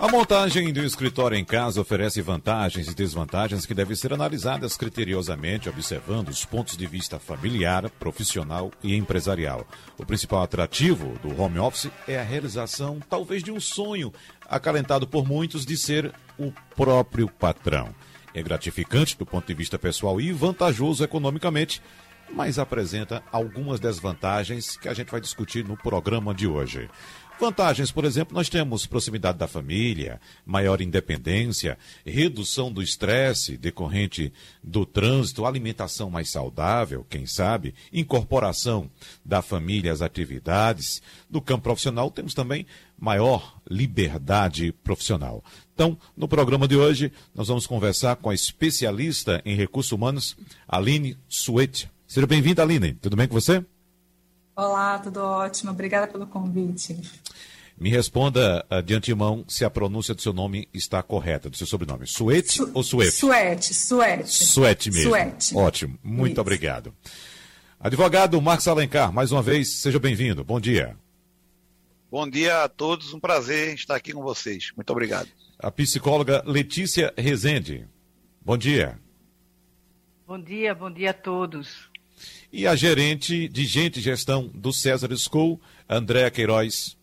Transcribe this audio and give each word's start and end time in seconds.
a 0.00 0.06
montagem 0.06 0.72
do 0.72 0.80
escritório 0.84 1.36
em 1.36 1.44
casa 1.44 1.80
oferece 1.80 2.22
vantagens 2.22 2.86
e 2.86 2.94
desvantagens 2.94 3.66
que 3.66 3.74
devem 3.74 3.96
ser 3.96 4.12
analisadas 4.12 4.76
criteriosamente, 4.76 5.68
observando 5.68 6.28
os 6.28 6.44
pontos 6.44 6.76
de 6.76 6.86
vista 6.86 7.18
familiar, 7.18 7.90
profissional 7.90 8.70
e 8.80 8.94
empresarial. 8.94 9.66
O 9.98 10.06
principal 10.06 10.42
atrativo 10.42 11.18
do 11.18 11.40
home 11.40 11.58
office 11.58 11.90
é 12.06 12.16
a 12.16 12.22
realização, 12.22 13.00
talvez, 13.10 13.42
de 13.42 13.50
um 13.50 13.58
sonho 13.58 14.12
acalentado 14.48 15.04
por 15.04 15.26
muitos 15.26 15.66
de 15.66 15.76
ser 15.76 16.12
o 16.38 16.52
próprio 16.76 17.28
patrão. 17.28 17.92
É 18.32 18.40
gratificante 18.40 19.18
do 19.18 19.26
ponto 19.26 19.48
de 19.48 19.54
vista 19.54 19.80
pessoal 19.80 20.20
e 20.20 20.30
vantajoso 20.30 21.02
economicamente, 21.02 21.82
mas 22.32 22.58
apresenta 22.58 23.22
algumas 23.32 23.80
desvantagens 23.80 24.76
que 24.76 24.88
a 24.88 24.94
gente 24.94 25.10
vai 25.10 25.20
discutir 25.20 25.64
no 25.64 25.76
programa 25.76 26.32
de 26.32 26.46
hoje. 26.46 26.88
Vantagens, 27.40 27.92
por 27.92 28.04
exemplo, 28.04 28.34
nós 28.34 28.48
temos 28.48 28.84
proximidade 28.84 29.38
da 29.38 29.46
família, 29.46 30.20
maior 30.44 30.80
independência, 30.80 31.78
redução 32.04 32.72
do 32.72 32.82
estresse 32.82 33.56
decorrente 33.56 34.32
do 34.60 34.84
trânsito, 34.84 35.46
alimentação 35.46 36.10
mais 36.10 36.30
saudável, 36.30 37.06
quem 37.08 37.26
sabe, 37.26 37.76
incorporação 37.92 38.90
da 39.24 39.40
família 39.40 39.92
às 39.92 40.02
atividades. 40.02 41.00
No 41.30 41.40
campo 41.40 41.62
profissional, 41.62 42.10
temos 42.10 42.34
também 42.34 42.66
maior 42.98 43.60
liberdade 43.70 44.72
profissional. 44.82 45.44
Então, 45.72 45.96
no 46.16 46.26
programa 46.26 46.66
de 46.66 46.74
hoje, 46.74 47.12
nós 47.32 47.46
vamos 47.46 47.68
conversar 47.68 48.16
com 48.16 48.30
a 48.30 48.34
especialista 48.34 49.40
em 49.44 49.54
recursos 49.54 49.92
humanos, 49.92 50.36
Aline 50.66 51.16
Suete. 51.28 51.88
Seja 52.04 52.26
bem-vinda, 52.26 52.62
Aline. 52.62 52.94
Tudo 52.94 53.14
bem 53.14 53.28
com 53.28 53.34
você? 53.34 53.64
Olá, 54.58 54.98
tudo 54.98 55.20
ótimo. 55.20 55.70
Obrigada 55.70 56.08
pelo 56.08 56.26
convite. 56.26 57.00
Me 57.78 57.90
responda 57.90 58.66
uh, 58.68 58.82
de 58.82 58.92
antemão 58.92 59.44
se 59.46 59.64
a 59.64 59.70
pronúncia 59.70 60.16
do 60.16 60.20
seu 60.20 60.32
nome 60.32 60.68
está 60.74 61.00
correta, 61.00 61.48
do 61.48 61.56
seu 61.56 61.64
sobrenome. 61.64 62.08
Suete 62.08 62.54
Su 62.54 62.68
ou 62.74 62.82
Suete? 62.82 63.12
Suete, 63.12 63.72
Suete. 63.72 64.28
Suete 64.28 64.90
mesmo. 64.90 65.10
Suete. 65.10 65.56
Ótimo, 65.56 65.96
muito 66.02 66.32
Isso. 66.32 66.40
obrigado. 66.40 66.92
Advogado 67.78 68.42
Marcos 68.42 68.66
Alencar, 68.66 69.12
mais 69.12 69.30
uma 69.30 69.42
vez, 69.42 69.74
seja 69.74 70.00
bem-vindo. 70.00 70.42
Bom 70.42 70.58
dia. 70.58 70.96
Bom 72.10 72.28
dia 72.28 72.64
a 72.64 72.68
todos, 72.68 73.14
um 73.14 73.20
prazer 73.20 73.74
estar 73.74 73.94
aqui 73.94 74.12
com 74.12 74.22
vocês. 74.22 74.72
Muito 74.74 74.90
obrigado. 74.90 75.28
A 75.56 75.70
psicóloga 75.70 76.42
Letícia 76.44 77.14
Rezende. 77.16 77.86
Bom 78.44 78.58
dia. 78.58 78.98
Bom 80.26 80.42
dia, 80.42 80.74
bom 80.74 80.90
dia 80.90 81.10
a 81.10 81.14
todos 81.14 81.87
e 82.52 82.66
a 82.66 82.74
gerente 82.74 83.48
de 83.48 83.64
Gente 83.64 83.98
e 83.98 84.02
Gestão 84.02 84.50
do 84.54 84.72
César 84.72 85.14
School, 85.16 85.60
Andréa 85.88 86.30
Queiroz. 86.30 86.96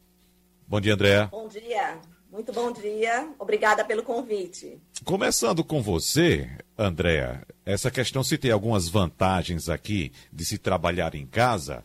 Bom 0.68 0.82
dia, 0.82 0.94
Andréa. 0.94 1.28
Bom 1.28 1.48
dia, 1.48 2.00
muito 2.32 2.52
bom 2.52 2.72
dia. 2.72 3.30
Obrigada 3.38 3.86
pelo 3.86 4.04
convite. 4.04 4.78
Começando 5.04 5.64
com 5.64 5.82
você, 5.82 6.50
Andréa, 6.78 7.46
essa 7.66 7.92
questão 7.92 8.24
se 8.24 8.38
tem 8.38 8.52
algumas 8.52 8.90
vantagens 8.90 9.70
aqui 9.70 10.12
de 10.34 10.46
se 10.46 10.58
trabalhar 10.58 11.14
em 11.14 11.26
casa. 11.26 11.84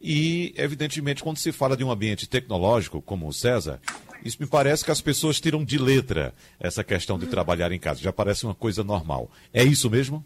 E, 0.00 0.52
evidentemente, 0.56 1.22
quando 1.22 1.38
se 1.38 1.52
fala 1.52 1.76
de 1.76 1.84
um 1.84 1.90
ambiente 1.90 2.28
tecnológico 2.28 3.00
como 3.00 3.26
o 3.26 3.32
César, 3.32 3.80
isso 4.24 4.36
me 4.40 4.46
parece 4.46 4.84
que 4.84 4.90
as 4.90 5.00
pessoas 5.00 5.40
tiram 5.40 5.64
de 5.64 5.78
letra 5.78 6.34
essa 6.58 6.84
questão 6.84 7.18
de 7.18 7.26
trabalhar 7.26 7.72
em 7.72 7.78
casa. 7.78 8.00
Já 8.00 8.12
parece 8.12 8.44
uma 8.44 8.54
coisa 8.54 8.82
normal. 8.82 9.30
É 9.54 9.62
isso 9.62 9.88
mesmo? 9.88 10.24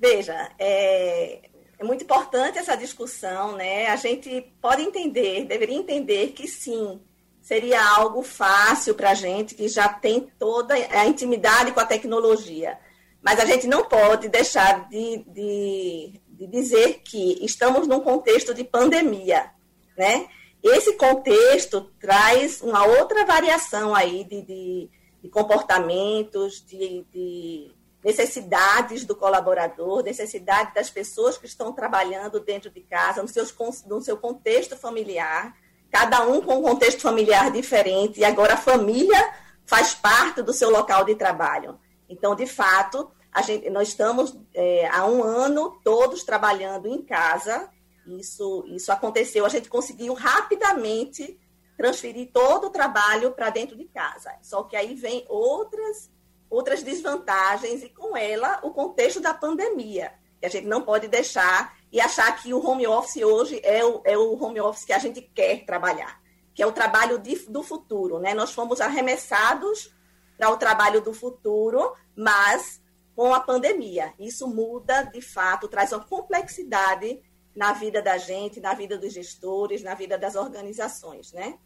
Veja, 0.00 0.50
é, 0.58 1.50
é 1.78 1.84
muito 1.84 2.04
importante 2.04 2.56
essa 2.56 2.74
discussão, 2.74 3.54
né? 3.54 3.86
A 3.88 3.96
gente 3.96 4.50
pode 4.62 4.80
entender, 4.82 5.44
deveria 5.44 5.76
entender 5.76 6.28
que 6.28 6.48
sim, 6.48 6.98
seria 7.42 7.86
algo 7.96 8.22
fácil 8.22 8.94
para 8.94 9.10
a 9.10 9.14
gente 9.14 9.54
que 9.54 9.68
já 9.68 9.90
tem 9.90 10.32
toda 10.38 10.72
a 10.74 11.04
intimidade 11.04 11.72
com 11.72 11.80
a 11.80 11.84
tecnologia. 11.84 12.78
Mas 13.20 13.38
a 13.38 13.44
gente 13.44 13.66
não 13.66 13.84
pode 13.84 14.30
deixar 14.30 14.88
de, 14.88 15.22
de, 15.26 16.20
de 16.28 16.46
dizer 16.46 17.02
que 17.04 17.44
estamos 17.44 17.86
num 17.86 18.00
contexto 18.00 18.54
de 18.54 18.64
pandemia, 18.64 19.50
né? 19.98 20.28
Esse 20.62 20.94
contexto 20.94 21.90
traz 22.00 22.62
uma 22.62 22.86
outra 22.86 23.26
variação 23.26 23.94
aí 23.94 24.24
de, 24.24 24.88
de, 25.22 25.28
comportamentos, 25.28 26.64
de 26.64 27.74
necessidades 28.02 29.04
do 29.04 29.14
colaborador, 29.14 30.02
necessidade 30.02 30.74
das 30.74 30.88
pessoas 30.88 31.36
que 31.36 31.46
estão 31.46 31.72
trabalhando 31.72 32.40
dentro 32.40 32.70
de 32.70 32.80
casa, 32.80 33.22
no, 33.22 33.28
seus, 33.28 33.54
no 33.86 34.00
seu 34.00 34.16
contexto 34.16 34.76
familiar, 34.76 35.54
cada 35.90 36.26
um 36.26 36.40
com 36.40 36.58
um 36.58 36.62
contexto 36.62 37.00
familiar 37.00 37.50
diferente, 37.50 38.20
e 38.20 38.24
agora 38.24 38.54
a 38.54 38.58
família 38.58 39.34
faz 39.66 39.94
parte 39.94 40.42
do 40.42 40.52
seu 40.52 40.70
local 40.70 41.04
de 41.04 41.14
trabalho. 41.14 41.78
Então, 42.08 42.34
de 42.34 42.46
fato, 42.46 43.10
a 43.32 43.42
gente, 43.42 43.68
nós 43.70 43.88
estamos 43.88 44.36
é, 44.54 44.88
há 44.88 45.06
um 45.06 45.22
ano 45.22 45.78
todos 45.84 46.24
trabalhando 46.24 46.88
em 46.88 47.02
casa, 47.02 47.68
isso, 48.06 48.64
isso 48.68 48.90
aconteceu, 48.90 49.44
a 49.44 49.48
gente 49.48 49.68
conseguiu 49.68 50.14
rapidamente 50.14 51.38
transferir 51.76 52.30
todo 52.32 52.66
o 52.66 52.70
trabalho 52.70 53.32
para 53.32 53.50
dentro 53.50 53.76
de 53.76 53.84
casa. 53.84 54.34
Só 54.42 54.62
que 54.64 54.76
aí 54.76 54.94
vem 54.94 55.24
outras 55.28 56.10
outras 56.50 56.82
desvantagens 56.82 57.82
e 57.82 57.88
com 57.88 58.16
ela 58.16 58.58
o 58.64 58.72
contexto 58.72 59.20
da 59.20 59.32
pandemia, 59.32 60.12
que 60.40 60.46
a 60.46 60.50
gente 60.50 60.66
não 60.66 60.82
pode 60.82 61.06
deixar 61.06 61.78
e 61.92 62.00
achar 62.00 62.30
que 62.42 62.52
o 62.52 62.64
home 62.64 62.86
office 62.86 63.22
hoje 63.22 63.60
é 63.62 63.84
o, 63.84 64.02
é 64.04 64.18
o 64.18 64.42
home 64.42 64.60
office 64.60 64.84
que 64.84 64.92
a 64.92 64.98
gente 64.98 65.22
quer 65.22 65.64
trabalhar, 65.64 66.20
que 66.52 66.62
é 66.62 66.66
o 66.66 66.72
trabalho 66.72 67.18
de, 67.18 67.36
do 67.46 67.62
futuro, 67.62 68.18
né? 68.18 68.34
Nós 68.34 68.52
fomos 68.52 68.80
arremessados 68.80 69.94
para 70.36 70.50
o 70.50 70.56
trabalho 70.56 71.00
do 71.00 71.14
futuro, 71.14 71.94
mas 72.16 72.82
com 73.14 73.32
a 73.34 73.40
pandemia. 73.40 74.12
Isso 74.18 74.48
muda, 74.48 75.02
de 75.02 75.20
fato, 75.20 75.68
traz 75.68 75.92
uma 75.92 76.04
complexidade 76.04 77.20
na 77.54 77.72
vida 77.72 78.00
da 78.00 78.16
gente, 78.16 78.60
na 78.60 78.74
vida 78.74 78.96
dos 78.96 79.12
gestores, 79.12 79.82
na 79.82 79.94
vida 79.94 80.16
das 80.16 80.34
organizações, 80.34 81.32
né? 81.32 81.58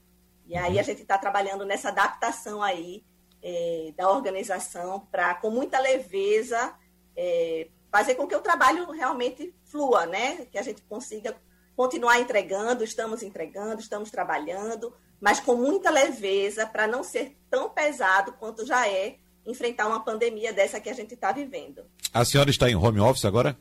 E 0.46 0.56
aí 0.56 0.78
a 0.78 0.82
gente 0.82 1.02
está 1.02 1.16
trabalhando 1.16 1.64
nessa 1.64 1.88
adaptação 1.88 2.62
aí 2.62 3.04
é, 3.44 3.92
da 3.94 4.10
organização 4.10 5.06
para, 5.12 5.34
com 5.34 5.50
muita 5.50 5.78
leveza, 5.78 6.74
é, 7.14 7.68
fazer 7.92 8.14
com 8.14 8.26
que 8.26 8.34
o 8.34 8.40
trabalho 8.40 8.90
realmente 8.90 9.54
flua, 9.66 10.06
né? 10.06 10.46
Que 10.50 10.56
a 10.56 10.62
gente 10.62 10.80
consiga 10.82 11.36
continuar 11.76 12.18
entregando, 12.18 12.82
estamos 12.82 13.22
entregando, 13.22 13.82
estamos 13.82 14.10
trabalhando, 14.10 14.94
mas 15.20 15.40
com 15.40 15.56
muita 15.56 15.90
leveza 15.90 16.66
para 16.66 16.86
não 16.86 17.04
ser 17.04 17.36
tão 17.50 17.68
pesado 17.68 18.32
quanto 18.32 18.64
já 18.64 18.88
é 18.88 19.18
enfrentar 19.44 19.88
uma 19.88 20.02
pandemia 20.02 20.50
dessa 20.50 20.80
que 20.80 20.88
a 20.88 20.94
gente 20.94 21.12
está 21.12 21.30
vivendo. 21.30 21.84
A 22.14 22.24
senhora 22.24 22.48
está 22.48 22.70
em 22.70 22.76
home 22.76 23.00
office 23.00 23.26
agora? 23.26 23.58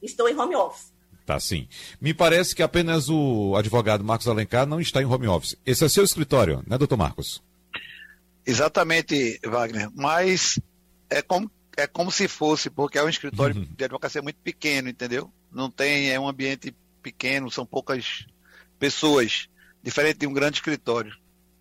Estou 0.00 0.28
em 0.28 0.38
home 0.38 0.54
office. 0.54 0.92
Tá 1.26 1.40
sim. 1.40 1.68
Me 2.00 2.14
parece 2.14 2.54
que 2.54 2.62
apenas 2.62 3.08
o 3.08 3.56
advogado 3.56 4.04
Marcos 4.04 4.28
Alencar 4.28 4.66
não 4.66 4.80
está 4.80 5.02
em 5.02 5.06
home 5.06 5.26
office. 5.26 5.56
Esse 5.66 5.84
é 5.84 5.88
seu 5.88 6.04
escritório, 6.04 6.62
né, 6.66 6.78
doutor 6.78 6.96
Marcos? 6.96 7.42
Exatamente, 8.46 9.40
Wagner. 9.44 9.90
Mas 9.94 10.58
é 11.08 11.22
como, 11.22 11.50
é 11.76 11.86
como 11.86 12.10
se 12.10 12.28
fosse, 12.28 12.70
porque 12.70 12.98
é 12.98 13.04
um 13.04 13.08
escritório 13.08 13.56
uhum. 13.56 13.68
de 13.76 13.84
advocacia 13.84 14.22
muito 14.22 14.38
pequeno, 14.42 14.88
entendeu? 14.88 15.30
Não 15.52 15.70
tem, 15.70 16.10
é 16.10 16.18
um 16.18 16.28
ambiente 16.28 16.74
pequeno, 17.02 17.50
são 17.50 17.66
poucas 17.66 18.26
pessoas, 18.78 19.48
diferente 19.82 20.18
de 20.18 20.26
um 20.26 20.32
grande 20.32 20.56
escritório. 20.56 21.12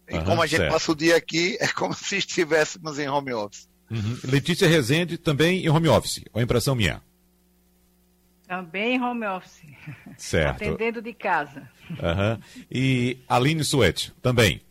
E 0.09 0.15
uhum, 0.15 0.25
como 0.25 0.41
a 0.41 0.47
gente 0.47 0.59
certo. 0.59 0.73
passa 0.73 0.91
o 0.91 0.95
dia 0.95 1.15
aqui, 1.15 1.57
é 1.61 1.67
como 1.67 1.93
se 1.93 2.17
estivéssemos 2.17 2.99
em 2.99 3.07
home 3.07 3.33
office. 3.33 3.67
Uhum. 3.89 4.17
Letícia 4.23 4.67
Rezende 4.67 5.17
também 5.17 5.65
em 5.65 5.69
home 5.69 5.87
office, 5.87 6.23
ou 6.31 6.41
impressão 6.41 6.75
minha? 6.75 7.01
Também 8.47 8.95
em 8.95 9.01
home 9.01 9.25
office. 9.27 9.61
Certo. 10.17 10.55
Atendendo 10.55 11.01
de 11.01 11.13
casa. 11.13 11.69
Uhum. 11.91 12.41
E 12.69 13.19
Aline 13.27 13.63
Suete, 13.63 14.11
também. 14.21 14.61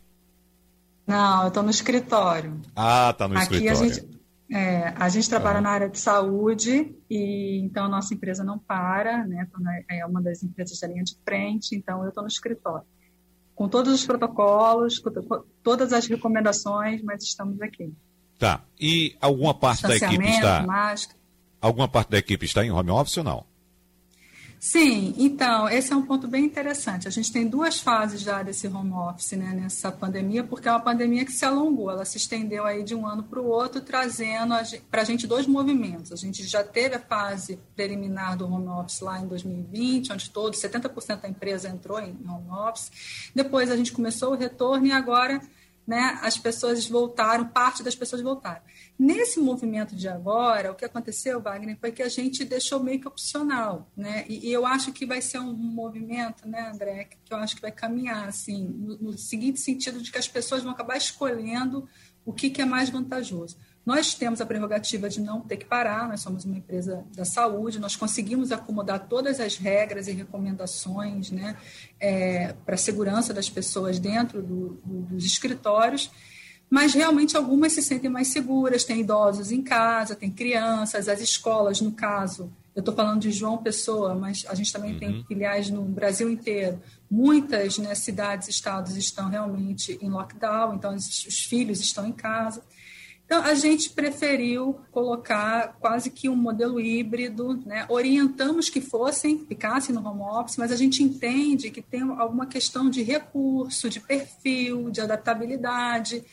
Não, 1.09 1.41
eu 1.41 1.47
estou 1.47 1.63
no 1.63 1.71
escritório. 1.71 2.61
Ah, 2.75 3.13
tá 3.17 3.27
no 3.27 3.35
Aqui 3.35 3.55
escritório. 3.55 3.81
A 3.81 3.87
gente, 3.87 4.19
é, 4.51 4.93
a 4.95 5.09
gente 5.09 5.27
trabalha 5.27 5.59
na 5.59 5.71
área 5.71 5.89
de 5.89 5.99
saúde 5.99 6.95
e 7.09 7.61
então 7.63 7.85
a 7.85 7.89
nossa 7.89 8.13
empresa 8.13 8.43
não 8.43 8.59
para, 8.59 9.25
né? 9.25 9.47
É 9.89 10.05
uma 10.05 10.21
das 10.21 10.43
empresas 10.43 10.79
da 10.79 10.87
linha 10.87 11.03
de 11.03 11.17
frente, 11.25 11.75
então 11.75 12.03
eu 12.03 12.09
estou 12.09 12.21
no 12.21 12.29
escritório. 12.29 12.85
Com 13.55 13.67
todos 13.67 13.91
os 13.91 14.05
protocolos, 14.05 14.99
com 14.99 15.09
todas 15.63 15.93
as 15.93 16.05
recomendações, 16.05 17.01
mas 17.01 17.23
estamos 17.23 17.59
aqui. 17.59 17.91
Tá. 18.37 18.61
E 18.79 19.17
alguma 19.19 19.53
parte 19.53 19.81
da 19.81 19.95
equipe 19.95 20.27
está. 20.27 20.61
Máscara. 20.61 21.19
Alguma 21.59 21.87
parte 21.89 22.11
da 22.11 22.19
equipe 22.19 22.45
está 22.45 22.63
em 22.63 22.71
home 22.71 22.91
office 22.91 23.17
ou 23.17 23.23
não? 23.23 23.48
Sim, 24.59 25.15
então, 25.17 25.69
esse 25.69 25.93
é 25.93 25.95
um 25.95 26.05
ponto 26.05 26.27
bem 26.27 26.43
interessante. 26.43 27.07
A 27.07 27.11
gente 27.11 27.31
tem 27.31 27.47
duas 27.47 27.79
fases 27.79 28.19
já 28.19 28.43
desse 28.43 28.67
home 28.67 28.91
office, 28.91 29.31
né, 29.31 29.53
nessa 29.53 29.89
pandemia, 29.89 30.43
porque 30.43 30.67
é 30.67 30.71
uma 30.71 30.81
pandemia 30.81 31.23
que 31.23 31.31
se 31.31 31.45
alongou, 31.45 31.89
ela 31.89 32.03
se 32.03 32.17
estendeu 32.17 32.65
aí 32.65 32.83
de 32.83 32.93
um 32.93 33.07
ano 33.07 33.23
para 33.23 33.39
o 33.39 33.47
outro, 33.47 33.79
trazendo 33.79 34.53
para 34.91 35.01
a 35.01 35.05
gente 35.05 35.25
dois 35.25 35.47
movimentos. 35.47 36.11
A 36.11 36.17
gente 36.17 36.43
já 36.45 36.61
teve 36.61 36.95
a 36.95 36.99
fase 36.99 37.57
preliminar 37.73 38.35
do 38.35 38.51
home 38.53 38.67
office 38.67 38.99
lá 38.99 39.17
em 39.21 39.27
2020, 39.27 40.11
onde 40.11 40.29
todos, 40.29 40.59
70% 40.59 41.21
da 41.21 41.29
empresa 41.29 41.69
entrou 41.69 41.97
em 41.97 42.17
home 42.27 42.49
office. 42.49 42.91
Depois 43.33 43.71
a 43.71 43.77
gente 43.77 43.93
começou 43.93 44.33
o 44.33 44.35
retorno 44.35 44.87
e 44.87 44.91
agora 44.91 45.39
né, 45.89 46.19
as 46.21 46.37
pessoas 46.37 46.87
voltaram, 46.87 47.47
parte 47.47 47.81
das 47.81 47.95
pessoas 47.95 48.21
voltaram. 48.21 48.61
Nesse 48.97 49.39
movimento 49.39 49.95
de 49.95 50.07
agora, 50.07 50.71
o 50.71 50.75
que 50.75 50.85
aconteceu, 50.85 51.41
Wagner, 51.41 51.79
foi 51.79 51.91
que 51.91 52.03
a 52.03 52.07
gente 52.07 52.45
deixou 52.45 52.79
meio 52.79 53.01
que 53.01 53.07
opcional, 53.07 53.89
né? 53.97 54.23
E, 54.29 54.49
e 54.49 54.53
eu 54.53 54.67
acho 54.67 54.93
que 54.93 55.03
vai 55.03 55.19
ser 55.19 55.39
um 55.39 55.51
movimento, 55.51 56.47
né, 56.47 56.69
André, 56.69 57.05
que 57.25 57.33
eu 57.33 57.37
acho 57.37 57.55
que 57.55 57.61
vai 57.63 57.71
caminhar 57.71 58.27
assim, 58.27 58.65
no, 58.65 58.97
no 58.99 59.17
seguinte 59.17 59.59
sentido 59.59 59.99
de 59.99 60.11
que 60.11 60.19
as 60.19 60.27
pessoas 60.27 60.61
vão 60.61 60.73
acabar 60.73 60.95
escolhendo 60.95 61.89
o 62.23 62.31
que, 62.31 62.51
que 62.51 62.61
é 62.61 62.65
mais 62.65 62.91
vantajoso. 62.91 63.57
Nós 63.85 64.13
temos 64.13 64.39
a 64.39 64.45
prerrogativa 64.45 65.09
de 65.09 65.19
não 65.19 65.41
ter 65.41 65.57
que 65.57 65.65
parar, 65.65 66.07
nós 66.07 66.21
somos 66.21 66.45
uma 66.45 66.57
empresa 66.57 67.03
da 67.15 67.25
saúde, 67.25 67.79
nós 67.79 67.95
conseguimos 67.95 68.51
acomodar 68.51 69.07
todas 69.07 69.39
as 69.39 69.57
regras 69.57 70.07
e 70.07 70.11
recomendações 70.11 71.31
né, 71.31 71.57
é, 71.99 72.53
para 72.65 72.75
a 72.75 72.77
segurança 72.77 73.33
das 73.33 73.49
pessoas 73.49 73.97
dentro 73.97 74.41
do, 74.41 74.79
do, 74.85 75.01
dos 75.03 75.25
escritórios, 75.25 76.11
mas 76.69 76.93
realmente 76.93 77.35
algumas 77.35 77.73
se 77.73 77.81
sentem 77.81 78.09
mais 78.09 78.27
seguras, 78.27 78.83
tem 78.83 78.99
idosos 78.99 79.51
em 79.51 79.63
casa, 79.63 80.15
tem 80.15 80.29
crianças, 80.29 81.07
as 81.07 81.19
escolas, 81.19 81.81
no 81.81 81.91
caso, 81.91 82.53
eu 82.75 82.81
estou 82.81 82.95
falando 82.95 83.21
de 83.21 83.31
João 83.31 83.57
Pessoa, 83.57 84.15
mas 84.15 84.45
a 84.47 84.55
gente 84.55 84.71
também 84.71 84.93
uhum. 84.93 84.99
tem 84.99 85.23
filiais 85.25 85.69
no 85.69 85.81
Brasil 85.83 86.29
inteiro. 86.29 86.81
Muitas 87.11 87.77
né, 87.77 87.93
cidades, 87.95 88.47
estados 88.47 88.95
estão 88.95 89.29
realmente 89.29 89.97
em 90.01 90.09
lockdown, 90.09 90.75
então 90.75 90.95
os, 90.95 91.25
os 91.25 91.43
filhos 91.43 91.81
estão 91.81 92.05
em 92.05 92.13
casa. 92.13 92.63
Então, 93.29 93.43
a 93.43 93.53
gente 93.53 93.91
preferiu 93.91 94.79
colocar 94.89 95.77
quase 95.79 96.09
que 96.09 96.27
um 96.27 96.35
modelo 96.35 96.81
híbrido, 96.81 97.61
né? 97.63 97.85
orientamos 97.87 98.71
que 98.71 98.81
fossem, 98.81 99.45
ficassem 99.45 99.93
no 99.93 100.03
home 100.03 100.23
office, 100.23 100.57
mas 100.57 100.71
a 100.71 100.75
gente 100.75 101.03
entende 101.03 101.69
que 101.69 101.79
tem 101.79 102.01
alguma 102.01 102.47
questão 102.47 102.89
de 102.89 103.03
recurso, 103.03 103.87
de 103.87 103.99
perfil, 103.99 104.89
de 104.89 104.99
adaptabilidade, 105.01 106.25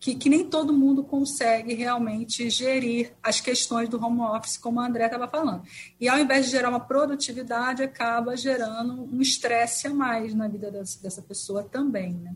que, 0.00 0.14
que 0.14 0.30
nem 0.30 0.42
todo 0.42 0.72
mundo 0.72 1.04
consegue 1.04 1.74
realmente 1.74 2.48
gerir 2.48 3.12
as 3.22 3.42
questões 3.42 3.86
do 3.86 4.02
home 4.02 4.22
office, 4.22 4.56
como 4.56 4.80
a 4.80 4.86
André 4.86 5.04
estava 5.04 5.28
falando. 5.28 5.64
E 6.00 6.08
ao 6.08 6.18
invés 6.18 6.46
de 6.46 6.52
gerar 6.52 6.70
uma 6.70 6.80
produtividade, 6.80 7.82
acaba 7.82 8.34
gerando 8.34 9.02
um 9.02 9.20
estresse 9.20 9.86
a 9.86 9.92
mais 9.92 10.32
na 10.32 10.48
vida 10.48 10.70
dessa, 10.70 11.20
pessoa 11.20 11.62
também, 11.62 12.14
né? 12.14 12.34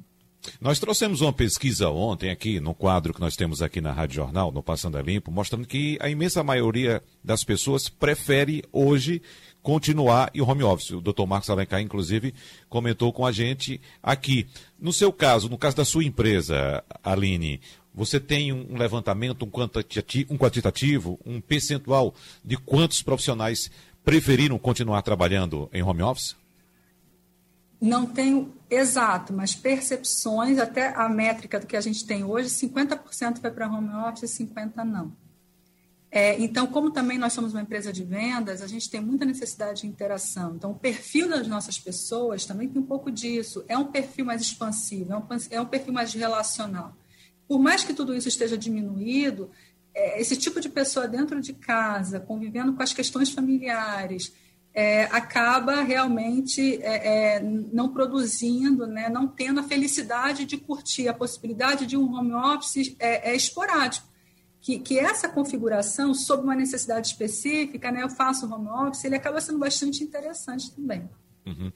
Nós 0.61 0.79
trouxemos 0.79 1.21
uma 1.21 1.33
pesquisa 1.33 1.89
ontem 1.89 2.31
aqui, 2.31 2.59
no 2.59 2.75
quadro 2.75 3.15
que 3.15 3.21
nós 3.21 3.37
temos 3.37 3.63
aqui 3.63 3.81
na 3.81 3.93
Rádio 3.93 4.17
Jornal, 4.17 4.51
no 4.51 4.63
Passando 4.63 4.99
a 4.99 5.03
Limpo, 5.03 5.31
mostrando 5.31 5.67
que 5.67 5.97
a 6.01 6.09
imensa 6.09 6.43
maioria 6.43 7.03
das 7.23 7.45
pessoas 7.45 7.89
prefere 7.89 8.65
hoje 8.73 9.23
continuar 9.63 10.31
em 10.35 10.41
home 10.41 10.65
office. 10.65 10.91
O 10.91 11.01
doutor 11.01 11.27
Marcos 11.27 11.49
Alencar, 11.49 11.81
inclusive, 11.81 12.35
comentou 12.69 13.13
com 13.13 13.25
a 13.25 13.31
gente 13.31 13.81
aqui. 14.03 14.47
No 14.81 14.93
seu 14.93 15.13
caso, 15.13 15.49
no 15.49 15.57
caso 15.57 15.77
da 15.77 15.85
sua 15.85 16.05
empresa, 16.05 16.83
Aline, 17.05 17.61
você 17.95 18.19
tem 18.19 18.53
um 18.53 18.77
levantamento, 18.77 19.45
um, 19.45 20.39
quantitativo, 20.39 21.21
um 21.25 21.41
percentual 21.41 22.15
de 22.45 22.57
quantos 22.57 23.03
profissionais 23.03 23.71
preferiram 24.05 24.59
continuar 24.59 25.03
trabalhando 25.03 25.71
em 25.73 25.83
home 25.83 26.03
office? 26.03 26.35
não 27.83 28.07
tenho 28.07 28.53
exato, 28.77 29.33
mas 29.33 29.55
percepções, 29.55 30.59
até 30.59 30.89
a 30.97 31.09
métrica 31.09 31.61
do 31.61 31.67
que 31.67 31.77
a 31.77 31.81
gente 31.81 32.07
tem 32.07 32.25
hoje, 32.25 32.49
50% 32.49 33.41
vai 33.41 33.51
para 33.51 33.69
home 33.69 33.91
office 34.09 34.39
e 34.41 34.45
50% 34.45 34.85
não. 34.85 35.13
É, 36.15 36.39
então, 36.39 36.67
como 36.67 36.91
também 36.91 37.17
nós 37.17 37.33
somos 37.33 37.55
uma 37.55 37.63
empresa 37.63 37.91
de 37.91 38.05
vendas, 38.05 38.61
a 38.61 38.67
gente 38.67 38.91
tem 38.91 39.01
muita 39.01 39.25
necessidade 39.25 39.81
de 39.81 39.87
interação. 39.87 40.55
Então, 40.57 40.73
o 40.73 40.75
perfil 40.75 41.27
das 41.27 41.49
nossas 41.49 41.79
pessoas 41.79 42.45
também 42.45 42.69
tem 42.69 42.83
um 42.83 42.85
pouco 42.85 43.11
disso. 43.11 43.65
É 43.67 43.79
um 43.79 43.87
perfil 43.87 44.27
mais 44.27 44.43
expansivo, 44.43 45.11
é 45.11 45.17
um, 45.17 45.23
é 45.51 45.61
um 45.61 45.65
perfil 45.65 45.95
mais 45.95 46.13
relacional. 46.13 46.95
Por 47.49 47.59
mais 47.59 47.83
que 47.83 47.95
tudo 47.95 48.15
isso 48.15 48.29
esteja 48.29 48.59
diminuído, 48.59 49.51
é, 49.95 50.21
esse 50.21 50.37
tipo 50.37 50.61
de 50.61 50.69
pessoa 50.69 51.09
dentro 51.09 51.41
de 51.41 51.55
casa, 51.55 52.21
convivendo 52.21 52.75
com 52.75 52.83
as 52.83 52.93
questões 52.93 53.31
familiares, 53.31 54.35
é, 54.75 55.05
acaba 55.05 55.83
realmente 55.83 56.81
é, 56.83 57.37
é, 57.37 57.41
não 57.41 57.93
produzindo, 57.93 58.87
né, 58.87 59.09
não 59.09 59.29
tendo 59.29 59.61
a 59.61 59.63
felicidade 59.63 60.45
de 60.45 60.57
curtir 60.57 61.09
a 61.09 61.15
possibilidade 61.15 61.87
de 61.87 61.97
um 61.97 62.15
home 62.15 62.33
office 62.33 62.97
é, 62.99 63.33
é 63.33 63.37
esporádico. 63.37 64.11
Que, 64.61 64.79
que, 64.79 64.97
essa 64.97 65.29
configuração, 65.29 66.15
sob 66.15 66.45
uma 66.45 66.55
necessidade 66.55 67.09
específica, 67.09 67.91
né, 67.91 68.05
eu 68.05 68.09
faço 68.09 68.47
home 68.47 68.69
office, 68.69 69.05
ele 69.05 69.17
acaba 69.17 69.41
sendo 69.41 69.59
bastante 69.59 70.05
interessante 70.05 70.71
também. 70.71 71.09
Uhum. 71.45 71.73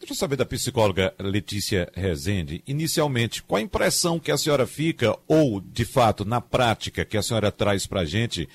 Deixa 0.00 0.12
eu 0.12 0.16
saber 0.16 0.34
da 0.34 0.44
psicóloga 0.44 1.14
Letícia 1.20 1.88
Rezende, 1.94 2.62
inicialmente, 2.66 3.42
qual 3.42 3.58
a 3.58 3.62
impressão 3.62 4.18
que 4.18 4.32
a 4.32 4.36
senhora 4.36 4.66
fica, 4.66 5.16
ou, 5.28 5.60
de 5.60 5.84
fato, 5.84 6.24
na 6.24 6.40
prática, 6.40 7.04
que 7.04 7.16
a 7.16 7.22
senhora 7.22 7.52
traz 7.52 7.86
para 7.86 8.00
a 8.00 8.04
gente, 8.04 8.48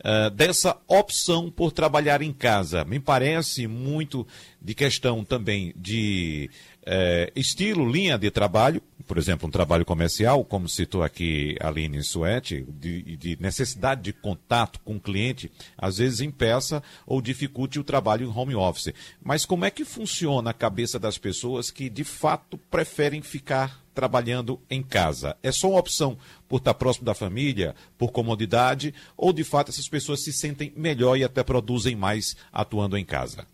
uh, 0.00 0.30
dessa 0.30 0.76
opção 0.86 1.50
por 1.50 1.72
trabalhar 1.72 2.22
em 2.22 2.32
casa. 2.32 2.84
Me 2.84 2.98
parece 3.00 3.66
muito 3.66 4.26
de 4.60 4.74
questão 4.74 5.24
também 5.24 5.72
de 5.76 6.50
uh, 6.88 7.32
estilo, 7.36 7.88
linha 7.88 8.18
de 8.18 8.30
trabalho, 8.30 8.82
por 9.06 9.18
exemplo, 9.18 9.48
um 9.48 9.50
trabalho 9.50 9.84
comercial, 9.84 10.44
como 10.44 10.68
citou 10.68 11.02
aqui 11.02 11.56
a 11.60 11.68
Aline 11.68 12.02
Suete, 12.02 12.66
de, 12.68 13.16
de, 13.16 13.38
necessidade 13.40 14.02
de 14.02 14.12
contato 14.12 14.80
com 14.80 14.96
o 14.96 15.00
cliente, 15.00 15.50
às 15.76 15.98
vezes 15.98 16.20
impeça 16.20 16.82
ou 17.06 17.22
dificulte 17.22 17.78
o 17.78 17.84
trabalho 17.84 18.26
em 18.26 18.30
home 18.30 18.54
office. 18.54 18.92
Mas 19.22 19.46
como 19.46 19.64
é 19.64 19.70
que 19.70 19.84
funciona 19.84 20.50
a 20.50 20.54
cabeça 20.54 20.98
das 20.98 21.16
pessoas 21.16 21.70
que 21.70 21.88
de 21.88 22.04
fato 22.04 22.58
preferem 22.70 23.22
ficar 23.22 23.82
trabalhando 23.94 24.60
em 24.68 24.82
casa? 24.82 25.36
É 25.42 25.50
só 25.52 25.70
uma 25.70 25.80
opção 25.80 26.18
por 26.46 26.58
estar 26.58 26.74
próximo 26.74 27.06
da 27.06 27.14
família, 27.14 27.74
por 27.96 28.12
comodidade, 28.12 28.94
ou 29.16 29.32
de 29.32 29.44
fato 29.44 29.70
essas 29.70 29.88
pessoas 29.88 30.22
se 30.22 30.32
sentem 30.32 30.72
melhor 30.76 31.16
e 31.16 31.24
até 31.24 31.42
produzem 31.42 31.96
mais 31.96 32.36
atuando 32.52 32.96
em 32.96 33.04
casa? 33.04 33.46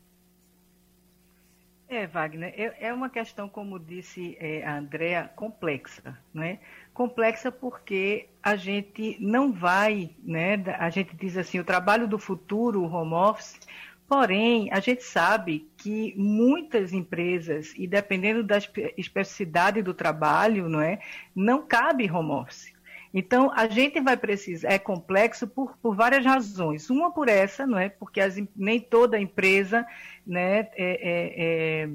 É, 1.89 2.07
Wagner, 2.07 2.55
é, 2.57 2.89
é 2.89 2.93
uma 2.93 3.11
questão, 3.11 3.49
como 3.49 3.79
disse 3.79 4.37
é, 4.41 4.65
a 4.65 4.79
Andrea, 4.79 5.31
complexa, 5.37 6.19
né? 6.33 6.59
Complexa 6.93 7.53
porque 7.53 8.29
a 8.43 8.57
gente 8.57 9.17
não 9.21 9.53
vai, 9.53 10.11
né? 10.23 10.55
A 10.79 10.89
gente 10.89 11.15
diz 11.15 11.37
assim, 11.37 11.59
o 11.59 11.65
trabalho 11.65 12.09
do 12.09 12.19
futuro, 12.19 12.83
o 12.83 12.91
home 12.91 13.15
office, 13.15 13.61
Porém, 14.07 14.69
a 14.71 14.81
gente 14.81 15.03
sabe 15.03 15.67
que 15.79 16.15
muitas 16.17 16.93
empresas, 16.93 17.73
e 17.77 17.87
dependendo 17.87 18.45
da 18.45 18.59
especificidade 18.59 19.81
do 19.81 19.95
trabalho, 19.95 20.69
não 20.69 20.81
é, 20.81 21.01
não 21.35 21.67
cabe 21.67 22.11
home 22.11 22.33
office. 22.33 22.74
Então, 23.17 23.53
a 23.55 23.69
gente 23.69 24.01
vai 24.01 24.17
precisar, 24.17 24.73
é 24.73 24.79
complexo 24.79 25.47
por, 25.47 25.77
por 25.79 25.95
várias 25.95 26.25
razões. 26.25 26.91
Uma 26.91 27.13
por 27.13 27.29
essa, 27.29 27.65
não 27.65 27.79
é? 27.79 27.89
Porque 27.89 28.21
as, 28.21 28.35
nem 28.57 28.81
toda 28.81 29.21
empresa, 29.21 29.87
né, 30.27 30.59
é, 30.59 30.75
é, 30.77 31.35
é, 31.37 31.89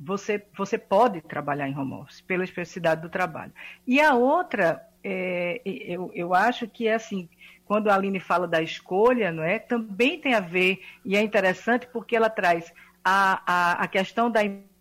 você, 0.00 0.44
você 0.56 0.76
pode 0.76 1.20
trabalhar 1.20 1.68
em 1.68 1.78
home 1.78 1.92
office, 1.92 2.20
pela 2.20 2.42
especificidade 2.42 3.02
do 3.02 3.08
trabalho. 3.08 3.52
E 3.86 4.00
a 4.00 4.14
outra, 4.14 4.84
é, 5.04 5.60
eu, 5.64 6.10
eu 6.12 6.34
acho 6.34 6.66
que 6.66 6.88
é 6.88 6.94
assim, 6.94 7.28
quando 7.64 7.88
a 7.88 7.94
Aline 7.94 8.18
fala 8.18 8.48
da 8.48 8.60
escolha, 8.60 9.30
não 9.30 9.44
é? 9.44 9.60
Também 9.60 10.20
tem 10.20 10.34
a 10.34 10.40
ver, 10.40 10.82
e 11.04 11.16
é 11.16 11.22
interessante 11.22 11.86
porque 11.92 12.16
ela 12.16 12.28
traz 12.28 12.72
a, 13.04 13.42
a, 13.46 13.72
a 13.84 13.86
questão 13.86 14.28
da 14.28 14.42
empresa 14.42 14.73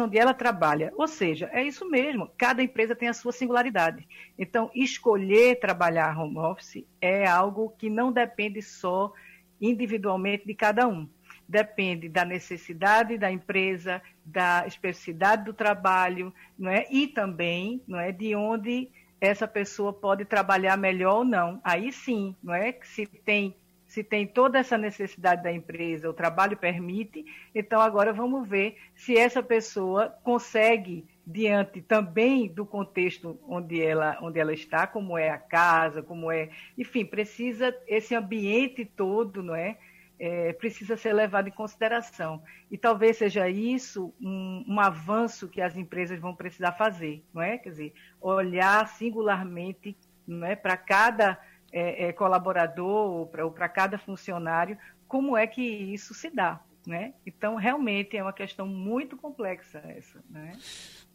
onde 0.00 0.18
ela 0.18 0.34
trabalha. 0.34 0.92
Ou 0.96 1.08
seja, 1.08 1.48
é 1.52 1.62
isso 1.62 1.88
mesmo, 1.88 2.30
cada 2.36 2.62
empresa 2.62 2.94
tem 2.94 3.08
a 3.08 3.12
sua 3.12 3.32
singularidade. 3.32 4.06
Então, 4.38 4.70
escolher 4.74 5.58
trabalhar 5.58 6.18
home 6.18 6.38
office 6.38 6.84
é 7.00 7.26
algo 7.26 7.74
que 7.78 7.88
não 7.90 8.12
depende 8.12 8.60
só 8.62 9.12
individualmente 9.60 10.46
de 10.46 10.54
cada 10.54 10.86
um. 10.86 11.08
Depende 11.46 12.08
da 12.08 12.24
necessidade 12.24 13.18
da 13.18 13.30
empresa, 13.30 14.00
da 14.24 14.66
especificidade 14.66 15.44
do 15.44 15.52
trabalho, 15.52 16.32
não 16.58 16.70
é? 16.70 16.86
E 16.90 17.06
também, 17.06 17.82
não 17.86 17.98
é, 17.98 18.10
de 18.10 18.34
onde 18.34 18.88
essa 19.20 19.46
pessoa 19.46 19.92
pode 19.92 20.24
trabalhar 20.24 20.76
melhor 20.76 21.18
ou 21.18 21.24
não. 21.24 21.60
Aí 21.62 21.92
sim, 21.92 22.34
não 22.42 22.54
é? 22.54 22.78
Se 22.82 23.06
tem, 23.06 23.54
se 23.94 24.02
tem 24.02 24.26
toda 24.26 24.58
essa 24.58 24.76
necessidade 24.76 25.44
da 25.44 25.52
empresa, 25.52 26.10
o 26.10 26.12
trabalho 26.12 26.56
permite, 26.56 27.24
então 27.54 27.80
agora 27.80 28.12
vamos 28.12 28.48
ver 28.48 28.76
se 28.96 29.16
essa 29.16 29.40
pessoa 29.40 30.08
consegue, 30.24 31.06
diante 31.24 31.80
também 31.80 32.48
do 32.48 32.66
contexto 32.66 33.38
onde 33.48 33.80
ela, 33.80 34.18
onde 34.20 34.40
ela 34.40 34.52
está, 34.52 34.84
como 34.84 35.16
é 35.16 35.30
a 35.30 35.38
casa, 35.38 36.02
como 36.02 36.28
é. 36.28 36.50
Enfim, 36.76 37.04
precisa 37.04 37.72
esse 37.86 38.16
ambiente 38.16 38.84
todo, 38.84 39.44
não 39.44 39.54
é? 39.54 39.78
é, 40.18 40.52
precisa 40.54 40.96
ser 40.96 41.12
levado 41.12 41.46
em 41.46 41.52
consideração. 41.52 42.42
E 42.68 42.76
talvez 42.76 43.18
seja 43.18 43.48
isso 43.48 44.12
um, 44.20 44.64
um, 44.66 44.80
avanço 44.80 45.48
que 45.48 45.60
as 45.60 45.76
empresas 45.76 46.18
vão 46.18 46.34
precisar 46.34 46.72
fazer, 46.72 47.22
não 47.32 47.40
é? 47.40 47.58
Quer 47.58 47.70
dizer, 47.70 47.94
olhar 48.20 48.88
singularmente 48.88 49.96
não 50.26 50.44
é, 50.46 50.56
para 50.56 50.76
cada 50.76 51.38
é, 51.74 52.06
é, 52.06 52.12
colaborador 52.12 53.26
ou 53.34 53.50
para 53.50 53.68
cada 53.68 53.98
funcionário, 53.98 54.78
como 55.08 55.36
é 55.36 55.44
que 55.44 55.60
isso 55.60 56.14
se 56.14 56.30
dá. 56.30 56.60
Né? 56.86 57.14
Então, 57.26 57.56
realmente 57.56 58.16
é 58.16 58.22
uma 58.22 58.32
questão 58.32 58.66
muito 58.66 59.16
complexa 59.16 59.82
essa. 59.84 60.22
Né? 60.30 60.56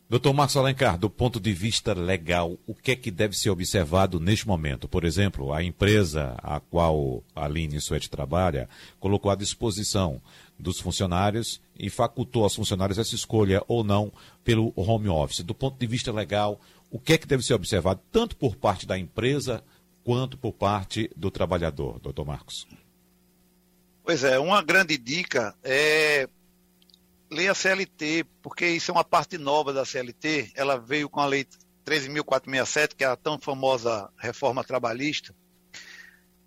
Doutor 0.10 0.34
Marcos 0.34 0.58
Alencar, 0.58 0.98
do 0.98 1.10
ponto 1.10 1.40
de 1.40 1.54
vista 1.54 1.94
legal, 1.94 2.58
o 2.66 2.74
que 2.74 2.92
é 2.92 2.96
que 2.96 3.12
deve 3.12 3.38
ser 3.38 3.52
observado 3.52 4.20
neste 4.20 4.48
momento? 4.48 4.88
Por 4.88 5.06
exemplo, 5.06 5.54
a 5.54 5.64
empresa 5.64 6.36
a 6.42 6.60
qual 6.60 7.24
a 7.36 7.46
Aline 7.46 7.80
Suete 7.80 8.10
trabalha 8.10 8.68
colocou 9.00 9.32
à 9.32 9.36
disposição 9.36 10.20
dos 10.58 10.80
funcionários 10.80 11.62
e 11.78 11.90
facultou 11.90 12.44
aos 12.44 12.56
funcionários 12.56 12.98
essa 12.98 13.16
escolha 13.16 13.64
ou 13.68 13.84
não 13.84 14.12
pelo 14.44 14.74
home 14.76 15.08
office. 15.08 15.42
Do 15.42 15.54
ponto 15.54 15.78
de 15.78 15.86
vista 15.86 16.12
legal, 16.12 16.60
o 16.90 17.00
que 17.00 17.14
é 17.14 17.18
que 17.18 17.28
deve 17.28 17.44
ser 17.44 17.54
observado 17.54 18.02
tanto 18.12 18.36
por 18.36 18.56
parte 18.56 18.88
da 18.88 18.98
empresa 18.98 19.64
quanto 20.04 20.38
por 20.38 20.54
parte 20.54 21.10
do 21.16 21.30
trabalhador, 21.30 22.00
doutor 22.00 22.26
Marcos? 22.26 22.68
Pois 24.04 24.24
é, 24.24 24.40
uma 24.40 24.62
grande 24.62 24.98
dica 24.98 25.56
é 25.64 26.28
ler 27.30 27.50
a 27.50 27.54
CLT, 27.54 28.26
porque 28.42 28.68
isso 28.68 28.92
é 28.92 28.94
uma 28.94 29.04
parte 29.04 29.38
nova 29.38 29.72
da 29.72 29.86
CLT. 29.86 30.52
Ela 30.56 30.78
veio 30.78 31.10
com 31.10 31.20
a 31.20 31.26
lei 31.26 31.46
13.467, 31.86 32.96
que 32.96 33.04
é 33.04 33.08
a 33.08 33.16
tão 33.16 33.40
famosa 33.40 34.10
reforma 34.18 34.64
trabalhista. 34.64 35.36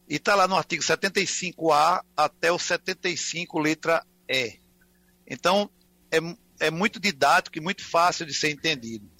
E 0.08 0.16
está 0.16 0.34
lá 0.34 0.48
no 0.48 0.56
artigo 0.56 0.82
75A 0.82 2.02
até 2.16 2.50
o 2.50 2.58
75, 2.58 3.58
letra 3.58 4.04
E. 4.28 4.58
Então, 5.26 5.70
é, 6.10 6.18
é 6.66 6.70
muito 6.70 7.00
didático 7.00 7.56
e 7.58 7.60
muito 7.60 7.84
fácil 7.84 8.26
de 8.26 8.34
ser 8.34 8.50
entendido. 8.50 9.10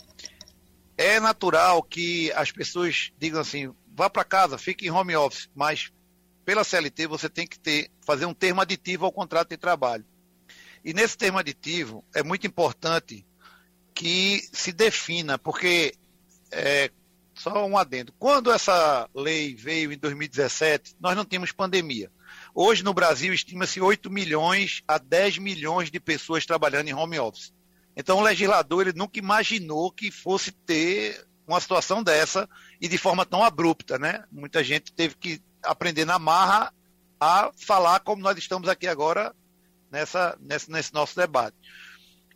É 0.97 1.19
natural 1.19 1.83
que 1.83 2.31
as 2.33 2.51
pessoas 2.53 3.13
digam 3.19 3.41
assim: 3.41 3.73
vá 3.95 4.09
para 4.11 4.25
casa, 4.25 4.59
fique 4.59 4.87
em 4.87 4.91
home 4.91 5.15
office, 5.15 5.49
mas 5.55 5.93
pela 6.45 6.65
CLT, 6.65 7.07
você 7.07 7.29
tem 7.29 7.47
que 7.47 7.59
ter, 7.59 7.91
fazer 8.05 8.27
um 8.27 8.35
termo 8.35 8.61
aditivo 8.61 9.05
ao 9.05 9.13
contrato 9.13 9.51
de 9.51 9.57
trabalho. 9.57 10.05
E 10.85 10.93
nesse 10.93 11.17
termo 11.17 11.39
aditivo, 11.39 12.05
é 12.15 12.23
muito 12.23 12.47
importante 12.47 13.25
que 13.95 14.43
se 14.53 14.73
defina, 14.73 15.39
porque, 15.39 15.95
é, 16.51 16.91
só 17.35 17.65
um 17.65 17.79
adendo, 17.79 18.13
quando 18.19 18.51
essa 18.51 19.09
lei 19.15 19.55
veio 19.55 19.93
em 19.93 19.99
2017, 19.99 20.97
nós 21.01 21.17
não 21.17 21.25
tínhamos 21.25 21.53
pandemia. 21.53 22.11
Hoje 22.55 22.83
no 22.83 22.93
Brasil 22.93 23.33
estima-se 23.33 23.81
8 23.81 24.11
milhões 24.11 24.83
a 24.89 24.99
10 24.99 25.39
milhões 25.39 25.91
de 25.91 26.01
pessoas 26.01 26.45
trabalhando 26.45 26.89
em 26.89 26.95
home 26.95 27.19
office. 27.19 27.53
Então 27.97 28.19
o 28.19 28.23
legislador 28.23 28.87
ele 28.87 28.99
nunca 28.99 29.19
imaginou 29.19 29.93
que 29.93 30.11
fosse 30.11 30.51
ter 30.51 31.25
uma 31.53 31.61
situação 31.61 32.03
dessa 32.03 32.49
e 32.81 32.89
de 32.89 32.99
forma 32.99 33.25
tão 33.25 33.43
abrupta, 33.43 33.99
né? 33.99 34.25
Muita 34.31 34.63
gente 34.63 34.93
teve 34.93 35.15
que 35.15 35.43
aprender 35.63 36.05
na 36.05 36.19
marra 36.19 36.73
a 37.21 37.51
falar 37.57 38.01
como 38.01 38.23
nós 38.23 38.37
estamos 38.37 38.69
aqui 38.69 38.89
agora 38.89 39.35
nessa, 39.91 40.37
nesse, 40.41 40.71
nesse 40.71 40.93
nosso 40.93 41.15
debate. 41.15 41.57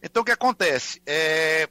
Então, 0.03 0.23
o 0.23 0.25
que 0.25 0.31
acontece? 0.31 1.03
É, 1.07 1.69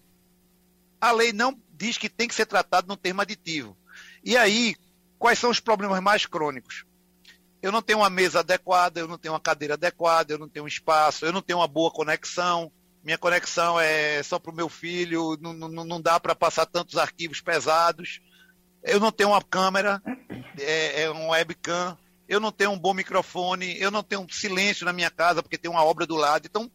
a 1.00 1.12
lei 1.12 1.32
não 1.32 1.58
diz 1.72 1.98
que 1.98 2.10
tem 2.10 2.28
que 2.28 2.36
ser 2.36 2.46
tratado 2.46 2.88
no 2.88 2.98
termo 2.98 3.22
aditivo. 3.22 3.78
E 4.24 4.36
aí, 4.36 4.76
quais 5.18 5.40
são 5.40 5.50
os 5.50 5.60
problemas 5.60 6.02
mais 6.02 6.26
crônicos? 6.26 6.84
Eu 7.62 7.72
não 7.72 7.82
tenho 7.82 8.00
uma 8.00 8.10
mesa 8.10 8.40
adequada, 8.40 9.00
eu 9.00 9.08
não 9.08 9.18
tenho 9.18 9.34
uma 9.34 9.40
cadeira 9.40 9.76
adequada, 9.76 10.34
eu 10.34 10.38
não 10.38 10.50
tenho 10.50 10.66
um 10.66 10.68
espaço, 10.68 11.26
eu 11.26 11.32
não 11.32 11.42
tenho 11.42 11.60
uma 11.60 11.68
boa 11.68 11.92
conexão, 11.92 12.72
minha 13.06 13.18
conexão 13.20 13.80
é 13.80 14.24
só 14.24 14.40
para 14.40 14.52
o 14.52 14.56
meu 14.56 14.68
filho, 14.68 15.38
não, 15.40 15.54
não, 15.54 15.86
não 15.86 16.02
dá 16.02 16.20
para 16.20 16.34
passar 16.34 16.66
tantos 16.66 16.98
arquivos 16.98 17.40
pesados, 17.40 18.20
eu 18.82 19.00
não 19.00 19.12
tenho 19.12 19.30
uma 19.30 19.44
câmera, 19.44 20.02
é, 20.60 21.04
é 21.04 21.12
um 21.12 21.30
webcam, 21.30 21.96
eu 22.28 22.40
não 22.40 22.52
tenho 22.52 22.72
um 22.72 22.80
bom 22.80 22.96
microfone, 22.96 23.80
eu 23.80 23.92
não 23.92 24.02
tenho 24.02 24.22
um 24.22 24.30
silêncio 24.30 24.86
na 24.86 24.92
minha 24.92 25.12
casa 25.12 25.44
porque 25.44 25.58
tem 25.58 25.70
uma 25.70 25.84
obra 25.84 26.08
do 26.08 26.16
lado. 26.16 26.48
Então, 26.48 26.72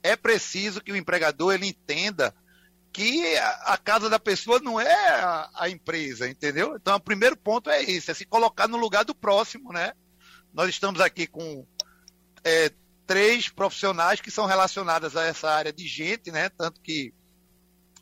é 0.00 0.14
preciso 0.14 0.80
que 0.80 0.92
o 0.92 0.96
empregador 0.96 1.52
ele 1.52 1.66
entenda 1.66 2.32
que 2.92 3.36
a, 3.36 3.76
casa 3.76 4.08
da 4.08 4.18
pessoa 4.18 4.60
não 4.60 4.80
é 4.80 5.20
a, 5.20 5.50
a, 5.54 5.68
empresa, 5.68 6.28
entendeu? 6.28 6.76
Então, 6.76 6.94
o 6.96 7.00
primeiro 7.00 7.36
ponto 7.36 7.68
é 7.68 7.82
isso, 7.82 8.10
é 8.10 8.14
se 8.14 8.24
colocar 8.24 8.68
no 8.68 8.76
lugar 8.76 9.04
do 9.04 9.14
próximo, 9.14 9.72
né? 9.72 9.92
Nós 10.54 10.68
estamos 10.70 11.00
aqui 11.00 11.26
com 11.26 11.66
é, 12.44 12.70
três 13.08 13.48
profissionais 13.48 14.20
que 14.20 14.30
são 14.30 14.44
relacionadas 14.44 15.16
a 15.16 15.24
essa 15.24 15.50
área 15.50 15.72
de 15.72 15.88
gente, 15.88 16.30
né? 16.30 16.50
Tanto 16.50 16.78
que 16.82 17.14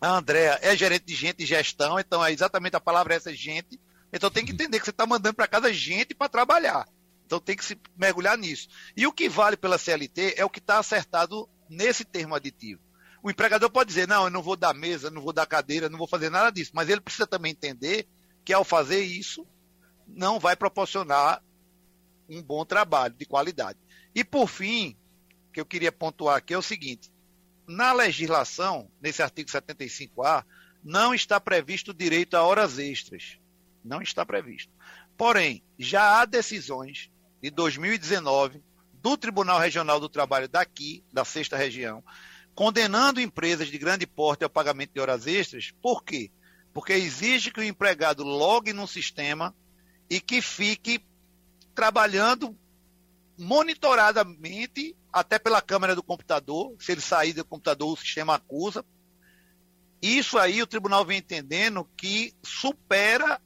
a 0.01 0.11
Andrea 0.11 0.59
é 0.61 0.77
gerente 0.77 1.07
de 1.07 1.15
gente 1.15 1.45
e 1.45 1.47
gestão, 1.47 1.99
então 1.99 2.23
é 2.23 2.33
exatamente 2.33 2.75
a 2.75 2.81
palavra 2.81 3.15
é 3.15 3.17
essa 3.17 3.33
gente. 3.33 3.81
Então 4.13 4.29
tem 4.29 4.45
que 4.45 4.51
entender 4.51 4.81
que 4.81 4.85
você 4.85 4.91
está 4.91 5.07
mandando 5.07 5.37
para 5.37 5.47
casa 5.47 5.73
gente 5.73 6.13
para 6.13 6.29
trabalhar. 6.29 6.89
Então 7.25 7.39
tem 7.39 7.57
que 7.57 7.65
se 7.65 7.81
mergulhar 7.97 8.37
nisso. 8.37 8.67
E 8.97 9.07
o 9.07 9.13
que 9.13 9.29
vale 9.29 9.57
pela 9.57 9.79
CLT 9.79 10.35
é 10.37 10.45
o 10.45 10.51
que 10.51 10.59
está 10.59 10.81
acertado 10.81 11.49
nesse 11.71 12.05
termo 12.05 12.35
aditivo. 12.35 12.83
O 13.23 13.31
empregador 13.31 13.71
pode 13.71 13.89
dizer, 13.89 14.09
não, 14.09 14.25
eu 14.25 14.31
não 14.31 14.43
vou 14.43 14.57
dar 14.57 14.75
mesa, 14.75 15.09
não 15.09 15.23
vou 15.23 15.33
dar 15.33 15.47
cadeira, 15.47 15.89
não 15.89 15.99
vou 15.99 16.09
fazer 16.09 16.31
nada 16.31 16.51
disso. 16.51 16.73
Mas 16.75 16.89
ele 16.89 17.01
precisa 17.01 17.29
também 17.29 17.53
entender 17.53 18.09
que 18.45 18.53
ao 18.53 18.65
fazer 18.65 19.01
isso, 19.01 19.47
não 20.05 20.41
vai 20.41 20.57
proporcionar 20.57 21.41
um 22.29 22.43
bom 22.43 22.65
trabalho 22.65 23.15
de 23.15 23.25
qualidade. 23.25 23.79
E 24.17 24.25
por 24.25 24.49
fim, 24.49 24.97
que 25.53 25.61
eu 25.61 25.67
queria 25.67 25.93
pontuar 25.93 26.39
aqui 26.39 26.55
é 26.55 26.59
o 26.59 26.63
seguinte: 26.63 27.13
na 27.69 27.93
legislação, 27.93 28.91
nesse 28.99 29.23
artigo 29.23 29.51
75A, 29.51 30.43
não 30.83 31.15
está 31.15 31.39
previsto 31.39 31.91
o 31.91 31.95
direito 31.95 32.35
a 32.35 32.43
horas 32.43 32.79
extras. 32.79 33.39
Não 33.85 34.01
está 34.01 34.25
previsto. 34.25 34.73
Porém, 35.19 35.63
já 35.79 36.19
há 36.19 36.25
decisões 36.25 37.11
de 37.43 37.51
2019 37.51 38.63
do 38.95 39.19
Tribunal 39.19 39.61
Regional 39.61 40.01
do 40.01 40.09
Trabalho 40.09 40.49
daqui, 40.49 41.05
da 41.13 41.25
sexta 41.25 41.55
região, 41.55 42.03
condenando 42.55 43.21
empresas 43.21 43.69
de 43.69 43.77
grande 43.77 44.07
porte 44.07 44.45
ao 44.45 44.51
pagamento 44.51 44.95
de 44.95 45.01
horas 45.01 45.27
extras. 45.27 45.75
Por 45.83 46.03
quê? 46.03 46.31
Porque 46.73 46.95
exige 46.95 47.51
que 47.51 47.61
o 47.61 47.65
empregado 47.65 48.25
logue 48.25 48.73
no 48.73 48.89
sistema 48.89 49.55
e 50.09 50.21
que 50.21 50.41
fique 50.41 51.05
trabalhando 51.75 52.57
monitoradamente, 53.38 54.97
até 55.12 55.38
pela 55.38 55.61
câmera 55.61 55.95
do 55.95 56.02
computador. 56.02 56.75
Se 56.78 56.93
ele 56.93 57.00
sair 57.00 57.33
do 57.33 57.45
computador, 57.45 57.93
o 57.93 57.97
sistema 57.97 58.35
acusa. 58.35 58.85
Isso 60.00 60.38
aí 60.38 60.62
o 60.62 60.66
tribunal 60.66 61.05
vem 61.05 61.19
entendendo 61.19 61.88
que 61.97 62.35
supera 62.43 63.40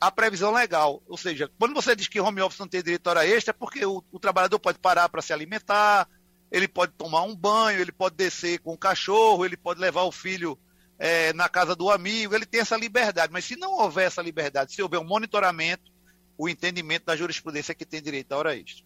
a 0.00 0.10
previsão 0.10 0.52
legal. 0.52 1.02
Ou 1.06 1.16
seja, 1.16 1.50
quando 1.58 1.74
você 1.74 1.94
diz 1.94 2.08
que 2.08 2.20
home 2.20 2.40
office 2.40 2.58
não 2.58 2.68
tem 2.68 2.82
direito 2.82 3.06
a 3.06 3.10
hora 3.10 3.26
extra, 3.26 3.50
é 3.50 3.56
porque 3.58 3.84
o, 3.84 4.02
o 4.10 4.18
trabalhador 4.18 4.58
pode 4.58 4.78
parar 4.78 5.08
para 5.08 5.22
se 5.22 5.32
alimentar, 5.32 6.08
ele 6.50 6.68
pode 6.68 6.92
tomar 6.92 7.22
um 7.22 7.34
banho, 7.34 7.80
ele 7.80 7.92
pode 7.92 8.16
descer 8.16 8.58
com 8.60 8.72
o 8.72 8.78
cachorro, 8.78 9.44
ele 9.44 9.56
pode 9.56 9.80
levar 9.80 10.02
o 10.02 10.12
filho 10.12 10.58
é, 10.98 11.32
na 11.32 11.48
casa 11.48 11.74
do 11.74 11.90
amigo, 11.90 12.34
ele 12.34 12.46
tem 12.46 12.60
essa 12.60 12.76
liberdade. 12.76 13.32
Mas 13.32 13.44
se 13.44 13.56
não 13.56 13.72
houver 13.72 14.06
essa 14.06 14.22
liberdade, 14.22 14.72
se 14.72 14.82
houver 14.82 14.98
um 14.98 15.04
monitoramento, 15.04 15.90
o 16.38 16.48
entendimento 16.48 17.06
da 17.06 17.16
jurisprudência 17.16 17.72
é 17.72 17.74
que 17.74 17.86
tem 17.86 18.02
direito 18.02 18.32
à 18.32 18.38
hora 18.38 18.56
extra. 18.56 18.84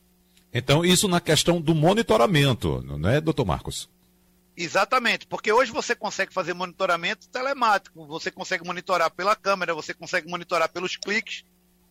Então, 0.52 0.84
isso 0.84 1.06
na 1.06 1.20
questão 1.20 1.60
do 1.60 1.74
monitoramento, 1.74 2.82
não 2.82 3.08
é, 3.08 3.20
doutor 3.20 3.44
Marcos? 3.44 3.88
Exatamente, 4.56 5.26
porque 5.26 5.52
hoje 5.52 5.70
você 5.70 5.94
consegue 5.94 6.34
fazer 6.34 6.52
monitoramento 6.52 7.28
telemático, 7.28 8.06
você 8.06 8.30
consegue 8.30 8.66
monitorar 8.66 9.10
pela 9.10 9.36
câmera, 9.36 9.74
você 9.74 9.94
consegue 9.94 10.28
monitorar 10.28 10.68
pelos 10.68 10.96
cliques 10.96 11.44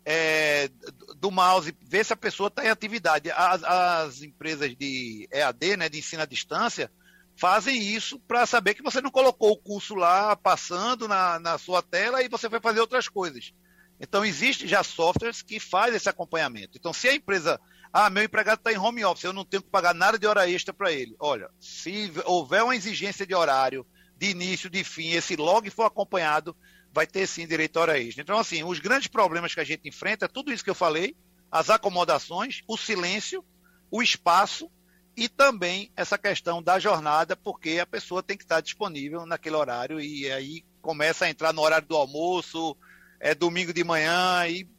é, 0.05 0.69
do 1.17 1.31
mouse, 1.31 1.75
ver 1.81 2.05
se 2.05 2.13
a 2.13 2.17
pessoa 2.17 2.47
está 2.47 2.65
em 2.65 2.69
atividade. 2.69 3.31
As, 3.31 3.63
as, 3.63 4.21
empresas 4.21 4.75
de 4.75 5.27
EAD, 5.31 5.77
né, 5.77 5.89
de 5.89 5.99
ensino 5.99 6.21
à 6.21 6.25
distância, 6.25 6.91
fazem 7.35 7.81
isso 7.81 8.19
para 8.19 8.45
saber 8.45 8.73
que 8.73 8.83
você 8.83 9.01
não 9.01 9.09
colocou 9.09 9.51
o 9.51 9.57
curso 9.57 9.95
lá 9.95 10.35
passando 10.35 11.07
na, 11.07 11.39
na 11.39 11.57
sua 11.57 11.81
tela 11.81 12.21
e 12.21 12.27
você 12.27 12.49
vai 12.49 12.59
fazer 12.59 12.81
outras 12.81 13.07
coisas. 13.07 13.53
Então, 13.99 14.23
existem 14.23 14.67
já 14.67 14.83
softwares 14.83 15.41
que 15.41 15.59
fazem 15.59 15.95
esse 15.95 16.09
acompanhamento. 16.09 16.77
Então, 16.77 16.93
se 16.93 17.07
a 17.07 17.15
empresa 17.15 17.59
ah, 17.91 18.09
meu 18.09 18.23
empregado 18.23 18.59
está 18.59 18.71
em 18.71 18.77
home 18.77 19.03
office, 19.03 19.23
eu 19.23 19.33
não 19.33 19.43
tenho 19.43 19.63
que 19.63 19.69
pagar 19.69 19.95
nada 19.95 20.17
de 20.17 20.27
hora 20.27 20.49
extra 20.49 20.73
para 20.73 20.91
ele. 20.91 21.15
Olha, 21.19 21.49
se 21.59 22.11
houver 22.25 22.63
uma 22.63 22.75
exigência 22.75 23.25
de 23.25 23.33
horário, 23.33 23.85
de 24.15 24.29
início, 24.29 24.69
de 24.69 24.83
fim, 24.83 25.11
esse 25.11 25.35
log 25.35 25.67
for 25.69 25.85
acompanhado, 25.85 26.55
vai 26.93 27.07
ter 27.07 27.25
sim 27.25 27.47
direito 27.47 27.77
a 27.77 27.81
hora 27.81 27.99
extra. 27.99 28.21
Então, 28.21 28.37
assim, 28.37 28.63
os 28.63 28.79
grandes 28.79 29.07
problemas 29.07 29.53
que 29.53 29.59
a 29.59 29.63
gente 29.63 29.87
enfrenta 29.87 30.25
é 30.25 30.27
tudo 30.27 30.51
isso 30.51 30.63
que 30.63 30.69
eu 30.69 30.75
falei, 30.75 31.15
as 31.51 31.69
acomodações, 31.69 32.61
o 32.67 32.77
silêncio, 32.77 33.43
o 33.89 34.03
espaço 34.03 34.69
e 35.17 35.27
também 35.27 35.91
essa 35.95 36.17
questão 36.17 36.61
da 36.61 36.77
jornada, 36.77 37.35
porque 37.35 37.79
a 37.81 37.87
pessoa 37.87 38.21
tem 38.21 38.37
que 38.37 38.43
estar 38.43 38.61
disponível 38.61 39.25
naquele 39.25 39.55
horário 39.55 39.99
e 39.99 40.31
aí 40.31 40.63
começa 40.81 41.25
a 41.25 41.29
entrar 41.29 41.51
no 41.53 41.61
horário 41.61 41.87
do 41.87 41.95
almoço, 41.95 42.77
é 43.19 43.33
domingo 43.33 43.73
de 43.73 43.83
manhã 43.83 44.47
e 44.47 44.69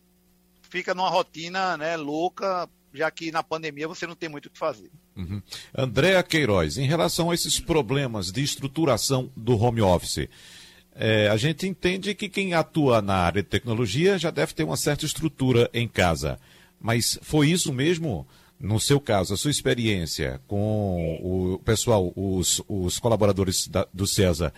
fica 0.62 0.95
numa 0.95 1.11
rotina 1.11 1.76
né, 1.76 1.97
louca 1.97 2.69
já 2.93 3.11
que 3.11 3.31
na 3.31 3.43
pandemia 3.43 3.89
você 3.89 4.07
não 4.07 4.15
tem 4.15 4.29
muito 4.29 4.47
o 4.47 4.51
que 4.51 4.59
fazer. 4.59 4.91
Uhum. 5.17 5.43
Andréa 5.77 6.23
Queiroz, 6.23 6.79
em 6.79 6.87
relação 6.87 7.31
a 7.31 7.35
esses 7.35 7.61
problemas 7.61 8.31
de 8.31 8.43
estruturação 8.43 9.31
do 9.37 9.57
home 9.57 9.81
office, 9.81 10.29
é, 10.95 11.29
a 11.29 11.37
gente 11.37 11.67
entende 11.67 12.15
que 12.15 12.29
quem 12.29 12.55
atua 12.55 13.01
na 13.01 13.15
área 13.15 13.43
de 13.43 13.49
tecnologia 13.49 14.19
já 14.19 14.31
deve 14.31 14.53
ter 14.53 14.65
uma 14.65 14.77
certa 14.77 15.07
estrutura 15.07 15.71
em 15.73 15.87
casa. 15.87 16.39
Mas 16.81 17.19
foi 17.23 17.51
isso 17.51 17.73
mesmo? 17.73 18.27
No 18.59 18.79
seu 18.79 19.01
caso, 19.01 19.33
a 19.33 19.37
sua 19.39 19.51
experiência 19.51 20.41
com 20.47 21.19
o 21.23 21.59
pessoal, 21.61 22.13
os, 22.15 22.63
os 22.69 22.99
colaboradores 22.99 23.67
da, 23.67 23.87
do 23.93 24.07
César, 24.07 24.53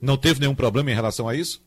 não 0.00 0.16
teve 0.16 0.40
nenhum 0.40 0.54
problema 0.54 0.90
em 0.90 0.94
relação 0.94 1.28
a 1.28 1.36
isso? 1.36 1.62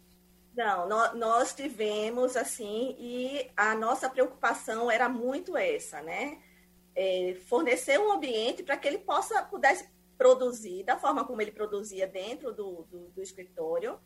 Não, 0.57 0.87
nós 1.13 1.53
tivemos, 1.53 2.35
assim, 2.35 2.95
e 2.97 3.47
a 3.55 3.75
nossa 3.75 4.09
preocupação 4.09 4.89
era 4.89 5.07
muito 5.07 5.55
essa, 5.55 6.01
né? 6.01 6.41
É, 6.95 7.37
fornecer 7.47 7.99
um 7.99 8.11
ambiente 8.11 8.63
para 8.63 8.75
que 8.75 8.87
ele 8.87 8.97
possa, 8.97 9.43
pudesse 9.43 9.87
produzir 10.17 10.83
da 10.83 10.97
forma 10.97 11.23
como 11.23 11.43
ele 11.43 11.51
produzia 11.51 12.07
dentro 12.07 12.51
do, 12.51 12.87
do, 12.89 13.09
do 13.09 13.21
escritório 13.21 13.99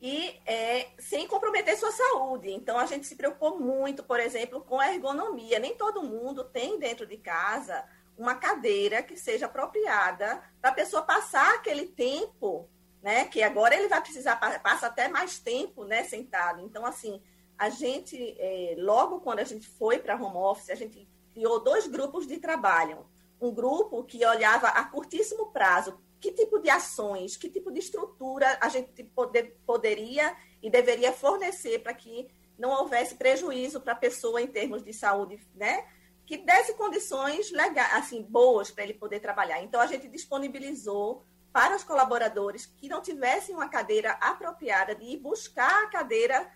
e 0.00 0.40
é, 0.46 0.92
sem 0.96 1.26
comprometer 1.26 1.76
sua 1.76 1.90
saúde. 1.90 2.52
Então, 2.52 2.78
a 2.78 2.86
gente 2.86 3.04
se 3.04 3.16
preocupou 3.16 3.58
muito, 3.58 4.04
por 4.04 4.20
exemplo, 4.20 4.60
com 4.60 4.78
a 4.78 4.94
ergonomia. 4.94 5.58
Nem 5.58 5.76
todo 5.76 6.04
mundo 6.04 6.44
tem 6.44 6.78
dentro 6.78 7.04
de 7.04 7.16
casa 7.16 7.84
uma 8.16 8.36
cadeira 8.36 9.02
que 9.02 9.16
seja 9.16 9.46
apropriada 9.46 10.40
para 10.60 10.70
a 10.70 10.74
pessoa 10.74 11.02
passar 11.02 11.56
aquele 11.56 11.88
tempo 11.88 12.70
né? 13.02 13.24
Que 13.26 13.42
agora 13.42 13.74
ele 13.74 13.88
vai 13.88 14.00
precisar 14.00 14.36
passa 14.36 14.86
até 14.86 15.08
mais 15.08 15.38
tempo, 15.38 15.84
né, 15.84 16.04
sentado. 16.04 16.60
Então, 16.60 16.84
assim, 16.84 17.22
a 17.58 17.68
gente 17.68 18.36
é, 18.38 18.74
logo 18.78 19.20
quando 19.20 19.40
a 19.40 19.44
gente 19.44 19.66
foi 19.66 19.98
para 19.98 20.16
home 20.16 20.36
office, 20.36 20.70
a 20.70 20.74
gente 20.74 21.08
criou 21.32 21.60
dois 21.60 21.86
grupos 21.86 22.26
de 22.26 22.38
trabalho. 22.38 23.06
Um 23.40 23.52
grupo 23.52 24.04
que 24.04 24.24
olhava 24.24 24.68
a 24.68 24.84
curtíssimo 24.84 25.50
prazo 25.50 25.98
que 26.20 26.30
tipo 26.32 26.58
de 26.58 26.68
ações, 26.68 27.36
que 27.36 27.48
tipo 27.48 27.72
de 27.72 27.78
estrutura 27.78 28.58
a 28.60 28.68
gente 28.68 29.02
poder, 29.02 29.58
poderia 29.66 30.36
e 30.62 30.68
deveria 30.68 31.12
fornecer 31.12 31.78
para 31.78 31.94
que 31.94 32.28
não 32.58 32.70
houvesse 32.70 33.14
prejuízo 33.14 33.80
para 33.80 33.94
a 33.94 33.96
pessoa 33.96 34.40
em 34.42 34.46
termos 34.46 34.84
de 34.84 34.92
saúde, 34.92 35.40
né? 35.54 35.86
Que 36.26 36.36
desse 36.36 36.74
condições 36.74 37.50
legais, 37.50 37.94
assim, 37.94 38.22
boas 38.22 38.70
para 38.70 38.84
ele 38.84 38.94
poder 38.94 39.18
trabalhar. 39.20 39.62
Então 39.62 39.80
a 39.80 39.86
gente 39.86 40.06
disponibilizou 40.08 41.24
para 41.52 41.76
os 41.76 41.84
colaboradores 41.84 42.66
que 42.66 42.88
não 42.88 43.02
tivessem 43.02 43.54
uma 43.54 43.68
cadeira 43.68 44.12
apropriada 44.20 44.94
de 44.94 45.04
ir 45.04 45.16
buscar 45.16 45.84
a 45.84 45.88
cadeira 45.88 46.50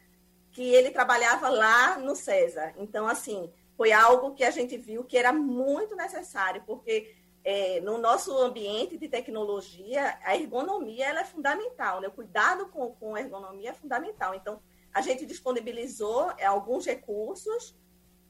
que 0.51 0.63
ele 0.63 0.91
trabalhava 0.91 1.49
lá 1.49 1.99
no 1.99 2.15
César. 2.15 2.73
Então, 2.77 3.09
assim, 3.09 3.53
foi 3.77 3.93
algo 3.93 4.35
que 4.35 4.45
a 4.45 4.51
gente 4.51 4.77
viu 4.77 5.05
que 5.05 5.19
era 5.19 5.33
muito 5.33 5.97
necessário, 5.97 6.63
porque 6.65 7.15
é, 7.45 7.81
no 7.81 7.99
nosso 7.99 8.37
ambiente 8.39 8.97
de 8.97 9.09
tecnologia, 9.09 10.17
a 10.23 10.37
ergonomia 10.37 11.07
ela 11.07 11.21
é 11.21 11.25
fundamental, 11.25 12.01
né? 12.01 12.09
o 12.09 12.13
cuidado 12.13 12.69
com, 12.69 12.93
com 12.95 13.17
a 13.17 13.21
ergonomia 13.21 13.71
é 13.71 13.75
fundamental. 13.75 14.35
Então, 14.35 14.61
a 14.93 15.01
gente 15.01 15.27
disponibilizou 15.27 16.31
é, 16.39 16.47
alguns 16.47 16.87
recursos, 16.87 17.77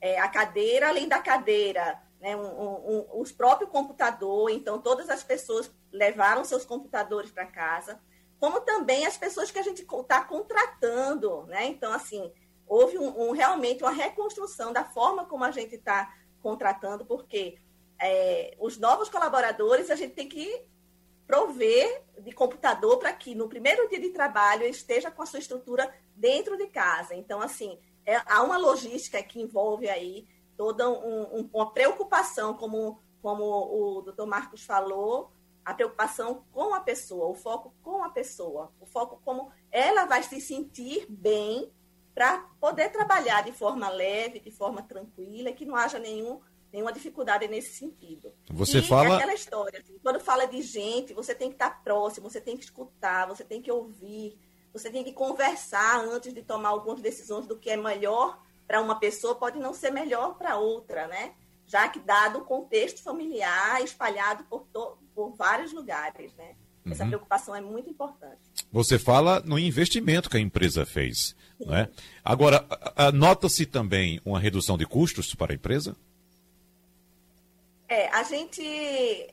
é, 0.01 0.19
a 0.19 0.29
cadeira, 0.29 0.89
além 0.89 1.07
da 1.07 1.21
cadeira, 1.21 2.03
né, 2.21 2.35
um, 2.35 2.41
um, 2.41 2.91
um, 2.91 3.21
os 3.21 3.31
próprios 3.31 3.71
computadores, 3.71 4.57
então 4.57 4.81
todas 4.81 5.11
as 5.11 5.23
pessoas 5.23 5.71
levaram 5.95 6.45
seus 6.45 6.65
computadores 6.65 7.31
para 7.31 7.47
casa, 7.47 8.01
como 8.41 8.61
também 8.61 9.07
as 9.07 9.17
pessoas 9.17 9.51
que 9.51 9.59
a 9.59 9.63
gente 9.63 9.83
está 9.83 10.25
contratando, 10.25 11.45
né? 11.47 11.67
Então, 11.67 11.93
assim, 11.93 12.33
houve 12.67 12.99
um, 12.99 13.31
realmente 13.31 13.85
uma 13.85 13.93
reconstrução 13.93 14.73
da 14.73 14.85
forma 14.85 15.25
como 15.25 15.45
a 15.45 15.53
gente 15.53 15.77
está 15.77 16.13
contratando, 16.43 17.07
porque 17.07 17.59
é, 17.99 18.57
os 18.59 18.77
novos 18.77 19.09
colaboradores 19.09 19.89
a 19.89 19.95
gente 19.95 20.15
tem 20.15 20.29
que 20.29 20.67
prover 21.27 22.03
de 22.21 22.33
computador 22.33 22.99
para 22.99 23.13
que 23.13 23.35
no 23.35 23.49
primeiro 23.49 23.89
dia 23.89 24.01
de 24.01 24.11
trabalho 24.11 24.65
esteja 24.65 25.11
com 25.11 25.23
a 25.23 25.27
sua 25.27 25.39
estrutura 25.39 25.95
dentro 26.15 26.57
de 26.59 26.67
casa. 26.67 27.15
Então, 27.15 27.41
assim, 27.41 27.79
é, 28.05 28.17
há 28.27 28.43
uma 28.43 28.59
logística 28.59 29.23
que 29.23 29.41
envolve 29.41 29.89
aí 29.89 30.27
toda 30.57 30.91
um, 30.91 31.39
um, 31.39 31.51
uma 31.53 31.73
preocupação, 31.73 32.55
como, 32.55 33.01
como 33.23 33.45
o 33.45 34.03
doutor 34.03 34.27
Marcos 34.27 34.65
falou, 34.65 35.33
a 35.65 35.73
preocupação 35.73 36.45
com 36.53 36.75
a 36.75 36.81
pessoa, 36.81 37.27
o 37.27 37.35
foco 37.35 37.75
com 37.83 38.05
a 38.05 38.11
pessoa, 38.11 38.73
o 38.81 38.87
foco 38.87 39.21
como 39.25 39.51
ela 39.71 40.05
vai 40.05 40.23
se 40.23 40.41
sentir 40.41 41.07
bem 41.09 41.73
para 42.15 42.39
poder 42.61 42.91
trabalhar 42.91 43.43
de 43.43 43.53
forma 43.53 43.89
leve, 43.89 44.39
de 44.39 44.51
forma 44.51 44.83
tranquila, 44.83 45.53
que 45.53 45.65
não 45.65 45.75
haja 45.75 45.99
nenhum, 45.99 46.41
nenhuma 46.73 46.93
dificuldade 46.93 47.49
nesse 47.49 47.75
sentido. 47.75 48.33
Você 48.51 48.79
e 48.79 48.83
fala. 48.83 49.15
É 49.15 49.17
aquela 49.17 49.35
história, 49.35 49.81
assim, 49.81 49.99
quando 50.01 50.21
fala 50.21 50.47
de 50.47 50.63
gente, 50.63 51.13
você 51.13 51.35
tem 51.35 51.49
que 51.49 51.57
estar 51.57 51.83
próximo, 51.83 52.31
você 52.31 52.41
tem 52.41 52.57
que 52.57 52.65
escutar, 52.65 53.27
você 53.27 53.43
tem 53.43 53.61
que 53.61 53.73
ouvir, 53.73 54.39
você 54.73 54.91
tem 54.91 55.03
que 55.03 55.13
conversar 55.13 56.05
antes 56.05 56.33
de 56.33 56.43
tomar 56.43 56.69
algumas 56.69 57.01
decisões 57.01 57.47
do 57.47 57.59
que 57.59 57.71
é 57.71 57.77
melhor 57.77 58.41
para 58.67 58.81
uma 58.81 58.99
pessoa 58.99 59.35
pode 59.35 59.59
não 59.59 59.75
ser 59.75 59.91
melhor 59.91 60.37
para 60.37 60.57
outra, 60.57 61.07
né? 61.07 61.35
Já 61.75 61.89
que 61.89 61.99
dado 61.99 62.39
o 62.39 62.45
contexto 62.45 63.03
familiar 63.03 63.83
espalhado 63.83 64.45
por, 64.45 64.65
por 65.13 65.35
vários 65.35 65.73
lugares, 65.73 66.33
né? 66.35 66.55
Essa 66.89 67.03
uhum. 67.03 67.09
preocupação 67.09 67.53
é 67.53 67.61
muito 67.61 67.91
importante. 67.91 68.39
Você 68.71 68.97
fala 68.97 69.41
no 69.41 69.59
investimento 69.59 70.31
que 70.31 70.37
a 70.37 70.41
empresa 70.41 70.87
fez, 70.87 71.35
né? 71.59 71.89
Agora, 72.25 72.65
nota-se 73.13 73.67
também 73.67 74.21
uma 74.25 74.39
redução 74.39 74.79
de 74.79 74.87
custos 74.87 75.35
para 75.35 75.53
a 75.53 75.57
empresa? 75.57 75.97
É, 77.87 78.09
a 78.09 78.23
gente 78.23 78.63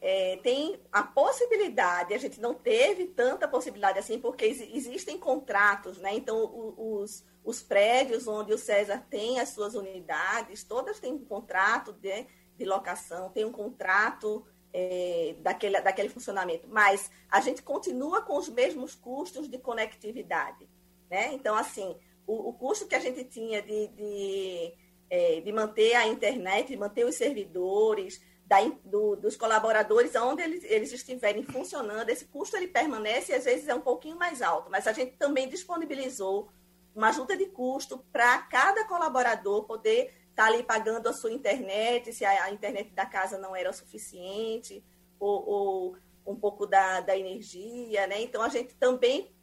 é, 0.02 0.38
tem 0.44 0.78
a 0.92 1.04
possibilidade, 1.04 2.14
a 2.14 2.18
gente 2.18 2.42
não 2.42 2.54
teve 2.54 3.08
tanta 3.08 3.48
possibilidade 3.48 3.98
assim, 3.98 4.20
porque 4.20 4.46
existem 4.46 5.18
contratos, 5.18 5.98
né? 6.00 6.14
Então, 6.14 6.76
os, 6.78 7.26
os 7.46 7.62
prédios 7.62 8.28
onde 8.28 8.54
o 8.54 8.58
César 8.58 9.06
tem 9.10 9.40
as 9.40 9.50
suas 9.50 9.74
unidades, 9.74 10.66
todas 10.66 11.00
têm 11.00 11.14
um 11.14 11.24
contrato 11.24 11.94
de, 11.94 12.28
de 12.58 12.66
locação, 12.66 13.30
tem 13.30 13.46
um 13.46 13.54
contrato 13.54 14.46
é, 14.74 15.36
daquele, 15.40 15.80
daquele 15.80 16.10
funcionamento, 16.10 16.68
mas 16.70 17.10
a 17.30 17.40
gente 17.40 17.62
continua 17.62 18.22
com 18.22 18.38
os 18.38 18.50
mesmos 18.50 18.96
custos 18.96 19.48
de 19.48 19.58
conectividade. 19.58 20.70
Né? 21.10 21.34
Então, 21.34 21.56
assim, 21.56 21.96
o, 22.28 22.50
o 22.50 22.54
custo 22.54 22.88
que 22.88 22.96
a 22.96 23.00
gente 23.00 23.24
tinha 23.24 23.62
de, 23.62 23.88
de, 23.88 24.74
é, 25.10 25.42
de 25.42 25.52
manter 25.52 25.94
a 25.96 26.08
internet, 26.08 26.68
de 26.68 26.78
manter 26.78 27.06
os 27.06 27.16
servidores, 27.16 28.22
da, 28.52 28.58
do, 28.84 29.16
dos 29.16 29.38
colaboradores, 29.38 30.14
onde 30.16 30.42
eles, 30.42 30.66
eles 30.66 30.92
estiverem 30.92 31.42
funcionando, 31.42 32.10
esse 32.10 32.26
custo 32.26 32.58
ele 32.58 32.68
permanece 32.68 33.32
e 33.32 33.36
às 33.36 33.46
vezes 33.46 33.70
é 33.70 33.74
um 33.74 33.80
pouquinho 33.80 34.18
mais 34.18 34.42
alto, 34.42 34.70
mas 34.70 34.88
a 34.88 34.92
gente 34.92 35.14
também 35.14 35.48
disponibilizou 35.48 36.50
uma 36.94 37.08
ajuda 37.08 37.38
de 37.38 37.46
custo 37.46 38.00
para 38.12 38.40
cada 38.40 38.84
colaborador 38.84 39.64
poder 39.64 40.14
estar 40.32 40.44
tá 40.44 40.46
ali 40.48 40.64
pagando 40.64 41.08
a 41.08 41.14
sua 41.14 41.32
internet, 41.32 42.12
se 42.12 42.26
a, 42.26 42.44
a 42.44 42.52
internet 42.52 42.92
da 42.92 43.06
casa 43.06 43.38
não 43.38 43.56
era 43.56 43.72
suficiente, 43.72 44.84
ou, 45.18 45.48
ou 45.48 45.98
um 46.28 46.36
pouco 46.36 46.68
da, 46.68 47.00
da 47.00 47.18
energia, 47.18 48.06
né? 48.06 48.22
Então, 48.22 48.42
a 48.42 48.50
gente 48.50 48.76
também 48.76 49.34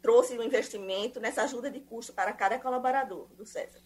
trouxe 0.00 0.38
um 0.38 0.42
investimento 0.42 1.20
nessa 1.20 1.42
ajuda 1.42 1.70
de 1.70 1.80
custo 1.80 2.14
para 2.14 2.32
cada 2.32 2.58
colaborador 2.58 3.26
do 3.36 3.44
César. 3.44 3.83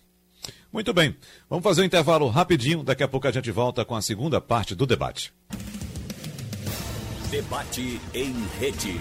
Muito 0.73 0.93
bem. 0.93 1.17
Vamos 1.49 1.63
fazer 1.63 1.83
um 1.83 1.85
intervalo 1.85 2.29
rapidinho. 2.29 2.83
Daqui 2.83 3.03
a 3.03 3.09
pouco 3.09 3.27
a 3.27 3.33
gente 3.33 3.51
volta 3.51 3.85
com 3.85 3.95
a 3.95 4.03
segunda 4.03 4.41
parte 4.41 4.75
do 4.75 4.87
debate. 4.87 5.33
Debate 7.31 8.01
em 8.15 8.35
rede. 8.59 9.01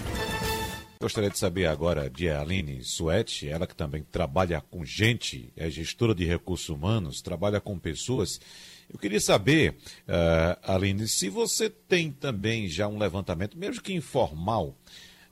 Gostaria 1.00 1.30
de 1.30 1.38
saber 1.38 1.67
agora 1.67 2.10
de 2.10 2.28
Aline 2.28 2.84
Suete, 2.84 3.47
ela 3.47 3.67
que 3.67 3.76
também 3.76 4.02
trabalha 4.02 4.60
com 4.60 4.84
gente, 4.84 5.54
é 5.56 5.69
gestora 5.69 6.15
de 6.15 6.26
recursos 6.26 6.69
humanos, 6.69 7.21
trabalha 7.21 7.62
com 7.62 7.78
pessoas. 7.78 8.41
Eu 8.91 8.97
queria 8.97 9.19
saber, 9.19 9.76
uh, 10.08 10.73
Aline, 10.73 11.08
se 11.08 11.30
você 11.30 11.69
tem 11.69 12.12
também 12.12 12.67
já 12.67 12.88
um 12.88 12.97
levantamento, 12.97 13.56
mesmo 13.56 13.82
que 13.82 13.93
informal, 13.93 14.76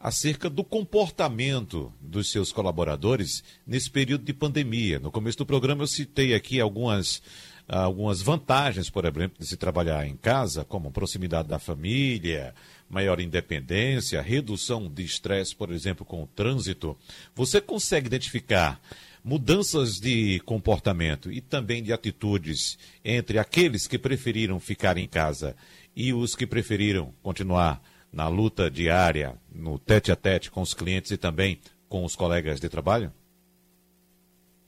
acerca 0.06 0.52
do 0.52 0.64
comportamento 0.64 1.92
dos 2.00 2.30
seus 2.30 2.52
colaboradores 2.52 3.44
nesse 3.66 3.90
período 3.90 4.24
de 4.24 4.34
pandemia. 4.34 5.00
No 5.00 5.10
começo 5.10 5.40
do 5.40 5.48
programa 5.48 5.82
eu 5.82 5.88
citei 5.88 6.36
aqui 6.36 6.62
algumas 6.62 7.24
algumas 7.68 8.22
vantagens, 8.22 8.88
por 8.88 9.04
exemplo, 9.04 9.32
de 9.40 9.48
se 9.48 9.58
trabalhar 9.58 10.06
em 10.06 10.16
casa, 10.16 10.64
como 10.64 10.92
proximidade 10.92 11.48
da 11.48 11.58
família, 11.58 12.54
maior 12.88 13.20
independência, 13.20 14.22
redução 14.22 14.88
de 14.88 15.04
estresse, 15.04 15.56
por 15.56 15.72
exemplo, 15.72 16.06
com 16.06 16.22
o 16.22 16.28
trânsito. 16.28 16.96
Você 17.34 17.60
consegue 17.60 18.06
identificar 18.06 18.80
mudanças 19.24 19.96
de 19.96 20.40
comportamento 20.42 21.32
e 21.32 21.42
também 21.42 21.82
de 21.82 21.92
atitudes 21.92 22.78
entre 23.04 23.40
aqueles 23.40 23.88
que 23.88 23.98
preferiram 23.98 24.60
ficar 24.60 25.00
em 25.00 25.08
casa 25.08 25.56
e 25.96 26.14
os 26.14 26.36
que 26.36 26.46
preferiram 26.46 27.12
continuar 27.24 27.82
na 28.16 28.30
luta 28.30 28.72
diária, 28.72 29.36
no 29.54 29.78
tete 29.78 30.10
a 30.10 30.16
tete 30.16 30.50
com 30.50 30.62
os 30.62 30.74
clientes 30.74 31.12
e 31.12 31.18
também 31.18 31.60
com 31.90 32.06
os 32.06 32.16
colegas 32.16 32.62
de 32.62 32.70
trabalho? 32.70 33.12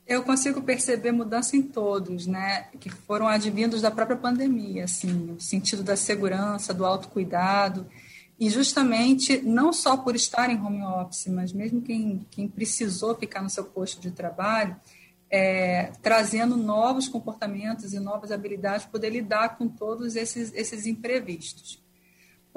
Eu 0.06 0.22
consigo 0.24 0.62
perceber 0.62 1.14
mudança 1.14 1.56
em 1.56 1.62
todos, 1.62 2.28
né, 2.28 2.68
que 2.80 2.90
foram 2.90 3.26
advindos 3.26 3.82
da 3.82 3.90
própria 3.90 4.18
pandemia, 4.18 4.84
assim, 4.84 5.32
o 5.32 5.40
sentido 5.40 5.82
da 5.82 5.96
segurança, 5.96 6.74
do 6.74 6.86
autocuidado, 6.86 7.88
e 8.38 8.50
justamente 8.50 9.42
não 9.42 9.72
só 9.72 9.96
por 9.96 10.16
estar 10.16 10.50
em 10.50 10.62
home 10.62 10.84
office, 10.84 11.28
mas 11.28 11.54
mesmo 11.54 11.82
quem, 11.82 12.26
quem 12.30 12.50
precisou 12.50 13.16
ficar 13.16 13.42
no 13.42 13.50
seu 13.50 13.64
posto 13.64 14.02
de 14.02 14.12
trabalho, 14.12 14.76
é, 15.30 15.92
trazendo 16.02 16.56
novos 16.58 17.08
comportamentos 17.08 17.94
e 17.94 18.00
novas 18.00 18.32
habilidades 18.32 18.84
para 18.84 18.92
poder 18.92 19.10
lidar 19.10 19.58
com 19.58 19.68
todos 19.68 20.16
esses, 20.18 20.54
esses 20.54 20.86
imprevistos. 20.86 21.82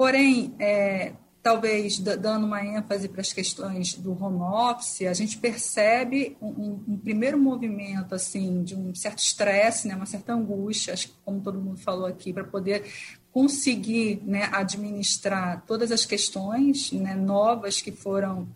Porém, 0.01 0.55
é, 0.57 1.13
talvez 1.43 1.99
dando 1.99 2.47
uma 2.47 2.65
ênfase 2.65 3.07
para 3.07 3.21
as 3.21 3.31
questões 3.31 3.93
do 3.93 4.13
home 4.13 4.41
office, 4.41 5.03
a 5.03 5.13
gente 5.13 5.37
percebe 5.37 6.35
um, 6.41 6.83
um 6.87 6.97
primeiro 6.97 7.37
movimento 7.37 8.15
assim 8.15 8.63
de 8.63 8.75
um 8.75 8.95
certo 8.95 9.19
estresse, 9.19 9.87
né, 9.87 9.95
uma 9.95 10.07
certa 10.07 10.33
angústia, 10.33 10.95
acho 10.95 11.09
que 11.09 11.13
como 11.23 11.39
todo 11.39 11.61
mundo 11.61 11.77
falou 11.77 12.07
aqui, 12.07 12.33
para 12.33 12.43
poder 12.43 12.83
conseguir 13.31 14.23
né, 14.25 14.49
administrar 14.51 15.63
todas 15.67 15.91
as 15.91 16.03
questões 16.03 16.91
né, 16.91 17.13
novas 17.13 17.79
que 17.79 17.91
foram 17.91 18.49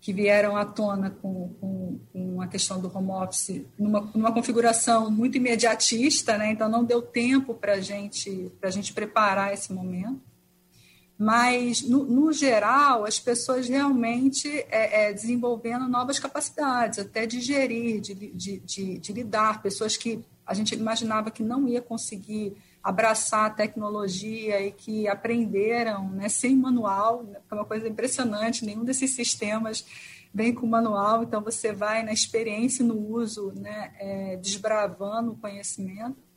que 0.00 0.12
vieram 0.12 0.56
à 0.56 0.64
tona 0.64 1.10
com, 1.10 1.54
com, 1.60 2.00
com, 2.12 2.42
a 2.42 2.48
questão 2.48 2.80
do 2.80 2.90
home 2.92 3.10
office 3.10 3.64
numa, 3.78 4.00
numa 4.12 4.32
configuração 4.32 5.08
muito 5.12 5.36
imediatista, 5.36 6.36
né? 6.36 6.50
então 6.50 6.68
não 6.68 6.82
deu 6.82 7.00
tempo 7.00 7.54
para 7.54 7.80
gente, 7.80 8.50
a 8.60 8.70
gente 8.70 8.92
preparar 8.92 9.54
esse 9.54 9.72
momento. 9.72 10.26
Mas, 11.18 11.82
no, 11.82 12.04
no 12.04 12.32
geral, 12.32 13.04
as 13.04 13.18
pessoas 13.18 13.68
realmente 13.68 14.48
é, 14.70 15.08
é, 15.08 15.12
desenvolvendo 15.12 15.88
novas 15.88 16.20
capacidades, 16.20 17.00
até 17.00 17.26
de 17.26 17.40
gerir, 17.40 18.00
de, 18.00 18.14
de, 18.14 18.60
de, 18.60 18.98
de 18.98 19.12
lidar, 19.12 19.60
pessoas 19.60 19.96
que 19.96 20.24
a 20.46 20.54
gente 20.54 20.74
imaginava 20.76 21.30
que 21.30 21.42
não 21.42 21.66
ia 21.66 21.82
conseguir 21.82 22.56
abraçar 22.82 23.46
a 23.46 23.50
tecnologia 23.50 24.60
e 24.62 24.70
que 24.70 25.08
aprenderam 25.08 26.08
né, 26.10 26.28
sem 26.28 26.56
manual, 26.56 27.28
é 27.50 27.54
uma 27.54 27.64
coisa 27.64 27.88
impressionante, 27.88 28.64
nenhum 28.64 28.84
desses 28.84 29.10
sistemas 29.10 29.84
vem 30.32 30.54
com 30.54 30.66
manual, 30.66 31.24
então 31.24 31.42
você 31.42 31.72
vai 31.72 32.02
na 32.02 32.12
experiência 32.12 32.84
no 32.84 32.96
uso, 32.96 33.52
né, 33.56 33.92
é, 33.98 34.36
desbravando 34.36 35.32
o 35.32 35.36
conhecimento. 35.36 36.27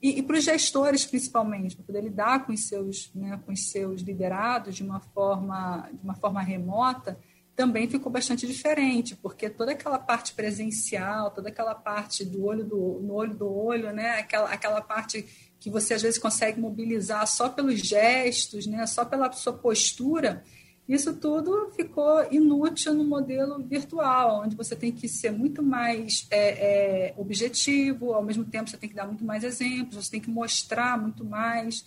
E, 0.00 0.18
e 0.18 0.22
para 0.22 0.36
os 0.36 0.44
gestores, 0.44 1.04
principalmente, 1.04 1.76
para 1.76 1.84
poder 1.84 2.02
lidar 2.02 2.46
com 2.46 2.52
os 2.52 2.68
seus, 2.68 3.10
né, 3.14 3.40
com 3.44 3.52
os 3.52 3.70
seus 3.70 4.00
liderados 4.00 4.76
de 4.76 4.84
uma 4.84 5.00
forma, 5.00 5.88
de 5.92 6.04
uma 6.04 6.14
forma 6.14 6.40
remota, 6.40 7.18
também 7.58 7.88
ficou 7.88 8.12
bastante 8.12 8.46
diferente, 8.46 9.16
porque 9.16 9.50
toda 9.50 9.72
aquela 9.72 9.98
parte 9.98 10.32
presencial, 10.32 11.32
toda 11.32 11.48
aquela 11.48 11.74
parte 11.74 12.24
do 12.24 12.44
olho 12.44 12.64
do, 12.64 13.00
no 13.02 13.14
olho 13.14 13.34
do 13.34 13.52
olho, 13.52 13.92
né, 13.92 14.20
aquela, 14.20 14.48
aquela 14.48 14.80
parte 14.80 15.26
que 15.58 15.68
você 15.68 15.94
às 15.94 16.02
vezes 16.02 16.20
consegue 16.20 16.60
mobilizar 16.60 17.26
só 17.26 17.48
pelos 17.48 17.80
gestos, 17.80 18.64
né, 18.64 18.86
só 18.86 19.04
pela 19.04 19.32
sua 19.32 19.52
postura, 19.52 20.44
isso 20.88 21.14
tudo 21.14 21.70
ficou 21.76 22.26
inútil 22.32 22.94
no 22.94 23.04
modelo 23.04 23.62
virtual, 23.62 24.42
onde 24.42 24.56
você 24.56 24.74
tem 24.74 24.90
que 24.90 25.06
ser 25.06 25.30
muito 25.30 25.62
mais 25.62 26.26
é, 26.30 27.08
é, 27.10 27.14
objetivo, 27.18 28.14
ao 28.14 28.22
mesmo 28.22 28.44
tempo 28.44 28.70
você 28.70 28.78
tem 28.78 28.88
que 28.88 28.94
dar 28.94 29.06
muito 29.06 29.22
mais 29.22 29.44
exemplos, 29.44 30.06
você 30.06 30.12
tem 30.12 30.20
que 30.20 30.30
mostrar 30.30 30.98
muito 30.98 31.24
mais, 31.24 31.84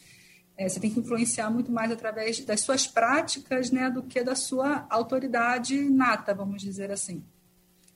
é, 0.55 0.69
você 0.69 0.79
tem 0.79 0.91
que 0.91 0.99
influenciar 0.99 1.49
muito 1.49 1.71
mais 1.71 1.91
através 1.91 2.39
das 2.45 2.61
suas 2.61 2.85
práticas 2.85 3.71
né, 3.71 3.89
do 3.89 4.03
que 4.03 4.23
da 4.23 4.35
sua 4.35 4.85
autoridade 4.87 5.77
nata, 5.89 6.35
vamos 6.35 6.61
dizer 6.61 6.91
assim. 6.91 7.23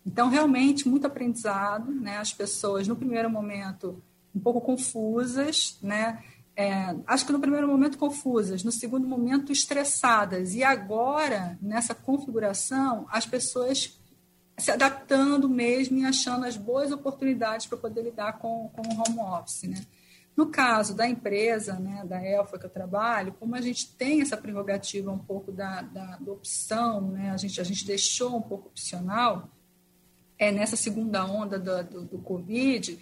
Então, 0.04 0.30
realmente, 0.30 0.88
muito 0.88 1.08
aprendizado, 1.08 1.92
né? 1.92 2.18
as 2.18 2.32
pessoas, 2.32 2.88
no 2.88 2.96
primeiro 2.96 3.30
momento, 3.30 4.02
um 4.36 4.40
pouco 4.40 4.62
confusas, 4.62 5.80
né? 5.82 6.24
É, 6.58 6.96
acho 7.06 7.26
que 7.26 7.34
no 7.34 7.40
primeiro 7.40 7.68
momento 7.68 7.98
confusas, 7.98 8.64
no 8.64 8.72
segundo 8.72 9.06
momento 9.06 9.52
estressadas, 9.52 10.56
e 10.56 10.64
agora, 10.64 11.58
nessa 11.62 11.94
configuração, 11.94 13.06
as 13.10 13.26
pessoas 13.26 14.00
se 14.58 14.72
adaptando 14.72 15.50
mesmo 15.50 15.98
e 15.98 16.06
achando 16.06 16.46
as 16.46 16.56
boas 16.56 16.92
oportunidades 16.92 17.68
para 17.68 17.78
poder 17.78 18.04
lidar 18.04 18.40
com, 18.40 18.70
com 18.70 18.82
o 18.82 19.02
home 19.02 19.20
office. 19.20 19.64
Né? 19.64 19.82
No 20.36 20.48
caso 20.48 20.96
da 20.96 21.08
empresa, 21.08 21.80
né, 21.80 22.04
da 22.06 22.24
Elfa 22.26 22.58
que 22.58 22.66
eu 22.66 22.70
trabalho, 22.70 23.34
como 23.34 23.56
a 23.56 23.62
gente 23.62 23.94
tem 23.94 24.22
essa 24.22 24.38
prerrogativa 24.38 25.12
um 25.12 25.20
pouco 25.20 25.52
da, 25.52 25.82
da, 25.82 26.18
da 26.18 26.32
opção, 26.32 27.12
né, 27.12 27.32
a, 27.32 27.38
gente, 27.38 27.60
a 27.60 27.64
gente 27.66 27.86
deixou 27.86 28.38
um 28.38 28.42
pouco 28.42 28.68
opcional, 28.68 29.50
é, 30.38 30.52
nessa 30.52 30.76
segunda 30.76 31.26
onda 31.26 31.58
do, 31.58 31.84
do, 31.84 32.02
do 32.06 32.18
Covid, 32.20 33.00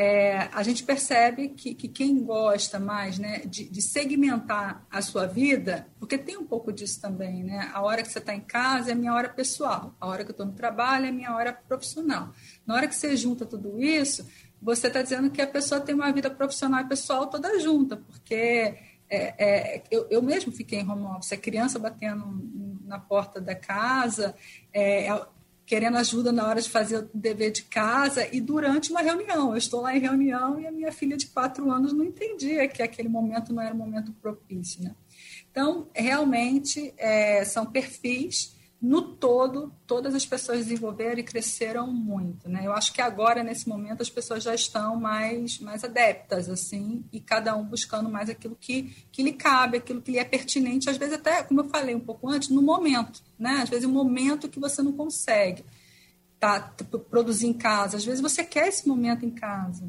é, 0.00 0.48
a 0.52 0.62
gente 0.62 0.84
percebe 0.84 1.48
que, 1.48 1.74
que, 1.74 1.88
quem 1.88 2.22
gosta 2.22 2.78
mais 2.78 3.18
né, 3.18 3.40
de, 3.40 3.68
de, 3.68 3.82
segmentar 3.82 4.86
a 4.88 5.02
sua 5.02 5.26
vida, 5.26 5.88
porque 5.98 6.16
tem 6.16 6.38
um 6.38 6.46
pouco 6.46 6.72
disso 6.72 7.00
também, 7.00 7.42
né? 7.42 7.68
A 7.74 7.82
hora 7.82 8.00
que 8.00 8.08
você 8.08 8.20
está 8.20 8.32
em 8.32 8.40
casa 8.40 8.90
é 8.90 8.92
a 8.92 8.96
minha 8.96 9.12
hora 9.12 9.28
pessoal, 9.28 9.96
a 10.00 10.06
hora 10.06 10.22
que 10.22 10.30
eu 10.30 10.34
estou 10.34 10.46
no 10.46 10.52
trabalho 10.52 11.06
é 11.06 11.08
a 11.08 11.12
minha 11.12 11.34
hora 11.34 11.52
profissional. 11.52 12.32
Na 12.64 12.76
hora 12.76 12.86
que 12.86 12.94
você 12.94 13.16
junta 13.16 13.44
tudo 13.44 13.82
isso, 13.82 14.24
você 14.62 14.86
está 14.86 15.02
dizendo 15.02 15.30
que 15.30 15.42
a 15.42 15.48
pessoa 15.48 15.80
tem 15.80 15.96
uma 15.96 16.12
vida 16.12 16.30
profissional 16.30 16.80
e 16.80 16.88
pessoal 16.88 17.26
toda 17.26 17.58
junta, 17.58 17.96
porque 17.96 18.76
é, 19.10 19.34
é, 19.36 19.82
eu, 19.90 20.06
eu 20.08 20.22
mesmo 20.22 20.52
fiquei 20.52 20.78
em 20.78 20.88
home 20.88 21.06
office, 21.06 21.32
a 21.32 21.36
criança 21.36 21.76
batendo 21.76 22.24
na 22.84 23.00
porta 23.00 23.40
da 23.40 23.56
casa, 23.56 24.32
é, 24.72 25.08
querendo 25.68 25.98
ajuda 25.98 26.32
na 26.32 26.48
hora 26.48 26.62
de 26.62 26.70
fazer 26.70 26.96
o 26.96 27.10
dever 27.12 27.52
de 27.52 27.62
casa 27.62 28.26
e 28.34 28.40
durante 28.40 28.90
uma 28.90 29.02
reunião. 29.02 29.50
Eu 29.50 29.58
estou 29.58 29.82
lá 29.82 29.94
em 29.94 30.00
reunião 30.00 30.58
e 30.58 30.66
a 30.66 30.72
minha 30.72 30.90
filha 30.90 31.14
de 31.14 31.26
quatro 31.26 31.70
anos 31.70 31.92
não 31.92 32.06
entendia 32.06 32.66
que 32.66 32.82
aquele 32.82 33.08
momento 33.08 33.52
não 33.52 33.62
era 33.62 33.74
um 33.74 33.78
momento 33.78 34.10
propício. 34.14 34.82
Né? 34.82 34.94
Então, 35.50 35.86
realmente, 35.94 36.94
é, 36.96 37.44
são 37.44 37.66
perfis. 37.66 38.56
No 38.80 39.02
todo, 39.02 39.72
todas 39.86 40.14
as 40.14 40.24
pessoas 40.24 40.58
desenvolveram 40.58 41.18
e 41.18 41.24
cresceram 41.24 41.86
muito. 41.88 42.48
Né? 42.48 42.64
Eu 42.64 42.72
acho 42.72 42.92
que 42.92 43.00
agora, 43.00 43.42
nesse 43.42 43.68
momento, 43.68 44.02
as 44.02 44.10
pessoas 44.10 44.44
já 44.44 44.54
estão 44.54 44.94
mais, 44.94 45.58
mais 45.58 45.82
adeptas, 45.82 46.48
assim, 46.48 47.04
e 47.12 47.18
cada 47.18 47.56
um 47.56 47.64
buscando 47.64 48.08
mais 48.08 48.30
aquilo 48.30 48.56
que, 48.60 48.94
que 49.10 49.22
lhe 49.22 49.32
cabe, 49.32 49.78
aquilo 49.78 50.00
que 50.00 50.12
lhe 50.12 50.18
é 50.18 50.24
pertinente, 50.24 50.88
às 50.88 50.96
vezes 50.96 51.14
até, 51.14 51.42
como 51.42 51.60
eu 51.60 51.68
falei 51.68 51.94
um 51.94 52.00
pouco 52.00 52.28
antes, 52.28 52.50
no 52.50 52.62
momento 52.62 53.20
né? 53.38 53.60
Às 53.62 53.68
vezes 53.68 53.84
um 53.84 53.92
momento 53.92 54.48
que 54.48 54.58
você 54.58 54.82
não 54.82 54.92
consegue 54.92 55.64
tá, 56.40 56.74
produzir 57.08 57.46
em 57.46 57.52
casa. 57.52 57.96
Às 57.96 58.04
vezes 58.04 58.20
você 58.20 58.42
quer 58.42 58.68
esse 58.68 58.88
momento 58.88 59.24
em 59.24 59.30
casa. 59.30 59.84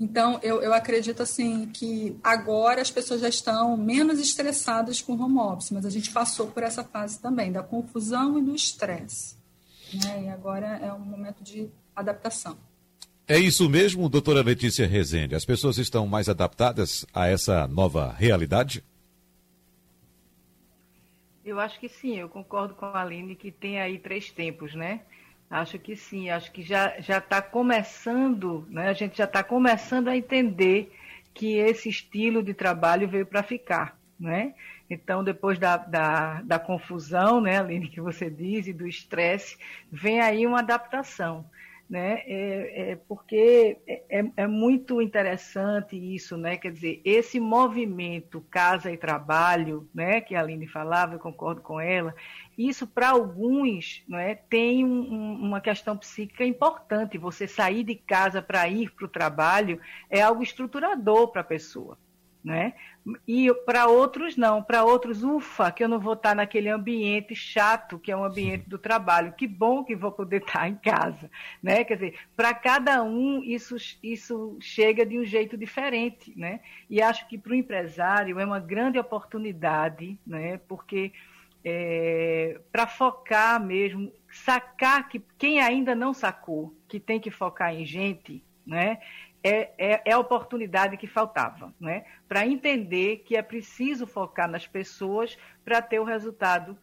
Então, 0.00 0.40
eu, 0.42 0.62
eu 0.62 0.72
acredito 0.72 1.22
assim 1.22 1.66
que 1.66 2.18
agora 2.24 2.80
as 2.80 2.90
pessoas 2.90 3.20
já 3.20 3.28
estão 3.28 3.76
menos 3.76 4.18
estressadas 4.18 5.02
com 5.02 5.12
o 5.12 5.22
home 5.22 5.38
office, 5.38 5.70
mas 5.72 5.84
a 5.84 5.90
gente 5.90 6.10
passou 6.10 6.46
por 6.46 6.62
essa 6.62 6.82
fase 6.82 7.20
também, 7.20 7.52
da 7.52 7.62
confusão 7.62 8.38
e 8.38 8.42
do 8.42 8.54
estresse. 8.54 9.36
Né? 9.92 10.24
E 10.24 10.28
agora 10.30 10.78
é 10.78 10.90
um 10.90 11.00
momento 11.00 11.44
de 11.44 11.68
adaptação. 11.94 12.56
É 13.28 13.38
isso 13.38 13.68
mesmo, 13.68 14.08
doutora 14.08 14.42
Letícia 14.42 14.86
Rezende. 14.86 15.34
As 15.34 15.44
pessoas 15.44 15.76
estão 15.76 16.06
mais 16.06 16.30
adaptadas 16.30 17.04
a 17.12 17.28
essa 17.28 17.68
nova 17.68 18.10
realidade? 18.10 18.82
Eu 21.44 21.60
acho 21.60 21.78
que 21.78 21.88
sim, 21.88 22.16
eu 22.16 22.28
concordo 22.28 22.74
com 22.74 22.86
a 22.86 23.02
Aline 23.02 23.36
que 23.36 23.52
tem 23.52 23.80
aí 23.80 23.98
três 23.98 24.30
tempos, 24.30 24.74
né? 24.74 25.02
Acho 25.50 25.80
que 25.80 25.96
sim, 25.96 26.30
acho 26.30 26.52
que 26.52 26.62
já 26.62 26.96
está 26.96 27.42
começando, 27.42 28.64
né? 28.70 28.88
a 28.88 28.92
gente 28.92 29.18
já 29.18 29.24
está 29.24 29.42
começando 29.42 30.06
a 30.06 30.16
entender 30.16 30.96
que 31.34 31.56
esse 31.56 31.88
estilo 31.88 32.40
de 32.40 32.54
trabalho 32.54 33.08
veio 33.08 33.26
para 33.26 33.42
ficar, 33.42 33.98
né? 34.18 34.54
Então, 34.88 35.24
depois 35.24 35.58
da, 35.58 35.76
da, 35.76 36.40
da 36.42 36.58
confusão, 36.58 37.40
né, 37.40 37.58
Aline, 37.58 37.88
que 37.88 38.00
você 38.00 38.30
diz, 38.30 38.68
e 38.68 38.72
do 38.72 38.86
estresse, 38.86 39.56
vem 39.90 40.20
aí 40.20 40.46
uma 40.46 40.60
adaptação 40.60 41.44
né? 41.90 42.22
É, 42.24 42.92
é 42.92 42.96
porque 43.08 43.78
é, 43.84 44.20
é, 44.20 44.30
é, 44.36 44.46
muito 44.46 45.02
interessante 45.02 45.96
isso, 45.96 46.36
né? 46.36 46.56
Quer 46.56 46.70
dizer, 46.70 47.00
esse 47.04 47.40
movimento 47.40 48.40
casa 48.48 48.92
e 48.92 48.96
trabalho, 48.96 49.90
né? 49.92 50.20
Que 50.20 50.36
a 50.36 50.40
Aline 50.40 50.68
falava, 50.68 51.14
eu 51.14 51.18
concordo 51.18 51.60
com 51.60 51.80
ela. 51.80 52.14
Isso 52.56 52.86
para 52.86 53.10
alguns, 53.10 54.04
né? 54.06 54.36
Tem 54.36 54.84
um, 54.84 55.00
um, 55.12 55.32
uma 55.42 55.60
questão 55.60 55.96
psíquica 55.96 56.44
importante. 56.44 57.18
Você 57.18 57.48
sair 57.48 57.82
de 57.82 57.96
casa 57.96 58.40
para 58.40 58.68
ir 58.68 58.92
para 58.92 59.06
o 59.06 59.08
trabalho 59.08 59.80
é 60.08 60.22
algo 60.22 60.44
estruturador 60.44 61.28
para 61.32 61.40
a 61.40 61.44
pessoa 61.44 61.98
né? 62.42 62.74
E 63.26 63.52
para 63.66 63.86
outros 63.86 64.36
não, 64.36 64.62
para 64.62 64.84
outros, 64.84 65.22
ufa, 65.22 65.70
que 65.70 65.84
eu 65.84 65.88
não 65.88 65.98
vou 65.98 66.14
estar 66.14 66.34
naquele 66.34 66.68
ambiente 66.68 67.34
chato 67.34 67.98
que 67.98 68.10
é 68.10 68.16
o 68.16 68.24
ambiente 68.24 68.68
do 68.68 68.78
trabalho. 68.78 69.32
Que 69.32 69.46
bom 69.46 69.84
que 69.84 69.94
vou 69.94 70.12
poder 70.12 70.42
estar 70.42 70.68
em 70.68 70.76
casa, 70.76 71.30
né? 71.62 71.84
Quer 71.84 71.94
dizer, 71.94 72.18
para 72.36 72.54
cada 72.54 73.02
um 73.02 73.42
isso 73.42 73.76
isso 74.02 74.56
chega 74.60 75.04
de 75.04 75.18
um 75.18 75.24
jeito 75.24 75.56
diferente, 75.56 76.32
né? 76.36 76.60
E 76.88 77.02
acho 77.02 77.28
que 77.28 77.38
para 77.38 77.52
o 77.52 77.56
empresário 77.56 78.38
é 78.38 78.44
uma 78.44 78.60
grande 78.60 78.98
oportunidade, 78.98 80.18
né? 80.26 80.58
Porque 80.68 81.12
é, 81.64 82.58
para 82.72 82.86
focar 82.86 83.62
mesmo 83.62 84.10
sacar 84.30 85.08
que 85.08 85.22
quem 85.38 85.60
ainda 85.60 85.94
não 85.94 86.14
sacou 86.14 86.74
que 86.88 86.98
tem 86.98 87.20
que 87.20 87.30
focar 87.30 87.74
em 87.74 87.84
gente, 87.84 88.42
né? 88.66 88.98
É, 89.42 89.70
é, 89.78 90.02
é 90.04 90.12
a 90.12 90.18
oportunidade 90.18 90.98
que 90.98 91.06
faltava, 91.06 91.74
né? 91.80 92.04
Para 92.28 92.46
entender 92.46 93.18
que 93.18 93.36
é 93.36 93.42
preciso 93.42 94.06
focar 94.06 94.50
nas 94.50 94.66
pessoas 94.66 95.38
para 95.64 95.80
ter 95.80 95.98
o 95.98 96.04
resultado 96.04 96.76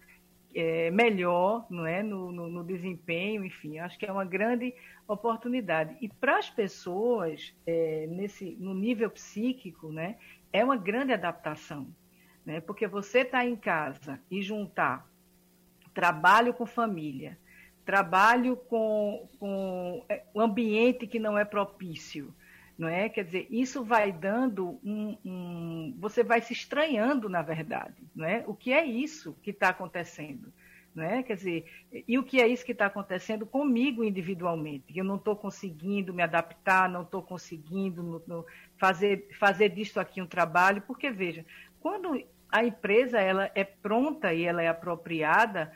é, 0.56 0.90
melhor 0.90 1.68
não 1.70 1.86
é? 1.86 2.02
No, 2.02 2.32
no, 2.32 2.48
no, 2.48 2.64
desempenho, 2.64 3.46
enfim, 3.46 3.78
acho 3.78 3.98
que 4.00 4.08
é 4.08 4.12
uma 4.12 4.26
grande 4.26 4.74
oportunidade. 5.08 5.96
E 6.02 6.10
para 6.10 6.40
as 6.40 6.50
pessoas, 6.50 7.54
é, 7.66 8.08
nesse, 8.08 8.56
no 8.60 8.74
nível 8.74 9.10
psíquico, 9.12 9.92
né, 9.92 10.18
é 10.52 10.64
uma 10.64 10.76
grande 10.76 11.14
adaptação. 11.14 11.88
Né? 12.44 12.60
Porque 12.60 12.88
você 12.88 13.20
está 13.20 13.46
em 13.46 13.56
casa 13.56 14.20
e 14.32 14.42
juntar 14.42 15.08
trabalho 15.94 16.54
com 16.54 16.66
família, 16.66 17.38
trabalho 17.86 18.56
com, 18.56 19.30
com 19.40 20.06
é, 20.10 20.24
ambiente 20.36 21.06
que 21.06 21.20
não 21.20 21.38
é 21.38 21.46
propício, 21.46 22.34
não 22.78 22.88
é? 22.88 23.10
Quer 23.10 23.24
dizer, 23.24 23.48
isso 23.50 23.84
vai 23.84 24.12
dando 24.12 24.80
um, 24.84 25.18
um, 25.26 25.96
você 26.00 26.24
vai 26.24 26.42
se 26.42 26.54
estranhando, 26.54 27.28
na 27.28 27.42
verdade, 27.42 27.96
não 28.16 28.26
é? 28.26 28.44
O 28.46 28.54
que 28.54 28.72
é 28.72 28.86
isso 28.86 29.36
que 29.42 29.50
está 29.50 29.70
acontecendo? 29.70 30.54
Não 30.94 31.04
é? 31.04 31.22
Quer 31.22 31.36
dizer, 31.36 31.66
e 32.08 32.18
o 32.18 32.24
que 32.24 32.42
é 32.42 32.48
isso 32.48 32.66
que 32.66 32.72
está 32.72 32.88
acontecendo 32.88 33.46
comigo 33.46 34.04
individualmente? 34.04 34.98
Eu 34.98 35.04
não 35.04 35.16
estou 35.16 35.36
conseguindo 35.36 36.14
me 36.14 36.24
adaptar, 36.24 36.90
não 36.90 37.04
estou 37.04 37.22
conseguindo 37.22 38.02
no, 38.02 38.24
no, 38.26 38.46
fazer, 38.78 39.30
fazer 39.40 39.70
disso 39.70 40.00
aqui 40.00 40.22
um 40.22 40.28
trabalho, 40.28 40.82
porque, 40.88 41.12
veja, 41.12 41.46
quando 41.80 42.20
a 42.50 42.64
empresa 42.64 43.20
ela 43.20 43.52
é 43.54 43.64
pronta 43.64 44.34
e 44.34 44.44
ela 44.44 44.62
é 44.62 44.68
apropriada 44.68 45.72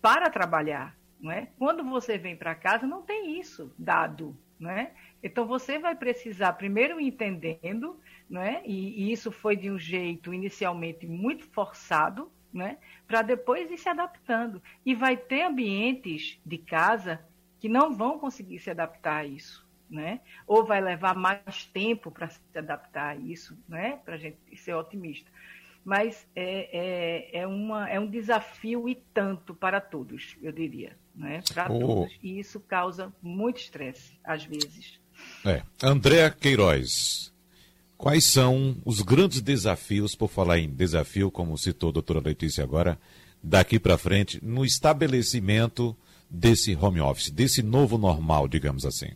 para 0.00 0.30
trabalhar, 0.30 0.96
não 1.20 1.30
é? 1.30 1.48
Quando 1.58 1.84
você 1.84 2.18
vem 2.18 2.36
para 2.36 2.54
casa, 2.54 2.86
não 2.86 3.02
tem 3.02 3.38
isso 3.38 3.72
dado, 3.78 4.36
não 4.58 4.70
é? 4.70 4.92
Então 5.22 5.46
você 5.46 5.78
vai 5.78 5.94
precisar 5.94 6.54
primeiro 6.54 7.00
entendendo, 7.00 7.98
né? 8.28 8.62
E, 8.64 9.02
e 9.02 9.12
isso 9.12 9.30
foi 9.30 9.56
de 9.56 9.70
um 9.70 9.78
jeito 9.78 10.32
inicialmente 10.32 11.06
muito 11.06 11.44
forçado, 11.46 12.30
né? 12.52 12.78
Para 13.06 13.22
depois 13.22 13.70
ir 13.70 13.78
se 13.78 13.88
adaptando. 13.88 14.62
E 14.84 14.94
vai 14.94 15.16
ter 15.16 15.42
ambientes 15.42 16.38
de 16.44 16.58
casa 16.58 17.20
que 17.58 17.68
não 17.68 17.94
vão 17.94 18.18
conseguir 18.18 18.58
se 18.58 18.70
adaptar 18.70 19.18
a 19.18 19.26
isso, 19.26 19.66
né? 19.88 20.20
Ou 20.46 20.64
vai 20.64 20.80
levar 20.80 21.14
mais 21.14 21.66
tempo 21.66 22.10
para 22.10 22.28
se 22.28 22.40
adaptar 22.54 23.10
a 23.10 23.16
isso, 23.16 23.58
né? 23.68 23.98
Para 24.04 24.14
a 24.14 24.18
gente 24.18 24.38
ser 24.56 24.74
otimista. 24.74 25.30
Mas 25.84 26.26
é, 26.36 27.32
é, 27.32 27.40
é, 27.40 27.46
uma, 27.46 27.88
é 27.88 27.98
um 27.98 28.06
desafio 28.06 28.88
e 28.88 28.94
tanto 28.94 29.54
para 29.54 29.80
todos, 29.80 30.36
eu 30.42 30.52
diria, 30.52 30.96
né? 31.14 31.42
Para 31.52 31.72
oh. 31.72 31.78
todos. 31.78 32.18
E 32.22 32.38
isso 32.38 32.60
causa 32.60 33.12
muito 33.22 33.58
estresse, 33.58 34.18
às 34.22 34.44
vezes. 34.44 34.99
É. 35.44 35.62
André 35.82 36.30
Queiroz, 36.30 37.32
quais 37.96 38.24
são 38.24 38.76
os 38.84 39.00
grandes 39.00 39.40
desafios, 39.40 40.14
por 40.14 40.28
falar 40.28 40.58
em 40.58 40.68
desafio, 40.68 41.30
como 41.30 41.56
citou 41.56 41.90
a 41.90 41.92
doutora 41.92 42.20
Letícia 42.20 42.62
agora, 42.62 42.98
daqui 43.42 43.78
para 43.78 43.98
frente, 43.98 44.42
no 44.44 44.64
estabelecimento 44.64 45.96
desse 46.28 46.74
home 46.76 47.00
office, 47.00 47.30
desse 47.30 47.62
novo 47.62 47.98
normal, 47.98 48.46
digamos 48.46 48.84
assim? 48.84 49.10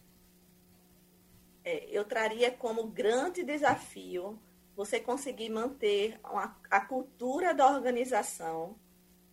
É, 1.65 1.89
eu 1.91 2.05
traria 2.05 2.51
como 2.51 2.89
grande 2.89 3.45
desafio 3.45 4.39
você 4.77 4.99
conseguir 4.99 5.51
manter 5.51 6.19
uma, 6.25 6.57
a 6.71 6.81
cultura 6.81 7.55
da 7.55 7.71
organização 7.71 8.77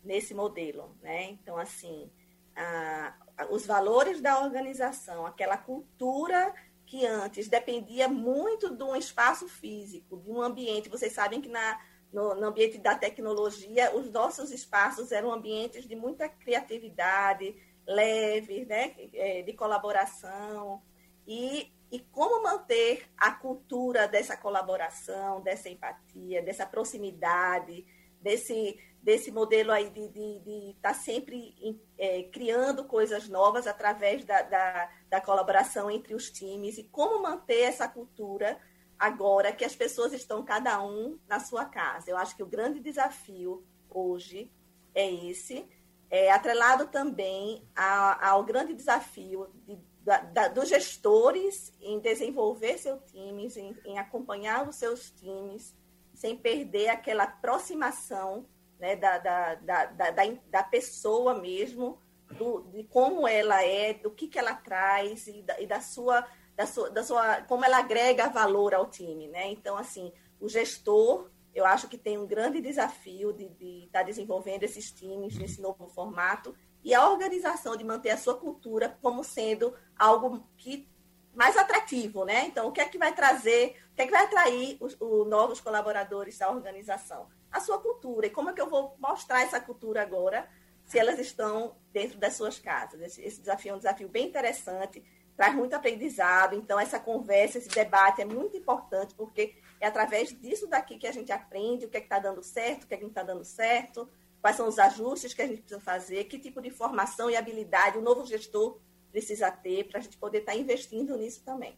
nesse 0.04 0.34
modelo, 0.34 0.96
né? 1.02 1.32
Então, 1.32 1.58
assim, 1.58 2.10
a, 2.56 3.14
os 3.50 3.66
valores 3.66 4.22
da 4.22 4.44
organização, 4.44 5.26
aquela 5.26 5.58
cultura 5.58 6.54
que 6.86 7.06
antes 7.06 7.48
dependia 7.48 8.08
muito 8.08 8.76
de 8.76 8.84
um 8.84 8.96
espaço 8.96 9.48
físico, 9.48 10.18
de 10.18 10.30
um 10.30 10.42
ambiente. 10.42 10.90
Vocês 10.90 11.14
sabem 11.14 11.40
que 11.40 11.48
na, 11.48 11.80
no, 12.12 12.36
no, 12.36 12.48
ambiente 12.48 12.78
da 12.78 12.96
tecnologia, 12.96 13.96
os 13.96 14.12
nossos 14.12 14.52
espaços 14.52 15.12
eram 15.12 15.32
ambientes 15.32 15.88
de 15.88 15.96
muita 15.96 16.28
criatividade, 16.28 17.56
leves, 17.88 18.68
né? 18.68 18.94
É, 19.14 19.42
de 19.42 19.54
colaboração. 19.54 20.82
E, 21.26 21.72
e 21.90 22.00
como 22.12 22.44
manter 22.44 23.10
a 23.18 23.32
cultura 23.32 24.08
dessa 24.08 24.36
colaboração, 24.36 25.42
dessa 25.42 25.70
empatia, 25.70 26.42
dessa 26.42 26.66
proximidade, 26.66 27.86
desse 28.20 28.78
desse 29.02 29.32
modelo 29.32 29.72
aí 29.72 29.90
de 29.90 30.72
estar 30.76 30.90
tá 30.90 30.94
sempre 30.94 31.56
é, 31.98 32.24
criando 32.24 32.86
coisas 32.86 33.28
novas 33.28 33.66
através 33.66 34.24
da, 34.24 34.42
da, 34.44 34.90
da, 35.10 35.22
colaboração 35.22 35.90
entre 35.90 36.14
os 36.14 36.30
times 36.30 36.78
e 36.78 36.84
como 36.84 37.22
manter 37.22 37.62
essa 37.62 37.88
cultura 37.88 38.60
agora 39.00 39.52
que 39.52 39.66
as 39.66 39.76
pessoas 39.76 40.14
estão 40.14 40.46
cada 40.46 40.84
um 40.84 41.20
na 41.28 41.40
sua 41.40 41.66
casa. 41.66 42.12
Eu 42.12 42.18
acho 42.18 42.36
que 42.36 42.44
o 42.44 42.48
grande 42.48 42.80
desafio 42.80 43.66
hoje 43.90 44.52
é 44.94 45.12
esse, 45.12 45.68
é 46.10 46.32
atrelado 46.32 46.88
também 46.88 47.68
ao 47.76 48.44
grande 48.44 48.74
desafio 48.76 49.48
de, 49.66 49.80
da, 50.04 50.48
dos 50.48 50.70
gestores 50.70 51.74
em 51.82 52.00
desenvolver 52.00 52.78
seus 52.78 53.02
times, 53.12 53.58
em, 53.58 53.76
em 53.84 53.98
acompanhar 53.98 54.68
os 54.70 54.76
seus 54.76 55.10
times, 55.10 55.76
sem 56.14 56.38
perder 56.38 56.90
aquela 56.90 57.24
aproximação 57.24 58.46
né, 58.82 58.96
da, 58.96 59.20
da, 59.20 59.56
da, 59.56 60.12
da, 60.50 60.64
pessoa 60.64 61.36
mesmo, 61.36 62.02
do, 62.32 62.62
de 62.64 62.84
como 62.86 63.28
ela 63.28 63.64
é, 63.64 63.94
do 63.94 64.10
que, 64.10 64.28
que 64.28 64.40
ela 64.40 64.56
traz 64.56 65.28
e 65.28 65.44
da, 65.44 65.62
e 65.62 65.68
da 65.68 65.80
sua 65.80 66.28
da 66.56 66.66
sua, 66.66 66.90
da 66.90 67.04
sua, 67.04 67.42
como 67.44 67.64
ela 67.64 67.78
agrega 67.78 68.30
valor 68.30 68.74
ao 68.74 68.90
time, 68.90 69.28
né? 69.28 69.50
Então, 69.50 69.78
assim, 69.78 70.12
o 70.40 70.50
gestor, 70.50 71.30
eu 71.56 71.66
acho 71.66 71.88
que 71.88 71.98
tem 71.98 72.18
um 72.18 72.28
grande 72.28 72.60
desafio 72.60 73.32
de, 73.32 73.48
de 73.50 73.86
estar 73.86 74.00
tá 74.00 74.06
desenvolvendo 74.06 74.64
esses 74.64 74.92
times 74.92 75.38
nesse 75.38 75.62
novo 75.62 75.88
formato 75.88 76.54
e 76.84 76.94
a 76.94 77.10
organização 77.10 77.78
de 77.78 77.84
manter 77.84 78.10
a 78.10 78.18
sua 78.18 78.36
cultura 78.36 78.98
como 79.02 79.24
sendo 79.24 79.74
algo 79.98 80.46
que 80.58 80.88
mais 81.34 81.56
atrativo, 81.56 82.26
né? 82.26 82.46
Então, 82.48 82.68
o 82.68 82.72
que 82.72 82.82
é 82.82 82.86
que 82.88 82.98
vai 82.98 83.14
trazer, 83.14 83.78
o 83.94 83.96
que 83.96 84.02
é 84.02 84.06
que 84.06 84.12
vai 84.12 84.26
atrair 84.26 84.78
os, 84.82 84.98
os 85.00 85.28
novos 85.28 85.62
colaboradores 85.62 86.42
à 86.42 86.52
organização? 86.52 87.28
A 87.52 87.60
sua 87.60 87.80
cultura. 87.80 88.28
E 88.28 88.30
como 88.30 88.50
é 88.50 88.54
que 88.54 88.62
eu 88.62 88.70
vou 88.70 88.96
mostrar 89.00 89.42
essa 89.42 89.60
cultura 89.60 90.02
agora, 90.02 90.48
se 90.86 90.98
elas 90.98 91.20
estão 91.20 91.76
dentro 91.92 92.18
das 92.18 92.34
suas 92.34 92.60
casas? 92.60 93.02
Esse, 93.02 93.22
esse 93.22 93.40
desafio 93.40 93.72
é 93.72 93.76
um 93.76 93.80
desafio 93.80 94.08
bem 94.08 94.28
interessante, 94.28 95.04
traz 95.36 95.56
muito 95.56 95.74
aprendizado. 95.74 96.56
Então, 96.56 96.80
essa 96.80 97.00
conversa, 97.00 97.58
esse 97.58 97.70
debate 97.70 98.22
é 98.22 98.26
muito 98.26 98.56
importante, 98.56 99.14
porque 99.16 99.56
é 99.80 99.88
através 99.88 100.30
disso 100.30 100.68
daqui 100.68 100.98
que 100.98 101.08
a 101.08 101.12
gente 101.12 101.32
aprende 101.32 101.86
o 101.86 101.90
que 101.90 101.98
é 101.98 102.02
está 102.02 102.20
dando 102.20 102.44
certo, 102.44 102.84
o 102.84 102.88
que 102.88 102.94
é 102.94 102.98
que 102.98 103.04
não 103.04 103.10
está 103.10 103.24
dando 103.24 103.44
certo, 103.44 104.08
quais 104.40 104.56
são 104.56 104.68
os 104.68 104.80
ajustes 104.80 105.34
que 105.34 105.42
a 105.42 105.48
gente 105.48 105.62
precisa 105.62 105.82
fazer, 105.82 106.24
que 106.26 106.40
tipo 106.40 106.62
de 106.62 106.70
formação 106.70 107.30
e 107.30 107.36
habilidade 107.36 107.98
o 107.98 108.02
novo 108.02 108.26
gestor 108.26 108.80
precisa 109.12 109.52
ter 109.52 109.86
para 109.86 110.00
a 110.00 110.02
gente 110.02 110.18
poder 110.18 110.40
estar 110.40 110.54
tá 110.54 110.58
investindo 110.58 111.18
nisso 111.18 111.42
também. 111.44 111.76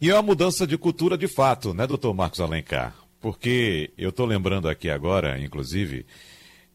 E 0.00 0.10
é 0.10 0.14
uma 0.14 0.22
mudança 0.22 0.66
de 0.66 0.76
cultura 0.76 1.16
de 1.16 1.28
fato, 1.28 1.72
né, 1.74 1.86
doutor 1.86 2.12
Marcos 2.14 2.40
Alencar? 2.40 3.01
Porque 3.22 3.90
eu 3.96 4.10
estou 4.10 4.26
lembrando 4.26 4.68
aqui 4.68 4.90
agora, 4.90 5.38
inclusive, 5.38 6.04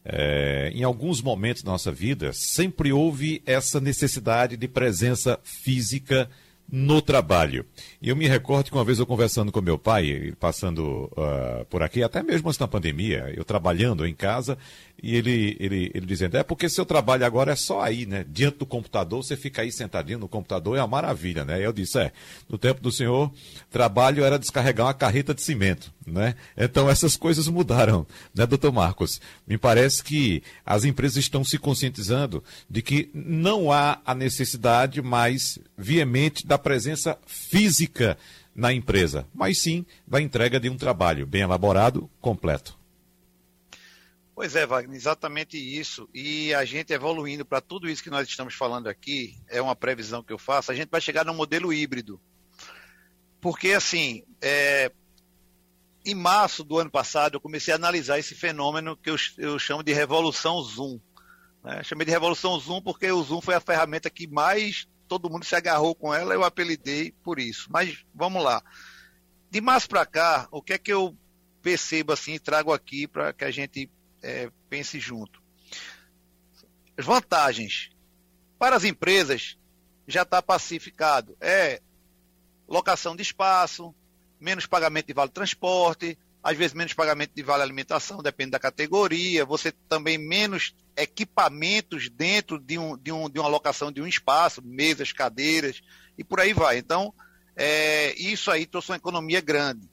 é, 0.02 0.72
em 0.74 0.82
alguns 0.82 1.20
momentos 1.20 1.62
da 1.62 1.70
nossa 1.70 1.92
vida, 1.92 2.32
sempre 2.32 2.90
houve 2.90 3.42
essa 3.44 3.78
necessidade 3.78 4.56
de 4.56 4.66
presença 4.66 5.38
física 5.44 6.28
no 6.70 7.02
trabalho. 7.02 7.66
E 8.00 8.08
eu 8.08 8.16
me 8.16 8.26
recordo 8.26 8.70
que 8.70 8.76
uma 8.76 8.84
vez 8.84 8.98
eu 8.98 9.06
conversando 9.06 9.52
com 9.52 9.60
meu 9.60 9.78
pai, 9.78 10.32
passando 10.40 11.10
uh, 11.12 11.64
por 11.66 11.82
aqui, 11.82 12.02
até 12.02 12.22
mesmo 12.22 12.48
antes 12.48 12.58
da 12.58 12.68
pandemia, 12.68 13.32
eu 13.36 13.44
trabalhando 13.44 14.06
em 14.06 14.14
casa, 14.14 14.56
e 15.00 15.14
ele, 15.14 15.56
ele, 15.60 15.90
ele 15.94 16.06
dizendo, 16.06 16.36
é 16.36 16.42
porque 16.42 16.68
seu 16.68 16.84
trabalho 16.84 17.24
agora 17.24 17.52
é 17.52 17.56
só 17.56 17.80
aí, 17.80 18.04
né? 18.04 18.24
Diante 18.28 18.58
do 18.58 18.66
computador, 18.66 19.22
você 19.22 19.36
fica 19.36 19.62
aí 19.62 19.70
sentadinho 19.70 20.18
no 20.18 20.28
computador, 20.28 20.76
é 20.76 20.80
uma 20.80 20.88
maravilha, 20.88 21.44
né? 21.44 21.64
Eu 21.64 21.72
disse, 21.72 21.98
é, 21.98 22.12
no 22.48 22.58
tempo 22.58 22.80
do 22.80 22.90
senhor, 22.90 23.32
trabalho 23.70 24.24
era 24.24 24.38
descarregar 24.38 24.86
uma 24.86 24.94
carreta 24.94 25.32
de 25.32 25.42
cimento, 25.42 25.92
né? 26.06 26.34
Então 26.56 26.90
essas 26.90 27.16
coisas 27.16 27.46
mudaram, 27.46 28.06
né, 28.34 28.44
doutor 28.44 28.72
Marcos? 28.72 29.20
Me 29.46 29.56
parece 29.56 30.02
que 30.02 30.42
as 30.66 30.84
empresas 30.84 31.18
estão 31.18 31.44
se 31.44 31.58
conscientizando 31.58 32.42
de 32.68 32.82
que 32.82 33.08
não 33.14 33.70
há 33.70 34.00
a 34.04 34.14
necessidade 34.14 35.00
mais 35.00 35.58
veemente 35.76 36.46
da 36.46 36.58
presença 36.58 37.16
física 37.26 38.18
na 38.54 38.72
empresa, 38.72 39.24
mas 39.32 39.58
sim 39.58 39.86
da 40.06 40.20
entrega 40.20 40.58
de 40.58 40.68
um 40.68 40.76
trabalho 40.76 41.24
bem 41.24 41.42
elaborado, 41.42 42.10
completo. 42.20 42.77
Pois 44.38 44.54
é, 44.54 44.64
Wagner, 44.64 44.96
exatamente 44.96 45.58
isso. 45.58 46.08
E 46.14 46.54
a 46.54 46.64
gente 46.64 46.92
evoluindo 46.92 47.44
para 47.44 47.60
tudo 47.60 47.90
isso 47.90 48.04
que 48.04 48.08
nós 48.08 48.28
estamos 48.28 48.54
falando 48.54 48.86
aqui, 48.86 49.36
é 49.48 49.60
uma 49.60 49.74
previsão 49.74 50.22
que 50.22 50.32
eu 50.32 50.38
faço, 50.38 50.70
a 50.70 50.76
gente 50.76 50.90
vai 50.90 51.00
chegar 51.00 51.24
num 51.24 51.34
modelo 51.34 51.72
híbrido. 51.72 52.20
Porque, 53.40 53.72
assim, 53.72 54.22
é, 54.40 54.92
em 56.06 56.14
março 56.14 56.62
do 56.62 56.78
ano 56.78 56.88
passado, 56.88 57.34
eu 57.34 57.40
comecei 57.40 57.72
a 57.74 57.76
analisar 57.76 58.20
esse 58.20 58.32
fenômeno 58.32 58.96
que 58.96 59.10
eu, 59.10 59.16
eu 59.38 59.58
chamo 59.58 59.82
de 59.82 59.92
revolução 59.92 60.62
Zoom. 60.62 61.00
Né? 61.64 61.82
Chamei 61.82 62.04
de 62.04 62.12
revolução 62.12 62.56
Zoom 62.60 62.80
porque 62.80 63.10
o 63.10 63.24
Zoom 63.24 63.40
foi 63.40 63.56
a 63.56 63.60
ferramenta 63.60 64.08
que 64.08 64.28
mais 64.28 64.86
todo 65.08 65.28
mundo 65.28 65.44
se 65.44 65.56
agarrou 65.56 65.96
com 65.96 66.14
ela, 66.14 66.32
eu 66.32 66.44
apelidei 66.44 67.10
por 67.24 67.40
isso. 67.40 67.66
Mas 67.72 68.04
vamos 68.14 68.44
lá. 68.44 68.62
De 69.50 69.60
março 69.60 69.88
para 69.88 70.06
cá, 70.06 70.46
o 70.52 70.62
que 70.62 70.74
é 70.74 70.78
que 70.78 70.92
eu 70.92 71.12
percebo 71.60 72.12
assim 72.12 72.38
trago 72.38 72.72
aqui 72.72 73.08
para 73.08 73.32
que 73.32 73.44
a 73.44 73.50
gente 73.50 73.90
é, 74.22 74.50
pense 74.68 74.98
junto? 74.98 75.42
As 76.96 77.04
vantagens. 77.04 77.90
Para 78.58 78.76
as 78.76 78.84
empresas, 78.84 79.56
já 80.06 80.22
está 80.22 80.42
pacificado. 80.42 81.36
É 81.40 81.80
locação 82.66 83.14
de 83.14 83.22
espaço, 83.22 83.94
menos 84.40 84.66
pagamento 84.66 85.06
de 85.06 85.12
vale 85.14 85.30
transporte, 85.30 86.18
às 86.42 86.56
vezes 86.56 86.74
menos 86.74 86.94
pagamento 86.94 87.32
de 87.34 87.42
vale 87.42 87.62
alimentação, 87.62 88.22
depende 88.22 88.52
da 88.52 88.58
categoria, 88.58 89.44
você 89.44 89.72
também 89.88 90.18
menos 90.18 90.74
equipamentos 90.96 92.08
dentro 92.08 92.58
de, 92.58 92.78
um, 92.78 92.96
de, 92.96 93.12
um, 93.12 93.28
de 93.28 93.38
uma 93.38 93.48
locação 93.48 93.90
de 93.92 94.00
um 94.00 94.06
espaço, 94.06 94.62
mesas, 94.64 95.12
cadeiras, 95.12 95.80
e 96.16 96.24
por 96.24 96.40
aí 96.40 96.52
vai. 96.52 96.78
Então, 96.78 97.12
é, 97.56 98.14
isso 98.18 98.50
aí 98.50 98.66
trouxe 98.66 98.90
uma 98.90 98.96
economia 98.96 99.40
grande. 99.40 99.88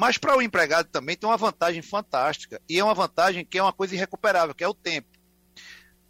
Mas 0.00 0.16
para 0.16 0.34
o 0.34 0.40
empregado 0.40 0.88
também 0.88 1.14
tem 1.14 1.28
uma 1.28 1.36
vantagem 1.36 1.82
fantástica, 1.82 2.58
e 2.66 2.78
é 2.78 2.82
uma 2.82 2.94
vantagem 2.94 3.44
que 3.44 3.58
é 3.58 3.62
uma 3.62 3.70
coisa 3.70 3.94
irrecuperável, 3.94 4.54
que 4.54 4.64
é 4.64 4.66
o 4.66 4.72
tempo. 4.72 5.10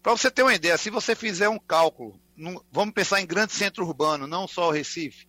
Para 0.00 0.12
você 0.12 0.30
ter 0.30 0.44
uma 0.44 0.54
ideia, 0.54 0.78
se 0.78 0.90
você 0.90 1.16
fizer 1.16 1.48
um 1.48 1.58
cálculo, 1.58 2.16
num, 2.36 2.60
vamos 2.70 2.94
pensar 2.94 3.20
em 3.20 3.26
grande 3.26 3.52
centro 3.52 3.84
urbano, 3.84 4.28
não 4.28 4.46
só 4.46 4.68
o 4.68 4.70
Recife, 4.70 5.26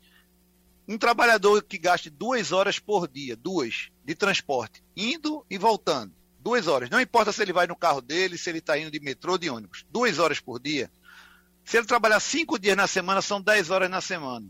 um 0.87 0.95
trabalhador 0.95 1.63
que 1.63 1.79
gaste 1.79 2.11
duas 2.11 2.51
horas 2.51 2.77
por 2.77 3.07
dia, 3.07 3.35
duas, 3.35 3.89
de 4.05 4.13
transporte, 4.13 4.83
indo 4.95 5.43
e 5.49 5.57
voltando, 5.57 6.13
duas 6.37 6.67
horas, 6.67 6.87
não 6.91 7.01
importa 7.01 7.31
se 7.31 7.41
ele 7.41 7.51
vai 7.51 7.65
no 7.65 7.75
carro 7.75 7.99
dele, 7.99 8.37
se 8.37 8.47
ele 8.47 8.59
está 8.59 8.77
indo 8.77 8.91
de 8.91 8.99
metrô 8.99 9.31
ou 9.31 9.37
de 9.39 9.49
ônibus, 9.49 9.87
duas 9.89 10.19
horas 10.19 10.39
por 10.39 10.59
dia. 10.59 10.91
Se 11.65 11.77
ele 11.77 11.87
trabalhar 11.87 12.19
cinco 12.19 12.59
dias 12.59 12.77
na 12.77 12.85
semana, 12.85 13.23
são 13.23 13.41
dez 13.41 13.71
horas 13.71 13.89
na 13.89 14.01
semana. 14.01 14.45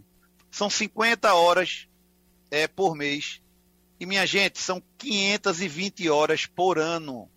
São 0.52 0.70
50 0.70 1.34
horas 1.34 1.88
é, 2.50 2.68
por 2.68 2.94
mês. 2.94 3.42
E, 4.02 4.06
minha 4.08 4.26
gente, 4.26 4.60
são 4.60 4.82
520 4.98 6.10
horas 6.10 6.48
por 6.48 6.80
ano. 6.80 7.30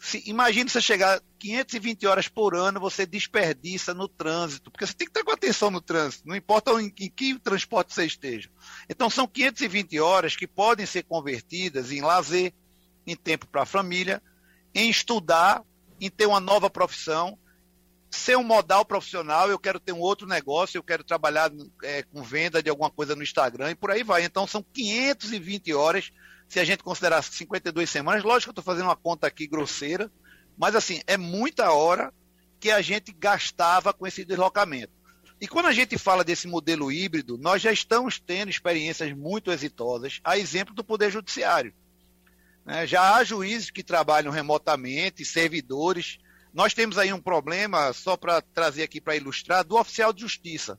Se, 0.00 0.24
você 0.66 0.80
chegar 0.80 1.20
520 1.38 2.06
horas 2.06 2.28
por 2.28 2.54
ano, 2.54 2.80
você 2.80 3.04
desperdiça 3.04 3.92
no 3.92 4.08
trânsito, 4.08 4.70
porque 4.70 4.86
você 4.86 4.94
tem 4.94 5.06
que 5.06 5.10
estar 5.10 5.22
com 5.22 5.30
atenção 5.30 5.70
no 5.70 5.82
trânsito, 5.82 6.26
não 6.26 6.34
importa 6.34 6.70
em, 6.80 6.86
em 6.86 7.10
que 7.10 7.38
transporte 7.38 7.92
você 7.92 8.06
esteja. 8.06 8.48
Então, 8.88 9.10
são 9.10 9.26
520 9.26 10.00
horas 10.00 10.34
que 10.34 10.46
podem 10.46 10.86
ser 10.86 11.02
convertidas 11.02 11.92
em 11.92 12.00
lazer, 12.00 12.54
em 13.06 13.14
tempo 13.14 13.46
para 13.46 13.64
a 13.64 13.66
família, 13.66 14.22
em 14.74 14.88
estudar, 14.88 15.62
em 16.00 16.08
ter 16.08 16.24
uma 16.24 16.40
nova 16.40 16.70
profissão, 16.70 17.38
ser 18.14 18.36
um 18.36 18.44
modal 18.44 18.84
profissional, 18.84 19.50
eu 19.50 19.58
quero 19.58 19.80
ter 19.80 19.92
um 19.92 20.00
outro 20.00 20.26
negócio, 20.26 20.78
eu 20.78 20.82
quero 20.82 21.04
trabalhar 21.04 21.50
é, 21.82 22.02
com 22.02 22.22
venda 22.22 22.62
de 22.62 22.70
alguma 22.70 22.90
coisa 22.90 23.14
no 23.14 23.22
Instagram 23.22 23.70
e 23.70 23.74
por 23.74 23.90
aí 23.90 24.02
vai. 24.02 24.24
Então, 24.24 24.46
são 24.46 24.62
520 24.62 25.74
horas 25.74 26.10
se 26.48 26.60
a 26.60 26.64
gente 26.64 26.82
considerar 26.82 27.22
52 27.22 27.88
semanas, 27.88 28.22
lógico 28.22 28.52
que 28.52 28.58
eu 28.58 28.62
estou 28.62 28.74
fazendo 28.74 28.86
uma 28.86 28.96
conta 28.96 29.26
aqui 29.26 29.46
grosseira, 29.46 30.10
mas 30.56 30.74
assim, 30.74 31.00
é 31.06 31.16
muita 31.16 31.72
hora 31.72 32.12
que 32.60 32.70
a 32.70 32.80
gente 32.80 33.12
gastava 33.12 33.92
com 33.92 34.06
esse 34.06 34.24
deslocamento. 34.24 34.92
E 35.40 35.48
quando 35.48 35.66
a 35.66 35.72
gente 35.72 35.98
fala 35.98 36.24
desse 36.24 36.46
modelo 36.46 36.92
híbrido, 36.92 37.36
nós 37.36 37.60
já 37.60 37.72
estamos 37.72 38.18
tendo 38.18 38.50
experiências 38.50 39.12
muito 39.12 39.50
exitosas, 39.50 40.20
a 40.22 40.38
exemplo 40.38 40.74
do 40.74 40.84
Poder 40.84 41.10
Judiciário. 41.10 41.74
Né? 42.64 42.86
Já 42.86 43.16
há 43.16 43.24
juízes 43.24 43.70
que 43.70 43.82
trabalham 43.82 44.32
remotamente, 44.32 45.24
servidores. 45.24 46.18
Nós 46.54 46.72
temos 46.72 46.96
aí 46.96 47.12
um 47.12 47.20
problema, 47.20 47.92
só 47.92 48.16
para 48.16 48.40
trazer 48.40 48.84
aqui 48.84 49.00
para 49.00 49.16
ilustrar, 49.16 49.64
do 49.64 49.76
oficial 49.76 50.12
de 50.12 50.22
justiça. 50.22 50.78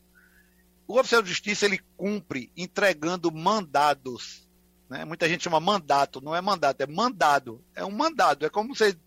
O 0.88 0.98
oficial 0.98 1.22
de 1.22 1.30
justiça 1.30 1.66
ele 1.66 1.82
cumpre 1.98 2.52
entregando 2.56 3.32
mandados 3.32 4.46
né? 4.90 5.04
Muita 5.04 5.28
gente 5.28 5.44
chama 5.44 5.60
mandato, 5.60 6.22
não 6.22 6.36
é 6.36 6.42
mandato, 6.42 6.82
é 6.82 6.88
mandado. 6.88 7.64
É 7.76 7.84
um 7.84 7.92
mandado, 7.92 8.46
é 8.46 8.50
como 8.50 8.76
você 8.76 8.98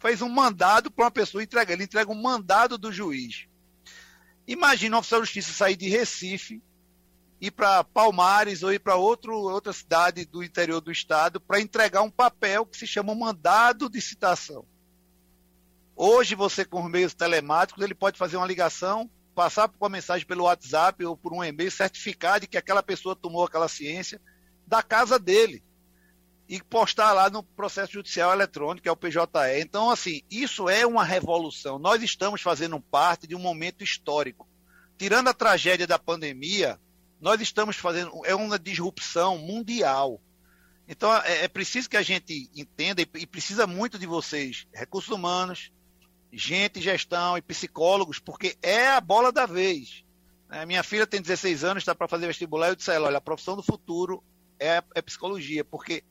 fez 0.00 0.20
um 0.20 0.28
mandado 0.28 0.90
para 0.90 1.04
uma 1.06 1.10
pessoa 1.10 1.42
entregar. 1.42 1.72
Ele 1.72 1.84
entrega 1.84 2.10
um 2.10 2.20
mandado 2.20 2.76
do 2.76 2.92
juiz. 2.92 3.46
Imagina 4.46 4.96
um 4.96 5.00
oficial 5.00 5.20
de 5.20 5.26
justiça 5.26 5.52
sair 5.52 5.76
de 5.76 5.88
Recife, 5.88 6.62
ir 7.40 7.50
para 7.50 7.82
Palmares 7.82 8.62
ou 8.62 8.72
ir 8.72 8.78
para 8.78 8.96
outra 8.96 9.72
cidade 9.72 10.24
do 10.24 10.42
interior 10.42 10.80
do 10.80 10.92
estado 10.92 11.40
para 11.40 11.60
entregar 11.60 12.02
um 12.02 12.10
papel 12.10 12.64
que 12.64 12.76
se 12.76 12.86
chama 12.86 13.14
mandado 13.14 13.88
de 13.88 14.00
citação. 14.00 14.64
Hoje, 15.98 16.34
você, 16.34 16.62
com 16.62 16.84
os 16.84 16.90
meios 16.90 17.14
telemáticos, 17.14 17.82
ele 17.82 17.94
pode 17.94 18.18
fazer 18.18 18.36
uma 18.36 18.46
ligação, 18.46 19.10
passar 19.34 19.70
uma 19.80 19.88
mensagem 19.88 20.26
pelo 20.26 20.44
WhatsApp 20.44 21.02
ou 21.02 21.16
por 21.16 21.32
um 21.32 21.42
e-mail, 21.42 21.70
certificar 21.70 22.38
de 22.38 22.46
que 22.46 22.58
aquela 22.58 22.82
pessoa 22.82 23.16
tomou 23.16 23.44
aquela 23.44 23.66
ciência 23.66 24.20
da 24.66 24.82
casa 24.82 25.18
dele 25.18 25.64
e 26.46 26.62
postar 26.62 27.14
lá 27.14 27.30
no 27.30 27.42
processo 27.42 27.94
judicial 27.94 28.30
eletrônico, 28.30 28.82
que 28.82 28.88
é 28.90 28.92
o 28.92 28.96
PJE. 28.96 29.58
Então, 29.58 29.90
assim, 29.90 30.20
isso 30.30 30.68
é 30.68 30.86
uma 30.86 31.02
revolução. 31.02 31.78
Nós 31.78 32.02
estamos 32.02 32.42
fazendo 32.42 32.78
parte 32.78 33.26
de 33.26 33.34
um 33.34 33.40
momento 33.40 33.82
histórico. 33.82 34.46
Tirando 34.98 35.28
a 35.28 35.34
tragédia 35.34 35.86
da 35.86 35.98
pandemia, 35.98 36.78
nós 37.18 37.40
estamos 37.40 37.76
fazendo 37.76 38.12
é 38.24 38.34
uma 38.34 38.58
disrupção 38.58 39.38
mundial. 39.38 40.20
Então, 40.86 41.12
é, 41.22 41.44
é 41.44 41.48
preciso 41.48 41.88
que 41.88 41.96
a 41.96 42.02
gente 42.02 42.50
entenda 42.54 43.00
e, 43.00 43.08
e 43.14 43.26
precisa 43.26 43.66
muito 43.66 43.98
de 43.98 44.06
vocês, 44.06 44.66
recursos 44.72 45.10
humanos, 45.10 45.72
gente, 46.32 46.80
gestão 46.80 47.36
e 47.36 47.42
psicólogos, 47.42 48.18
porque 48.18 48.56
é 48.62 48.88
a 48.88 49.00
bola 49.00 49.32
da 49.32 49.46
vez. 49.46 50.04
É, 50.50 50.64
minha 50.64 50.82
filha 50.82 51.06
tem 51.06 51.20
16 51.20 51.64
anos, 51.64 51.82
está 51.82 51.94
para 51.94 52.08
fazer 52.08 52.26
vestibular. 52.26 52.68
Eu 52.68 52.76
disse 52.76 52.90
a 52.90 52.94
ela: 52.94 53.08
olha, 53.08 53.18
a 53.18 53.20
profissão 53.20 53.56
do 53.56 53.62
futuro 53.62 54.22
é, 54.58 54.82
é 54.94 55.02
psicologia, 55.02 55.64
porque 55.64 56.04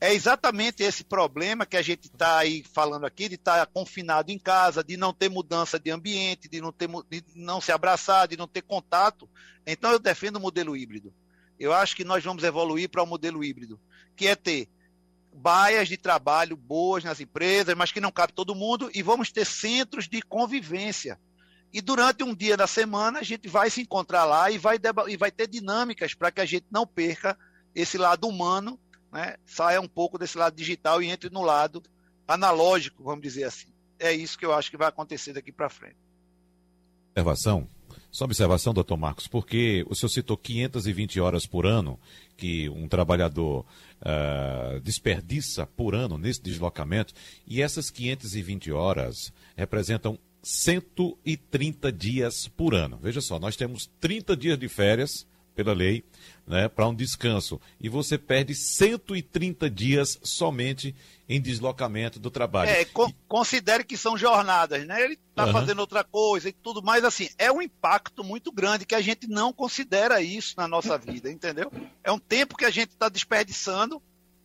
é 0.00 0.12
exatamente 0.12 0.82
esse 0.82 1.04
problema 1.04 1.64
que 1.64 1.76
a 1.76 1.82
gente 1.82 2.06
está 2.06 2.38
aí 2.38 2.62
falando 2.74 3.06
aqui, 3.06 3.28
de 3.28 3.36
estar 3.36 3.64
tá 3.64 3.66
confinado 3.66 4.30
em 4.30 4.38
casa, 4.38 4.84
de 4.84 4.96
não 4.96 5.12
ter 5.12 5.30
mudança 5.30 5.78
de 5.78 5.90
ambiente, 5.90 6.48
de 6.48 6.60
não, 6.60 6.72
ter, 6.72 6.88
de 7.10 7.24
não 7.34 7.60
se 7.60 7.72
abraçar, 7.72 8.28
de 8.28 8.36
não 8.36 8.46
ter 8.46 8.62
contato. 8.62 9.28
Então 9.66 9.90
eu 9.90 9.98
defendo 9.98 10.36
o 10.36 10.40
modelo 10.40 10.76
híbrido. 10.76 11.14
Eu 11.58 11.72
acho 11.72 11.96
que 11.96 12.04
nós 12.04 12.22
vamos 12.22 12.44
evoluir 12.44 12.90
para 12.90 13.02
o 13.02 13.06
um 13.06 13.08
modelo 13.08 13.42
híbrido, 13.42 13.80
que 14.14 14.26
é 14.26 14.34
ter 14.34 14.68
baias 15.36 15.88
de 15.88 15.96
trabalho 15.96 16.56
boas 16.56 17.04
nas 17.04 17.20
empresas, 17.20 17.74
mas 17.76 17.92
que 17.92 18.00
não 18.00 18.10
cabe 18.10 18.32
todo 18.32 18.54
mundo, 18.54 18.90
e 18.94 19.02
vamos 19.02 19.30
ter 19.30 19.44
centros 19.44 20.08
de 20.08 20.22
convivência. 20.22 21.18
E 21.72 21.80
durante 21.80 22.24
um 22.24 22.34
dia 22.34 22.56
da 22.56 22.66
semana 22.66 23.20
a 23.20 23.22
gente 23.22 23.48
vai 23.48 23.68
se 23.70 23.82
encontrar 23.82 24.24
lá 24.24 24.50
e 24.50 24.58
vai, 24.58 24.78
e 25.08 25.16
vai 25.16 25.30
ter 25.30 25.46
dinâmicas 25.46 26.14
para 26.14 26.30
que 26.30 26.40
a 26.40 26.46
gente 26.46 26.66
não 26.70 26.86
perca 26.86 27.36
esse 27.74 27.98
lado 27.98 28.26
humano 28.26 28.78
né, 29.16 29.36
saia 29.46 29.80
um 29.80 29.88
pouco 29.88 30.18
desse 30.18 30.36
lado 30.36 30.54
digital 30.54 31.02
e 31.02 31.06
entre 31.06 31.30
no 31.30 31.42
lado 31.42 31.82
analógico, 32.28 33.02
vamos 33.02 33.22
dizer 33.22 33.44
assim. 33.44 33.68
É 33.98 34.12
isso 34.12 34.38
que 34.38 34.44
eu 34.44 34.52
acho 34.52 34.70
que 34.70 34.76
vai 34.76 34.88
acontecer 34.88 35.32
daqui 35.32 35.50
para 35.50 35.70
frente. 35.70 35.96
Observação. 37.12 37.66
Só 38.10 38.24
observação, 38.24 38.74
doutor 38.74 38.96
Marcos, 38.96 39.26
porque 39.26 39.84
o 39.88 39.94
senhor 39.94 40.10
citou 40.10 40.36
520 40.36 41.20
horas 41.20 41.46
por 41.46 41.66
ano 41.66 41.98
que 42.36 42.68
um 42.68 42.88
trabalhador 42.88 43.64
uh, 44.00 44.80
desperdiça 44.80 45.66
por 45.66 45.94
ano 45.94 46.18
nesse 46.18 46.42
deslocamento, 46.42 47.14
e 47.46 47.62
essas 47.62 47.90
520 47.90 48.72
horas 48.72 49.32
representam 49.56 50.18
130 50.42 51.90
dias 51.90 52.48
por 52.48 52.74
ano. 52.74 52.98
Veja 53.02 53.20
só, 53.20 53.38
nós 53.38 53.56
temos 53.56 53.90
30 54.00 54.36
dias 54.36 54.58
de 54.58 54.68
férias 54.68 55.26
pela 55.56 55.72
lei, 55.72 56.04
né, 56.46 56.68
para 56.68 56.86
um 56.86 56.94
descanso. 56.94 57.58
E 57.80 57.88
você 57.88 58.18
perde 58.18 58.54
130 58.54 59.68
dias 59.70 60.18
somente 60.22 60.94
em 61.26 61.40
deslocamento 61.40 62.20
do 62.20 62.30
trabalho. 62.30 62.70
É, 62.70 62.84
con 62.84 63.10
considere 63.26 63.82
que 63.82 63.96
são 63.96 64.16
jornadas, 64.16 64.86
né? 64.86 65.02
Ele 65.02 65.18
está 65.30 65.46
uhum. 65.46 65.52
fazendo 65.52 65.80
outra 65.80 66.04
coisa 66.04 66.48
e 66.48 66.52
tudo 66.52 66.82
mais, 66.82 67.04
assim, 67.04 67.28
é 67.38 67.50
um 67.50 67.60
impacto 67.60 68.22
muito 68.22 68.52
grande 68.52 68.86
que 68.86 68.94
a 68.94 69.00
gente 69.00 69.26
não 69.26 69.52
considera 69.52 70.20
isso 70.20 70.54
na 70.56 70.68
nossa 70.68 70.96
vida, 70.98 71.30
entendeu? 71.32 71.72
É 72.04 72.12
um 72.12 72.18
tempo 72.18 72.56
que 72.56 72.66
a 72.66 72.70
gente 72.70 72.90
está 72.90 73.08
desperdiçando, 73.08 74.00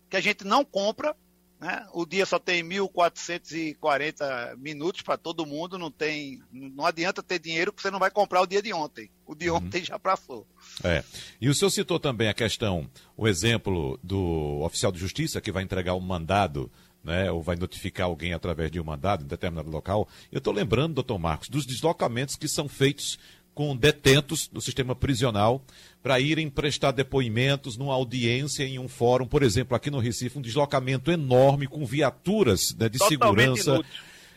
que 0.09 0.15
a 0.15 0.21
gente 0.21 0.45
não 0.45 0.63
compra 0.63 1.15
né? 1.61 1.85
O 1.93 2.07
dia 2.07 2.25
só 2.25 2.39
tem 2.39 2.63
1.440 2.63 4.57
minutos 4.57 5.03
para 5.03 5.15
todo 5.15 5.45
mundo, 5.45 5.77
não 5.77 5.91
tem, 5.91 6.41
não 6.51 6.83
adianta 6.83 7.21
ter 7.21 7.37
dinheiro 7.37 7.71
que 7.71 7.83
você 7.83 7.91
não 7.91 7.99
vai 7.99 8.09
comprar 8.09 8.41
o 8.41 8.47
dia 8.47 8.63
de 8.63 8.73
ontem. 8.73 9.11
O 9.27 9.35
de 9.35 9.47
uhum. 9.47 9.57
ontem 9.57 9.85
já 9.85 9.99
passou. 9.99 10.47
É. 10.83 11.03
E 11.39 11.47
o 11.47 11.53
senhor 11.53 11.69
citou 11.69 11.99
também 11.99 12.29
a 12.29 12.33
questão, 12.33 12.89
o 13.15 13.27
exemplo 13.27 13.99
do 14.01 14.61
oficial 14.63 14.91
de 14.91 14.97
justiça 14.97 15.39
que 15.39 15.51
vai 15.51 15.61
entregar 15.61 15.93
um 15.93 15.99
mandado 15.99 16.71
né, 17.03 17.31
ou 17.31 17.43
vai 17.43 17.55
notificar 17.55 18.07
alguém 18.07 18.33
através 18.33 18.71
de 18.71 18.79
um 18.79 18.83
mandado 18.83 19.23
em 19.23 19.27
determinado 19.27 19.69
local. 19.69 20.07
Eu 20.31 20.39
estou 20.39 20.51
lembrando, 20.53 20.95
doutor 20.95 21.19
Marcos, 21.19 21.47
dos 21.47 21.65
deslocamentos 21.65 22.35
que 22.35 22.47
são 22.47 22.67
feitos 22.67 23.19
com 23.53 23.75
detentos 23.75 24.47
do 24.47 24.61
sistema 24.61 24.95
prisional 24.95 25.63
para 26.01 26.19
irem 26.19 26.49
prestar 26.49 26.91
depoimentos 26.91 27.77
numa 27.77 27.93
audiência 27.93 28.63
em 28.63 28.79
um 28.79 28.87
fórum, 28.87 29.27
por 29.27 29.43
exemplo, 29.43 29.75
aqui 29.75 29.91
no 29.91 29.99
Recife, 29.99 30.39
um 30.39 30.41
deslocamento 30.41 31.11
enorme 31.11 31.67
com 31.67 31.85
viaturas 31.85 32.75
né, 32.75 32.89
de 32.89 32.97
Totalmente 32.97 33.61
segurança. 33.61 33.71
Inútil. 33.71 33.93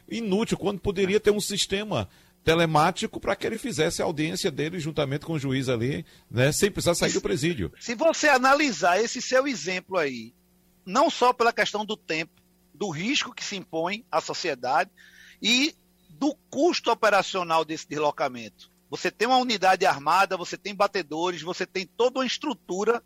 inútil, 0.08 0.58
quando 0.58 0.80
poderia 0.80 1.20
ter 1.20 1.30
um 1.30 1.40
sistema 1.40 2.08
telemático 2.44 3.18
para 3.18 3.34
que 3.34 3.46
ele 3.46 3.56
fizesse 3.56 4.02
a 4.02 4.04
audiência 4.04 4.50
dele 4.50 4.78
juntamente 4.78 5.24
com 5.24 5.32
o 5.32 5.38
juiz 5.38 5.68
ali, 5.68 6.04
né, 6.30 6.52
sem 6.52 6.70
precisar 6.70 6.94
sair 6.94 7.12
do 7.12 7.20
presídio. 7.20 7.72
Se 7.80 7.94
você 7.94 8.28
analisar 8.28 9.00
esse 9.00 9.22
seu 9.22 9.46
exemplo 9.46 9.96
aí, 9.96 10.34
não 10.84 11.08
só 11.08 11.32
pela 11.32 11.52
questão 11.52 11.84
do 11.86 11.96
tempo, 11.96 12.32
do 12.74 12.90
risco 12.90 13.32
que 13.32 13.44
se 13.44 13.56
impõe 13.56 14.04
à 14.10 14.20
sociedade 14.20 14.90
e 15.40 15.74
do 16.10 16.36
custo 16.50 16.90
operacional 16.90 17.64
desse 17.64 17.88
deslocamento. 17.88 18.73
Você 18.94 19.10
tem 19.10 19.26
uma 19.26 19.38
unidade 19.38 19.84
armada, 19.84 20.36
você 20.36 20.56
tem 20.56 20.72
batedores, 20.72 21.42
você 21.42 21.66
tem 21.66 21.84
toda 21.84 22.20
uma 22.20 22.26
estrutura, 22.26 23.02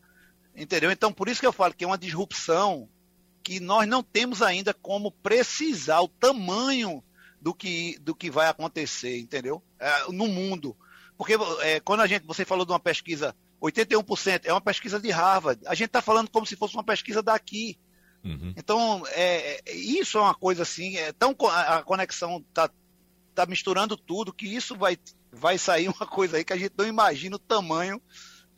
entendeu? 0.55 0.93
Então, 0.93 1.11
por 1.11 1.31
isso 1.31 1.41
que 1.41 1.47
eu 1.47 1.53
falo 1.53 1.73
que 1.73 1.83
é 1.83 1.87
uma 1.87 1.97
disrupção 1.97 2.87
que 3.43 3.59
nós 3.59 3.89
não 3.89 4.03
temos 4.03 4.43
ainda 4.43 4.75
como 4.75 5.11
precisar 5.11 6.03
o 6.03 6.09
tamanho 6.09 7.03
do 7.41 7.55
que, 7.55 7.99
do 8.03 8.15
que 8.15 8.31
vai 8.31 8.49
acontecer, 8.49 9.19
entendeu? 9.19 9.63
É, 9.81 10.13
no 10.13 10.27
mundo. 10.27 10.77
Porque 11.17 11.37
é, 11.63 11.81
quando 11.81 12.01
a 12.01 12.07
gente, 12.07 12.27
você 12.27 12.45
falou 12.45 12.67
de 12.67 12.73
uma 12.73 12.79
pesquisa, 12.79 13.35
81% 13.59 14.43
é 14.45 14.53
uma 14.53 14.61
pesquisa 14.61 15.01
de 15.01 15.11
Harvard. 15.11 15.63
A 15.67 15.75
gente 15.75 15.87
está 15.87 16.03
falando 16.03 16.29
como 16.29 16.45
se 16.45 16.55
fosse 16.55 16.75
uma 16.75 16.85
pesquisa 16.85 17.23
daqui. 17.23 17.79
Uhum. 18.23 18.53
Então, 18.59 19.03
é, 19.07 19.63
é, 19.65 19.75
isso 19.75 20.19
é 20.19 20.21
uma 20.21 20.35
coisa 20.35 20.65
assim, 20.65 20.99
é 20.99 21.13
tão, 21.13 21.35
a 21.49 21.83
conexão 21.83 22.45
está 22.47 22.71
tá 23.39 23.47
misturando 23.47 23.97
tudo 23.97 24.33
que 24.33 24.47
isso 24.47 24.77
vai, 24.77 24.99
vai 25.33 25.57
sair 25.57 25.89
uma 25.89 26.07
coisa 26.07 26.37
aí 26.37 26.45
que 26.45 26.53
a 26.53 26.57
gente 26.57 26.73
não 26.77 26.87
imagina 26.87 27.37
o 27.37 27.39
tamanho. 27.39 28.01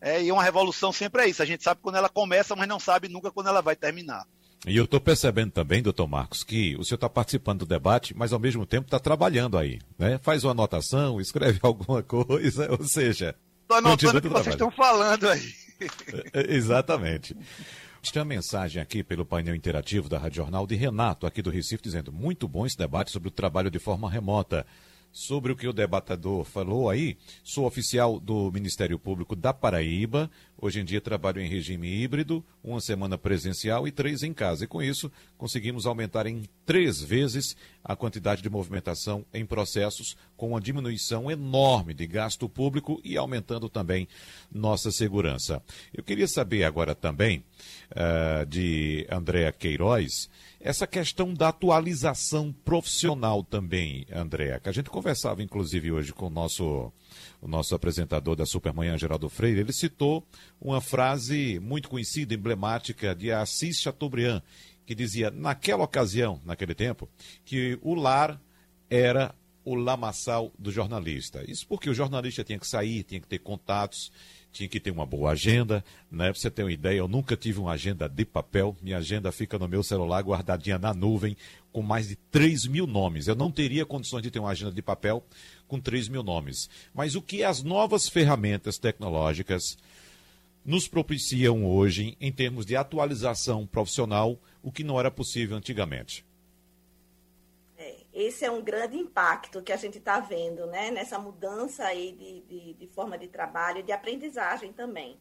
É, 0.00 0.22
e 0.22 0.32
uma 0.32 0.42
revolução 0.42 0.90
sempre 0.90 1.22
é 1.22 1.28
isso. 1.28 1.42
A 1.42 1.46
gente 1.46 1.62
sabe 1.62 1.80
quando 1.82 1.96
ela 1.96 2.08
começa, 2.08 2.56
mas 2.56 2.66
não 2.66 2.80
sabe 2.80 3.06
nunca 3.06 3.30
quando 3.30 3.48
ela 3.48 3.60
vai 3.60 3.76
terminar. 3.76 4.26
E 4.66 4.74
eu 4.76 4.84
estou 4.84 4.98
percebendo 5.00 5.52
também, 5.52 5.82
doutor 5.82 6.06
Marcos, 6.06 6.42
que 6.42 6.76
o 6.76 6.84
senhor 6.84 6.96
está 6.96 7.08
participando 7.08 7.60
do 7.60 7.66
debate, 7.66 8.14
mas 8.16 8.32
ao 8.32 8.38
mesmo 8.38 8.64
tempo 8.64 8.86
está 8.86 8.98
trabalhando 8.98 9.58
aí. 9.58 9.78
Né? 9.98 10.18
Faz 10.22 10.44
uma 10.44 10.52
anotação, 10.52 11.20
escreve 11.20 11.60
alguma 11.62 12.02
coisa, 12.02 12.70
ou 12.70 12.82
seja. 12.82 13.34
Estou 13.62 13.76
anotando 13.76 14.18
o 14.18 14.22
que 14.22 14.28
vocês 14.28 14.54
estão 14.54 14.70
falando 14.70 15.28
aí. 15.28 15.52
É, 16.34 16.40
é, 16.40 16.54
exatamente. 16.56 17.34
Tem 18.02 18.20
uma 18.20 18.24
mensagem 18.26 18.82
aqui 18.82 19.04
pelo 19.04 19.24
painel 19.24 19.54
interativo 19.54 20.08
da 20.08 20.18
Rádio 20.18 20.38
Jornal 20.38 20.66
de 20.66 20.74
Renato, 20.74 21.26
aqui 21.26 21.40
do 21.40 21.50
Recife, 21.50 21.82
dizendo: 21.82 22.12
muito 22.12 22.48
bom 22.48 22.66
esse 22.66 22.76
debate 22.76 23.12
sobre 23.12 23.28
o 23.28 23.32
trabalho 23.32 23.70
de 23.70 23.78
forma 23.78 24.10
remota 24.10 24.66
sobre 25.12 25.52
o 25.52 25.56
que 25.56 25.66
o 25.66 25.72
debatedor 25.72 26.44
falou 26.44 26.88
aí. 26.88 27.16
Sou 27.42 27.66
oficial 27.66 28.20
do 28.20 28.50
Ministério 28.52 28.98
Público 28.98 29.34
da 29.34 29.52
Paraíba. 29.52 30.30
Hoje 30.56 30.80
em 30.80 30.84
dia 30.84 31.00
trabalho 31.00 31.40
em 31.40 31.48
regime 31.48 31.88
híbrido, 31.88 32.44
uma 32.62 32.80
semana 32.80 33.16
presencial 33.16 33.88
e 33.88 33.90
três 33.90 34.22
em 34.22 34.32
casa. 34.32 34.64
E 34.64 34.66
com 34.66 34.82
isso, 34.82 35.10
conseguimos 35.38 35.86
aumentar 35.86 36.26
em 36.26 36.44
três 36.66 37.00
vezes 37.00 37.56
a 37.82 37.96
quantidade 37.96 38.42
de 38.42 38.50
movimentação 38.50 39.24
em 39.32 39.44
processos, 39.46 40.16
com 40.36 40.50
uma 40.50 40.60
diminuição 40.60 41.30
enorme 41.30 41.94
de 41.94 42.06
gasto 42.06 42.48
público 42.48 43.00
e 43.02 43.16
aumentando 43.16 43.68
também 43.68 44.06
nossa 44.52 44.90
segurança. 44.90 45.62
Eu 45.94 46.04
queria 46.04 46.28
saber 46.28 46.64
agora 46.64 46.94
também 46.94 47.42
uh, 47.92 48.44
de 48.46 49.06
Andréa 49.10 49.50
Queiroz 49.50 50.28
essa 50.60 50.86
questão 50.86 51.32
da 51.32 51.48
atualização 51.48 52.52
profissional 52.52 53.42
também, 53.42 54.06
Andréa, 54.12 54.60
que 54.60 54.68
a 54.68 54.72
gente 54.72 54.90
conversava 54.90 55.42
inclusive 55.42 55.90
hoje 55.90 56.12
com 56.12 56.26
o 56.26 56.30
nosso, 56.30 56.92
o 57.40 57.48
nosso 57.48 57.74
apresentador 57.74 58.36
da 58.36 58.44
Supermanhã, 58.44 58.98
Geraldo 58.98 59.30
Freire, 59.30 59.60
ele 59.60 59.72
citou 59.72 60.26
uma 60.60 60.80
frase 60.80 61.58
muito 61.60 61.88
conhecida, 61.88 62.34
emblemática, 62.34 63.14
de 63.14 63.32
Assis 63.32 63.80
Chateaubriand, 63.80 64.42
que 64.84 64.94
dizia, 64.94 65.30
naquela 65.30 65.84
ocasião, 65.84 66.40
naquele 66.44 66.74
tempo, 66.74 67.08
que 67.44 67.78
o 67.80 67.94
lar 67.94 68.38
era 68.90 69.34
o 69.70 69.74
lamaçal 69.76 70.52
do 70.58 70.72
jornalista. 70.72 71.44
Isso 71.48 71.66
porque 71.66 71.88
o 71.88 71.94
jornalista 71.94 72.42
tinha 72.42 72.58
que 72.58 72.66
sair, 72.66 73.04
tinha 73.04 73.20
que 73.20 73.28
ter 73.28 73.38
contatos, 73.38 74.10
tinha 74.50 74.68
que 74.68 74.80
ter 74.80 74.90
uma 74.90 75.06
boa 75.06 75.30
agenda, 75.30 75.84
né? 76.10 76.30
Pra 76.32 76.40
você 76.40 76.50
ter 76.50 76.64
uma 76.64 76.72
ideia, 76.72 76.98
eu 76.98 77.06
nunca 77.06 77.36
tive 77.36 77.60
uma 77.60 77.72
agenda 77.72 78.08
de 78.08 78.24
papel, 78.24 78.76
minha 78.82 78.98
agenda 78.98 79.30
fica 79.30 79.58
no 79.58 79.68
meu 79.68 79.82
celular 79.84 80.22
guardadinha 80.22 80.76
na 80.76 80.92
nuvem, 80.92 81.36
com 81.72 81.82
mais 81.82 82.08
de 82.08 82.16
3 82.16 82.66
mil 82.66 82.86
nomes. 82.86 83.28
Eu 83.28 83.36
não 83.36 83.50
teria 83.50 83.86
condições 83.86 84.22
de 84.22 84.30
ter 84.30 84.40
uma 84.40 84.50
agenda 84.50 84.72
de 84.72 84.82
papel 84.82 85.24
com 85.68 85.78
3 85.78 86.08
mil 86.08 86.24
nomes. 86.24 86.68
Mas 86.92 87.14
o 87.14 87.22
que 87.22 87.44
as 87.44 87.62
novas 87.62 88.08
ferramentas 88.08 88.76
tecnológicas 88.76 89.78
nos 90.64 90.88
propiciam 90.88 91.64
hoje 91.64 92.16
em 92.20 92.32
termos 92.32 92.66
de 92.66 92.74
atualização 92.74 93.66
profissional, 93.66 94.36
o 94.62 94.72
que 94.72 94.82
não 94.82 94.98
era 94.98 95.10
possível 95.10 95.56
antigamente? 95.56 96.24
Esse 98.20 98.44
é 98.44 98.50
um 98.50 98.62
grande 98.62 98.96
impacto 98.96 99.62
que 99.62 99.72
a 99.72 99.76
gente 99.76 99.98
está 99.98 100.20
vendo, 100.20 100.66
né? 100.66 100.90
Nessa 100.90 101.18
mudança 101.18 101.84
aí 101.84 102.12
de, 102.12 102.40
de, 102.42 102.74
de, 102.74 102.86
forma 102.88 103.16
de 103.16 103.28
trabalho 103.28 103.82
de 103.82 103.92
aprendizagem 103.92 104.72
também. 104.72 105.20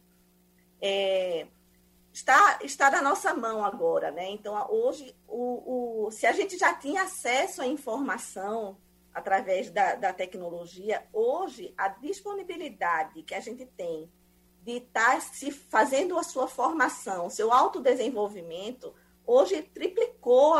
É, 0.80 1.46
está, 2.12 2.58
está 2.62 2.90
na 2.90 3.02
nossa 3.02 3.34
mão 3.34 3.64
agora, 3.64 4.10
né? 4.10 4.30
Então, 4.30 4.54
hoje, 4.70 5.14
o, 5.26 6.06
o, 6.06 6.10
se 6.10 6.26
a 6.26 6.32
gente 6.32 6.58
já 6.58 6.74
tinha 6.74 7.02
acesso 7.02 7.62
à 7.62 7.66
informação 7.66 8.76
através 9.12 9.70
da, 9.70 9.94
da 9.94 10.12
tecnologia, 10.12 11.04
hoje 11.12 11.74
a 11.76 11.88
disponibilidade 11.88 13.22
que 13.22 13.34
a 13.34 13.40
gente 13.40 13.66
tem 13.66 14.10
de 14.62 14.72
estar 14.72 15.14
tá 15.14 15.20
se 15.20 15.50
fazendo 15.50 16.18
a 16.18 16.22
sua 16.22 16.46
formação, 16.46 17.30
seu 17.30 17.52
autodesenvolvimento, 17.52 18.94
hoje 19.30 19.62
triplicou, 19.62 20.54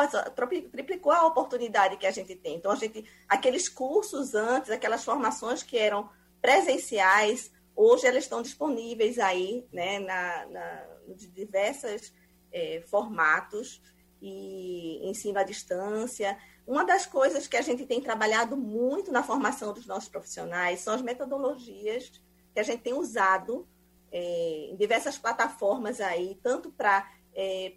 triplicou 0.71 1.13
a 1.13 1.27
oportunidade 1.27 1.97
que 1.97 2.07
a 2.07 2.11
gente 2.11 2.37
tem. 2.37 2.57
Então, 2.57 2.71
a 2.71 2.77
gente, 2.77 3.05
aqueles 3.29 3.69
cursos 3.69 4.35
antes, 4.35 4.71
aquelas 4.71 5.05
formações 5.05 5.63
que 5.63 5.77
eram 5.77 6.09
presenciais, 6.41 7.51
hoje 7.75 8.07
elas 8.07 8.23
estão 8.23 8.41
disponíveis 8.41 9.19
aí, 9.19 9.67
né, 9.73 9.99
na, 9.99 10.47
na 10.47 10.87
de 11.09 11.27
diversos 11.27 12.13
é, 12.53 12.83
formatos 12.87 13.83
e 14.23 15.01
ensino 15.09 15.41
à 15.41 15.43
distância. 15.43 16.39
Uma 16.65 16.85
das 16.85 17.05
coisas 17.05 17.49
que 17.49 17.57
a 17.57 17.63
gente 17.63 17.85
tem 17.85 18.01
trabalhado 18.01 18.57
muito 18.57 19.11
na 19.11 19.25
formação 19.25 19.73
dos 19.73 19.87
nossos 19.87 20.09
profissionais 20.09 20.81
são 20.81 20.95
as 20.95 21.03
metodologias 21.03 22.23
que 22.55 22.61
a 22.61 22.63
gente 22.63 22.83
tem 22.83 22.93
usado 22.93 23.67
é, 24.13 24.69
em 24.71 24.77
diversas 24.77 25.19
plataformas 25.19 26.01
aí, 26.01 26.39
tanto 26.41 26.71
para 26.71 27.11
é, 27.35 27.75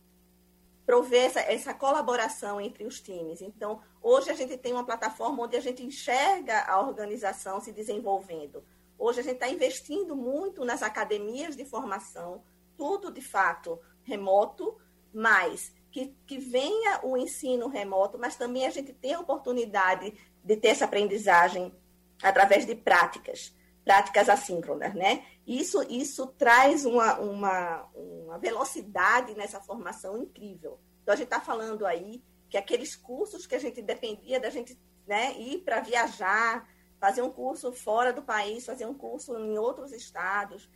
prover 0.86 1.25
essa, 1.25 1.39
essa 1.39 1.73
colaboração 1.73 2.59
entre 2.59 2.86
os 2.86 2.99
times. 2.99 3.41
Então, 3.41 3.81
hoje 4.01 4.29
a 4.29 4.34
gente 4.34 4.57
tem 4.57 4.73
uma 4.73 4.86
plataforma 4.86 5.43
onde 5.43 5.55
a 5.55 5.61
gente 5.61 5.84
enxerga 5.84 6.61
a 6.61 6.79
organização 6.81 7.61
se 7.61 7.71
desenvolvendo. 7.71 8.63
Hoje 8.97 9.21
a 9.21 9.23
gente 9.23 9.36
está 9.36 9.49
investindo 9.49 10.15
muito 10.15 10.63
nas 10.63 10.84
academias 10.84 11.55
de 11.55 11.65
formação, 11.65 12.43
tudo 12.77 13.11
de 13.11 13.21
fato 13.21 13.79
remoto, 14.03 14.77
mas 15.13 15.73
que, 15.91 16.15
que 16.25 16.38
venha 16.38 16.99
o 17.03 17.15
ensino 17.15 17.67
remoto, 17.67 18.17
mas 18.17 18.36
também 18.36 18.65
a 18.65 18.69
gente 18.69 18.91
tem 18.93 19.13
a 19.13 19.19
oportunidade 19.19 20.13
de 20.43 20.57
ter 20.57 20.69
essa 20.69 20.86
aprendizagem 20.86 21.73
através 22.21 22.65
de 22.65 22.75
práticas, 22.75 23.55
práticas 23.86 24.27
assíncronas, 24.27 24.93
né? 24.93 25.25
Isso, 25.46 25.84
isso 25.89 26.28
traz 26.28 26.86
uma, 26.86 27.20
uma, 27.20 27.89
uma 27.94 28.38
velocidade 28.38 29.36
nessa 29.36 29.60
formação 29.60 30.18
incrível. 30.18 30.80
Então, 31.02 31.14
a 31.14 31.18
gente 31.18 31.26
está 31.26 31.41
falando 31.41 31.86
aí 31.86 32.24
que 32.50 32.58
aqueles 32.58 32.96
cursos 32.96 33.46
que 33.46 33.56
a 33.56 33.60
gente 33.60 33.82
dependia 33.82 34.39
da 34.39 34.50
gente 34.50 34.80
né, 35.06 35.38
ir 35.38 35.60
para 35.60 35.82
viajar, 35.82 36.68
fazer 37.00 37.22
um 37.22 37.30
curso 37.30 37.74
fora 37.74 38.14
do 38.14 38.22
país, 38.22 38.66
fazer 38.66 38.86
um 38.86 38.94
curso 38.94 39.38
em 39.38 39.58
outros 39.58 39.91
estados. 39.91 40.70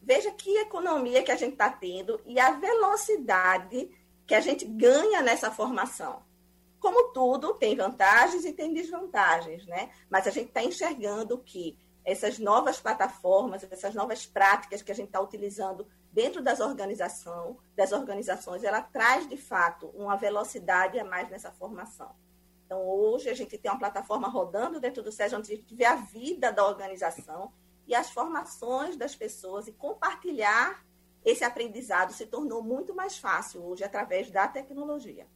Veja 0.00 0.30
que 0.30 0.58
economia 0.58 1.22
que 1.22 1.32
a 1.32 1.36
gente 1.36 1.52
está 1.52 1.68
tendo 1.68 2.20
e 2.24 2.40
a 2.40 2.52
velocidade 2.52 3.90
que 4.26 4.34
a 4.34 4.40
gente 4.40 4.64
ganha 4.64 5.20
nessa 5.20 5.50
formação. 5.50 6.22
Como 6.80 7.12
tudo, 7.12 7.54
tem 7.54 7.76
vantagens 7.76 8.44
e 8.44 8.52
tem 8.52 8.72
desvantagens, 8.72 9.66
né? 9.66 9.90
Mas 10.08 10.26
a 10.26 10.30
gente 10.30 10.48
está 10.48 10.62
enxergando 10.62 11.38
que 11.38 11.78
essas 12.04 12.38
novas 12.38 12.78
plataformas, 12.78 13.64
essas 13.64 13.94
novas 13.94 14.26
práticas 14.26 14.82
que 14.82 14.92
a 14.92 14.94
gente 14.94 15.06
está 15.06 15.20
utilizando 15.20 15.86
dentro 16.12 16.42
das 16.42 16.60
organizações, 16.60 17.56
das 17.74 17.92
organizações, 17.92 18.62
ela 18.62 18.82
traz 18.82 19.28
de 19.28 19.36
fato 19.36 19.86
uma 19.94 20.16
velocidade 20.16 20.98
a 20.98 21.04
mais 21.04 21.30
nessa 21.30 21.50
formação. 21.50 22.14
Então, 22.66 22.86
hoje 22.86 23.28
a 23.28 23.34
gente 23.34 23.58
tem 23.58 23.70
uma 23.70 23.78
plataforma 23.78 24.28
rodando 24.28 24.80
dentro 24.80 25.02
do 25.02 25.10
SES, 25.10 25.32
onde 25.32 25.52
a 25.52 25.56
gente 25.56 25.74
vê 25.74 25.84
a 25.84 25.96
vida 25.96 26.52
da 26.52 26.66
organização 26.66 27.52
e 27.86 27.94
as 27.94 28.10
formações 28.10 28.96
das 28.96 29.14
pessoas 29.14 29.66
e 29.66 29.72
compartilhar 29.72 30.84
esse 31.24 31.42
aprendizado 31.42 32.12
se 32.12 32.26
tornou 32.26 32.62
muito 32.62 32.94
mais 32.94 33.16
fácil 33.16 33.64
hoje 33.64 33.82
através 33.82 34.30
da 34.30 34.46
tecnologia. 34.46 35.26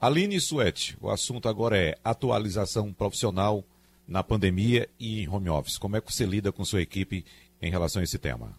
Aline 0.00 0.40
Suete, 0.40 0.96
o 1.00 1.08
assunto 1.08 1.48
agora 1.48 1.78
é 1.78 1.96
atualização 2.02 2.92
profissional 2.92 3.64
na 4.12 4.22
pandemia 4.22 4.88
e 5.00 5.22
em 5.22 5.28
home 5.28 5.48
office. 5.48 5.78
Como 5.78 5.96
é 5.96 6.00
que 6.00 6.12
você 6.12 6.26
lida 6.26 6.52
com 6.52 6.64
sua 6.64 6.82
equipe 6.82 7.24
em 7.60 7.70
relação 7.70 8.00
a 8.00 8.04
esse 8.04 8.18
tema? 8.18 8.52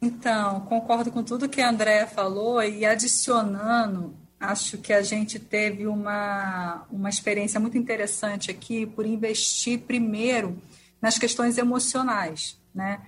Então, 0.00 0.60
concordo 0.60 1.10
com 1.10 1.22
tudo 1.22 1.48
que 1.48 1.60
a 1.60 1.68
Andréa 1.68 2.06
falou 2.06 2.62
e 2.62 2.86
adicionando 2.86 4.14
acho 4.38 4.78
que 4.78 4.92
a 4.92 5.02
gente 5.02 5.38
teve 5.38 5.86
uma, 5.86 6.86
uma 6.90 7.10
experiência 7.10 7.60
muito 7.60 7.76
interessante 7.76 8.50
aqui 8.50 8.86
por 8.86 9.04
investir 9.04 9.80
primeiro 9.80 10.56
nas 11.02 11.18
questões 11.18 11.58
emocionais, 11.58 12.58
né? 12.74 13.02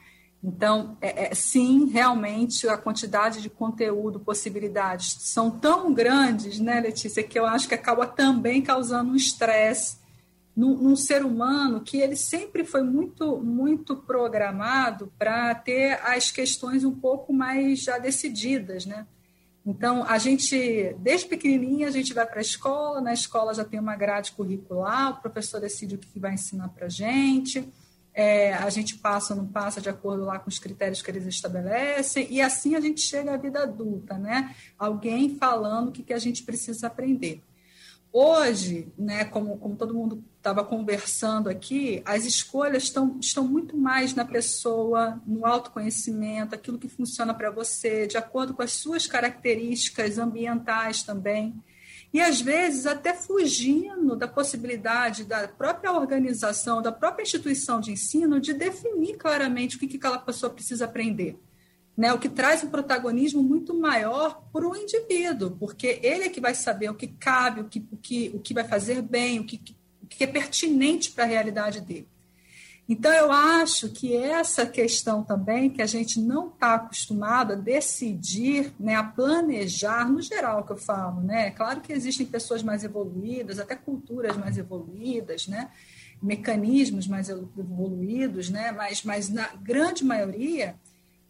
Então, 0.45 0.99
é, 1.01 1.27
é, 1.31 1.35
sim, 1.35 1.89
realmente 1.91 2.68
a 2.68 2.77
quantidade 2.77 3.41
de 3.41 3.49
conteúdo, 3.49 4.18
possibilidades 4.18 5.16
são 5.20 5.51
tão 5.51 5.95
grandes, 5.95 6.59
né, 6.59 6.81
Letícia, 6.81 7.23
que 7.23 7.39
eu 7.39 7.47
acho 7.47 7.68
que 7.68 7.75
acaba 7.75 8.07
também 8.09 8.61
causando 8.61 9.12
um 9.12 9.16
estresse 9.16 10.02
num, 10.55 10.77
num, 10.77 10.97
ser 10.97 11.25
humano 11.25 11.81
que 11.81 11.99
ele 11.99 12.17
sempre 12.17 12.65
foi 12.65 12.83
muito, 12.83 13.39
muito 13.39 13.97
programado 13.97 15.11
para 15.19 15.55
ter 15.55 15.99
as 16.05 16.31
questões 16.31 16.85
um 16.85 16.93
pouco 16.93 17.33
mais 17.33 17.81
já 17.83 17.99
decididas, 17.99 18.85
né? 18.85 19.07
Então, 19.65 20.03
a 20.05 20.19
gente, 20.19 20.95
desde 20.99 21.29
pequenininha, 21.29 21.87
a 21.87 21.91
gente 21.91 22.13
vai 22.13 22.27
para 22.27 22.39
a 22.39 22.43
escola, 22.43 23.01
na 23.01 23.13
escola 23.13 23.55
já 23.55 23.65
tem 23.65 23.79
uma 23.79 23.95
grade 23.95 24.33
curricular, 24.33 25.13
o 25.13 25.23
professor 25.23 25.61
decide 25.61 25.95
o 25.95 25.99
que 25.99 26.19
vai 26.19 26.35
ensinar 26.35 26.69
para 26.71 26.87
a 26.87 26.89
gente, 26.89 27.73
é, 28.13 28.53
a 28.55 28.69
gente 28.71 28.99
passa 28.99 29.35
ou 29.35 29.41
não 29.41 29.47
passa 29.47 29.81
de 29.81 29.89
acordo 29.89 30.25
lá 30.25 30.39
com 30.39 30.49
os 30.49 30.59
critérios 30.59 31.01
que 31.01 31.11
eles 31.11 31.27
estabelecem, 31.27 32.27
e 32.29 32.43
assim 32.43 32.75
a 32.75 32.81
gente 32.81 33.01
chega 33.01 33.33
à 33.33 33.37
vida 33.37 33.63
adulta, 33.63 34.19
né? 34.19 34.55
Alguém 34.77 35.37
falando 35.37 35.89
o 35.89 35.93
que, 35.93 36.03
que 36.03 36.13
a 36.13 36.19
gente 36.19 36.43
precisa 36.43 36.89
aprender. 36.89 37.41
Hoje, 38.13 38.93
né, 38.99 39.25
como, 39.25 39.57
como 39.57 39.75
todo 39.75 39.95
mundo 39.95 40.23
estava 40.37 40.63
conversando 40.63 41.49
aqui, 41.49 42.03
as 42.05 42.27
escolhas 42.27 42.83
estão, 42.83 43.17
estão 43.19 43.49
muito 43.49 43.75
mais 43.75 44.15
na 44.15 44.23
pessoa, 44.23 45.19
no 45.27 45.47
autoconhecimento, 45.47 46.55
aquilo 46.55 46.79
que 46.79 46.89
funciona 46.89 47.33
para 47.33 47.51
você, 47.51 48.07
de 48.07 48.19
acordo 48.19 48.53
com 48.53 48.61
as 48.61 48.73
suas 48.73 49.07
características 49.07 50.19
ambientais 50.19 51.03
também. 51.03 51.55
E 52.13 52.21
às 52.21 52.39
vezes 52.39 52.87
até 52.87 53.15
fugindo 53.15 54.15
da 54.15 54.29
possibilidade 54.29 55.25
da 55.25 55.49
própria 55.49 55.91
organização, 55.91 56.83
da 56.83 56.93
própria 56.93 57.23
instituição 57.23 57.81
de 57.81 57.93
ensino, 57.93 58.39
de 58.39 58.53
definir 58.53 59.17
claramente 59.17 59.77
o 59.77 59.79
que, 59.79 59.89
que 59.89 59.97
aquela 59.97 60.19
pessoa 60.19 60.53
precisa 60.53 60.85
aprender 60.85 61.39
né, 61.97 62.12
o 62.12 62.18
que 62.18 62.28
traz 62.28 62.64
um 62.64 62.70
protagonismo 62.70 63.43
muito 63.43 63.74
maior 63.78 64.43
para 64.53 64.66
o 64.66 64.76
indivíduo, 64.76 65.51
porque 65.53 66.01
ele 66.03 66.24
é 66.24 66.28
que 66.28 66.40
vai 66.40 66.55
saber 66.55 66.90
o 66.90 66.95
que 66.95 67.07
cabe, 67.07 67.61
o 67.61 67.64
que, 67.64 67.86
o 67.93 67.97
que, 67.97 68.30
o 68.34 68.40
que 68.40 68.55
vai 68.55 68.64
fazer 68.64 69.03
bem, 69.03 69.40
o 69.40 69.45
que, 69.45 69.61
o 70.03 70.07
que 70.07 70.24
é 70.24 70.26
pertinente 70.26 71.11
para 71.11 71.24
a 71.24 71.26
realidade 71.26 71.80
dele. 71.80 72.09
Então, 72.88 73.12
eu 73.12 73.30
acho 73.30 73.90
que 73.90 74.16
essa 74.16 74.66
questão 74.66 75.22
também, 75.22 75.70
que 75.70 75.80
a 75.80 75.86
gente 75.86 76.20
não 76.20 76.49
está 76.49 76.74
acostumado 76.74 77.53
a 77.53 77.57
decidir, 77.57 78.72
né, 78.78 78.97
a 78.97 79.05
planejar, 79.05 80.11
no 80.11 80.20
geral 80.20 80.64
que 80.64 80.72
eu 80.72 80.76
falo, 80.76 81.20
né? 81.20 81.53
Claro 81.53 81.80
que 81.80 81.93
existem 81.93 82.26
pessoas 82.26 82.62
mais 82.62 82.82
evoluídas, 82.82 83.59
até 83.59 83.76
culturas 83.76 84.36
mais 84.36 84.59
evoluídas, 84.59 85.47
né? 85.47 85.70
mecanismos 86.22 87.09
mais 87.09 87.28
evoluídos, 87.28 88.49
né? 88.49 88.70
mas, 88.70 89.03
mas 89.03 89.28
na 89.28 89.49
grande 89.61 90.05
maioria, 90.05 90.76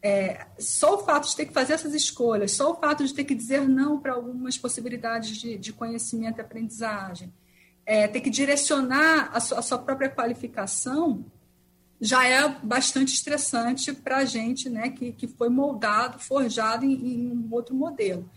é, 0.02 0.46
só 0.58 0.96
o 0.96 1.04
fato 1.04 1.28
de 1.28 1.36
ter 1.36 1.46
que 1.46 1.52
fazer 1.52 1.74
essas 1.74 1.94
escolhas, 1.94 2.52
só 2.52 2.72
o 2.72 2.74
fato 2.74 3.06
de 3.06 3.14
ter 3.14 3.22
que 3.22 3.34
dizer 3.34 3.68
não 3.68 4.00
para 4.00 4.12
algumas 4.12 4.58
possibilidades 4.58 5.36
de, 5.36 5.56
de, 5.56 5.72
conhecimento 5.72 6.38
e 6.38 6.40
aprendizagem, 6.40 7.32
é, 7.86 8.08
ter 8.08 8.20
que 8.20 8.28
direcionar 8.28 9.30
a 9.32 9.38
sua, 9.38 9.60
a 9.60 9.62
sua, 9.62 9.78
própria 9.78 10.10
qualificação, 10.10 11.24
já 12.00 12.26
é 12.26 12.48
bastante 12.64 13.14
estressante 13.14 13.92
para 13.92 14.18
a 14.18 14.24
gente, 14.24 14.68
né, 14.68 14.90
que, 14.90 15.12
que 15.12 15.28
foi 15.28 15.48
moldado, 15.48 16.18
forjado 16.18 16.84
em, 16.84 16.92
em 16.92 17.30
um 17.30 17.48
outro 17.52 17.74
modelo. 17.76 18.28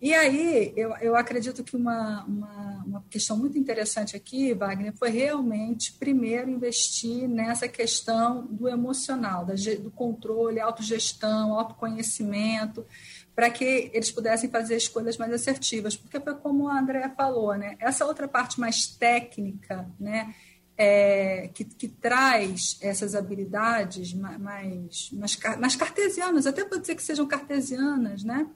E 0.00 0.14
aí, 0.14 0.72
eu, 0.76 0.96
eu 0.96 1.14
acredito 1.14 1.62
que 1.62 1.76
uma, 1.76 2.24
uma, 2.24 2.84
uma, 2.86 3.04
questão 3.10 3.36
muito 3.36 3.58
interessante 3.58 4.16
aqui, 4.16 4.54
Wagner, 4.54 4.94
foi 4.94 5.10
realmente, 5.10 5.92
primeiro, 5.92 6.48
investir 6.48 7.28
nessa 7.28 7.68
questão 7.68 8.46
do 8.46 8.66
emocional, 8.66 9.44
da, 9.44 9.52
do 9.78 9.90
controle, 9.90 10.58
autogestão, 10.58 11.52
autoconhecimento, 11.52 12.86
para 13.34 13.50
que 13.50 13.90
eles 13.92 14.10
pudessem 14.10 14.48
fazer 14.48 14.76
escolhas 14.76 15.18
mais 15.18 15.34
assertivas. 15.34 15.94
Porque 15.94 16.18
foi 16.18 16.34
como 16.34 16.66
a 16.66 16.78
Andrea 16.78 17.10
falou, 17.10 17.54
né? 17.54 17.76
essa 17.78 18.06
outra 18.06 18.26
parte 18.26 18.58
mais 18.58 18.86
técnica, 18.86 19.86
né? 20.00 20.34
É, 20.82 21.50
que, 21.52 21.62
que, 21.62 21.86
traz 21.86 22.78
essas 22.80 23.14
habilidades 23.14 24.14
mais, 24.14 25.10
mais, 25.12 25.50
mais 25.58 25.76
cartesianas, 25.76 26.46
até 26.46 26.64
pode 26.64 26.80
dizer 26.80 26.94
que 26.94 27.02
sejam 27.02 27.26
cartesianas, 27.28 28.24
né? 28.24 28.46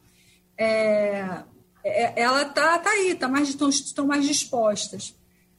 É, 0.57 1.43
é, 1.85 2.23
ela 2.23 2.43
está 2.43 2.79
tá 2.79 2.91
aí, 2.91 3.15
tá 3.15 3.29
mais, 3.29 3.49
estão, 3.49 3.69
estão 3.69 4.07
mais 4.07 4.27
dispostas. 4.27 5.15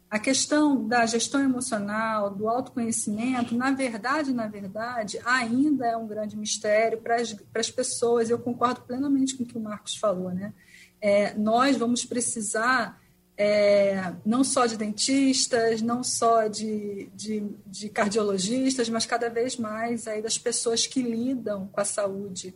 A 0.10 0.20
questão 0.20 0.88
da 0.88 1.06
gestão 1.06 1.42
emocional, 1.44 2.30
do 2.30 2.48
autoconhecimento, 2.48 3.56
na 3.56 3.72
verdade, 3.72 4.34
na 4.34 4.48
verdade, 4.48 5.20
ainda 5.26 5.86
é 5.86 5.98
um 5.98 6.08
grande 6.08 6.38
mistério 6.38 7.00
para 7.00 7.16
as, 7.16 7.34
para 7.34 7.60
as 7.60 7.70
pessoas. 7.70 8.30
Eu 8.30 8.40
concordo 8.40 8.82
plenamente 8.82 9.36
com 9.36 9.44
o 9.44 9.46
que 9.46 9.58
o 9.58 9.62
Marcos 9.62 9.96
falou, 9.98 10.32
né? 10.32 10.54
É, 11.02 11.34
nós 11.34 11.76
vamos 11.76 12.06
precisar 12.06 13.00
é, 13.38 14.14
não 14.26 14.44
só 14.44 14.66
de 14.66 14.78
dentistas, 14.78 15.82
não 15.82 16.04
só 16.04 16.48
de, 16.48 17.10
de, 17.14 17.44
de, 17.68 17.90
cardiologistas, 17.90 18.88
mas 18.88 19.06
cada 19.06 19.30
vez 19.30 19.58
mais 19.58 20.08
aí 20.08 20.22
das 20.22 20.38
pessoas 20.38 20.88
que 20.88 21.02
lidam 21.02 21.68
com 21.68 21.82
a 21.82 21.86
saúde 21.86 22.56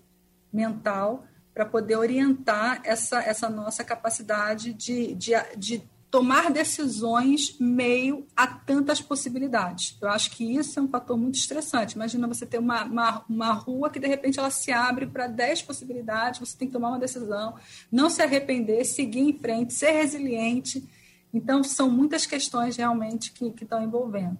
mental 0.51 1.25
para 1.54 1.66
poder 1.66 1.97
orientar 1.97 2.82
essa, 2.84 3.22
essa 3.22 3.50
nossa 3.50 3.84
capacidade 3.84 4.74
de, 4.74 5.14
de, 5.16 5.34
de 5.58 5.84
tomar 6.10 6.52
decisões 6.52 7.56
meio 7.60 8.26
a 8.36 8.47
tantas 8.47 9.00
possibilidades. 9.00 9.95
Eu 10.02 10.10
acho 10.10 10.32
que 10.32 10.43
isso 10.43 10.80
é 10.80 10.82
um 10.82 10.88
fator 10.88 11.18
muito 11.18 11.36
estressante. 11.36 11.95
Imagina 11.95 12.28
você 12.28 12.45
ter 12.45 12.58
uma, 12.58 12.84
uma, 12.84 13.26
uma 13.30 13.54
rua 13.54 13.89
que 13.89 14.00
de 14.00 14.08
repente 14.08 14.39
ela 14.39 14.50
se 14.50 14.72
abre 14.72 15.06
para 15.06 15.28
10 15.28 15.62
possibilidades, 15.64 16.39
você 16.39 16.58
tem 16.58 16.68
que 16.68 16.74
tomar 16.74 16.89
uma 16.89 17.00
decisão, 17.00 17.56
não 17.91 18.10
se 18.10 18.22
arrepender, 18.22 18.84
seguir 18.86 19.20
em 19.20 19.38
frente, 19.38 19.74
ser 19.74 19.91
resiliente. 19.91 20.84
Então, 21.32 21.64
são 21.64 21.91
muitas 21.91 22.26
questões 22.26 22.76
realmente 22.76 23.32
que, 23.32 23.52
que 23.52 23.64
estão 23.64 23.84
envolvendo. 23.84 24.38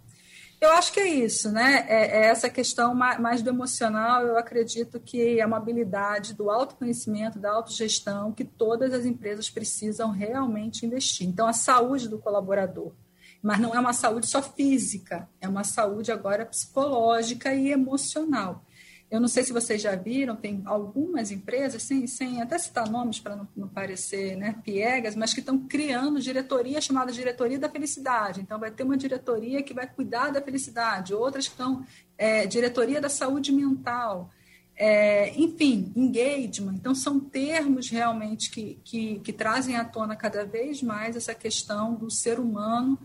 Eu 0.62 0.74
acho 0.74 0.92
que 0.92 1.00
é 1.00 1.08
isso, 1.08 1.50
né? 1.52 1.86
É, 1.88 2.20
é, 2.20 2.26
essa 2.26 2.50
questão 2.50 2.94
mais 2.94 3.42
do 3.42 3.50
emocional. 3.50 4.24
Eu 4.24 4.38
acredito 4.38 5.00
que 5.00 5.40
é 5.40 5.46
uma 5.46 5.56
habilidade 5.56 6.34
do 6.34 6.50
autoconhecimento, 6.50 7.40
da 7.40 7.52
autogestão, 7.52 8.34
que 8.34 8.44
todas 8.44 8.94
as 8.94 9.06
empresas 9.06 9.50
precisam 9.50 10.12
realmente 10.12 10.86
investir. 10.86 11.28
Então, 11.28 11.48
a 11.48 11.54
saúde 11.54 12.10
do 12.10 12.20
colaborador. 12.20 12.92
Mas 13.42 13.60
não 13.60 13.74
é 13.74 13.80
uma 13.80 13.94
saúde 13.94 14.28
só 14.28 14.42
física, 14.42 15.30
é 15.40 15.48
uma 15.48 15.64
saúde 15.64 16.12
agora 16.12 16.46
psicológica 16.46 17.54
e 17.54 17.72
emocional. 17.72 18.66
Eu 19.10 19.20
não 19.20 19.28
sei 19.28 19.44
se 19.44 19.52
vocês 19.52 19.82
já 19.82 19.96
viram, 19.96 20.36
tem 20.36 20.62
algumas 20.66 21.32
empresas, 21.32 21.82
sem, 21.82 22.06
sem 22.06 22.42
até 22.44 22.60
citar 22.60 22.88
nomes 22.88 23.20
para 23.20 23.36
não, 23.36 23.48
não, 23.58 23.68
parecer 23.68 24.36
né, 24.36 24.56
piegas, 24.64 25.16
mas 25.16 25.34
que 25.34 25.40
estão 25.40 25.58
criando 25.58 26.20
diretoria 26.20 26.80
chamada 26.80 27.12
Diretoria 27.12 27.58
da 27.58 27.68
Felicidade. 27.68 28.40
Então, 28.40 28.60
vai 28.60 28.70
ter 28.70 28.84
uma 28.84 28.96
diretoria 28.96 29.64
que 29.64 29.74
vai 29.74 29.88
cuidar 29.88 30.30
da 30.30 30.42
felicidade, 30.42 31.14
outras 31.14 31.48
que 31.48 31.54
estão 31.54 31.84
é, 32.18 32.46
Diretoria 32.46 33.02
da 33.02 33.10
Saúde 33.10 33.52
Mental. 33.52 34.30
É, 34.76 35.34
enfim, 35.36 35.92
engagement. 35.96 36.76
Então, 36.76 36.94
são 36.94 37.20
termos 37.20 37.90
realmente 37.90 38.52
que, 38.52 38.80
que, 38.84 39.20
que, 39.20 39.34
trazem 39.34 39.76
à 39.76 39.84
tona 39.84 40.16
cada 40.16 40.46
vez 40.46 40.84
mais 40.84 41.16
essa 41.16 41.34
questão 41.34 41.96
do 41.96 42.12
ser 42.12 42.40
humano 42.40 42.98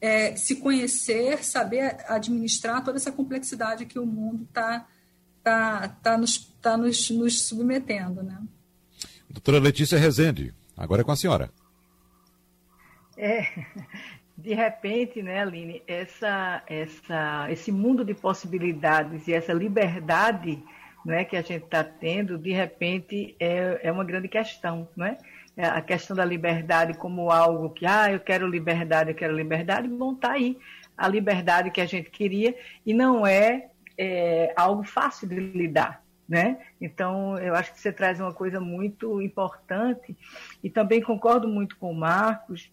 é, 0.00 0.34
se 0.36 0.56
conhecer, 0.56 1.44
saber 1.44 1.96
administrar 2.08 2.82
toda 2.82 2.96
essa 2.96 3.12
complexidade 3.12 3.84
que 3.84 3.98
o 3.98 4.06
mundo 4.06 4.44
está 4.44 4.86
está 5.40 5.88
tá 6.02 6.16
nos, 6.16 6.38
tá 6.62 6.76
nos, 6.76 7.10
nos 7.10 7.42
submetendo. 7.42 8.22
Né? 8.22 8.38
Doutora 9.28 9.58
Letícia 9.58 9.98
Rezende, 9.98 10.54
agora 10.76 11.00
é 11.02 11.04
com 11.04 11.12
a 11.12 11.16
senhora. 11.16 11.50
É, 13.16 13.46
de 14.36 14.54
repente, 14.54 15.22
né, 15.22 15.40
Aline, 15.40 15.82
essa, 15.86 16.62
essa, 16.66 17.46
esse 17.50 17.72
mundo 17.72 18.04
de 18.04 18.14
possibilidades 18.14 19.26
e 19.26 19.32
essa 19.32 19.52
liberdade 19.52 20.62
né, 21.04 21.24
que 21.24 21.36
a 21.36 21.42
gente 21.42 21.64
está 21.64 21.82
tendo, 21.82 22.38
de 22.38 22.52
repente, 22.52 23.34
é, 23.40 23.80
é 23.82 23.92
uma 23.92 24.04
grande 24.04 24.28
questão, 24.28 24.86
não 24.94 25.06
é? 25.06 25.16
é? 25.56 25.64
A 25.64 25.80
questão 25.80 26.14
da 26.14 26.24
liberdade 26.24 26.94
como 26.94 27.30
algo 27.30 27.70
que, 27.70 27.86
ah, 27.86 28.12
eu 28.12 28.20
quero 28.20 28.46
liberdade, 28.46 29.10
eu 29.10 29.16
quero 29.16 29.34
liberdade, 29.34 29.88
bom, 29.88 30.14
tá 30.14 30.32
aí 30.32 30.58
a 31.00 31.08
liberdade 31.08 31.70
que 31.70 31.80
a 31.80 31.86
gente 31.86 32.10
queria 32.10 32.54
e 32.84 32.92
não 32.92 33.26
é 33.26 33.69
é 34.00 34.54
algo 34.56 34.82
fácil 34.82 35.28
de 35.28 35.38
lidar. 35.38 36.02
Né? 36.26 36.58
Então, 36.80 37.36
eu 37.38 37.54
acho 37.54 37.72
que 37.72 37.80
você 37.80 37.92
traz 37.92 38.20
uma 38.20 38.32
coisa 38.32 38.60
muito 38.60 39.20
importante 39.20 40.16
e 40.62 40.70
também 40.70 41.02
concordo 41.02 41.48
muito 41.48 41.76
com 41.76 41.90
o 41.90 41.94
Marcos 41.94 42.70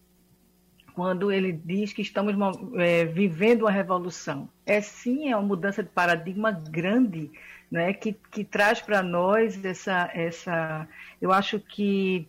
quando 0.94 1.30
ele 1.30 1.52
diz 1.52 1.92
que 1.92 2.00
estamos 2.00 2.34
é, 2.76 3.04
vivendo 3.04 3.62
uma 3.62 3.70
revolução. 3.70 4.48
É 4.64 4.80
sim, 4.80 5.30
é 5.30 5.36
uma 5.36 5.46
mudança 5.46 5.82
de 5.82 5.88
paradigma 5.88 6.52
grande, 6.52 7.30
né? 7.70 7.92
que, 7.92 8.16
que 8.30 8.44
traz 8.44 8.80
para 8.80 9.02
nós 9.02 9.64
essa, 9.64 10.08
essa. 10.14 10.88
Eu 11.20 11.32
acho 11.32 11.58
que 11.58 12.28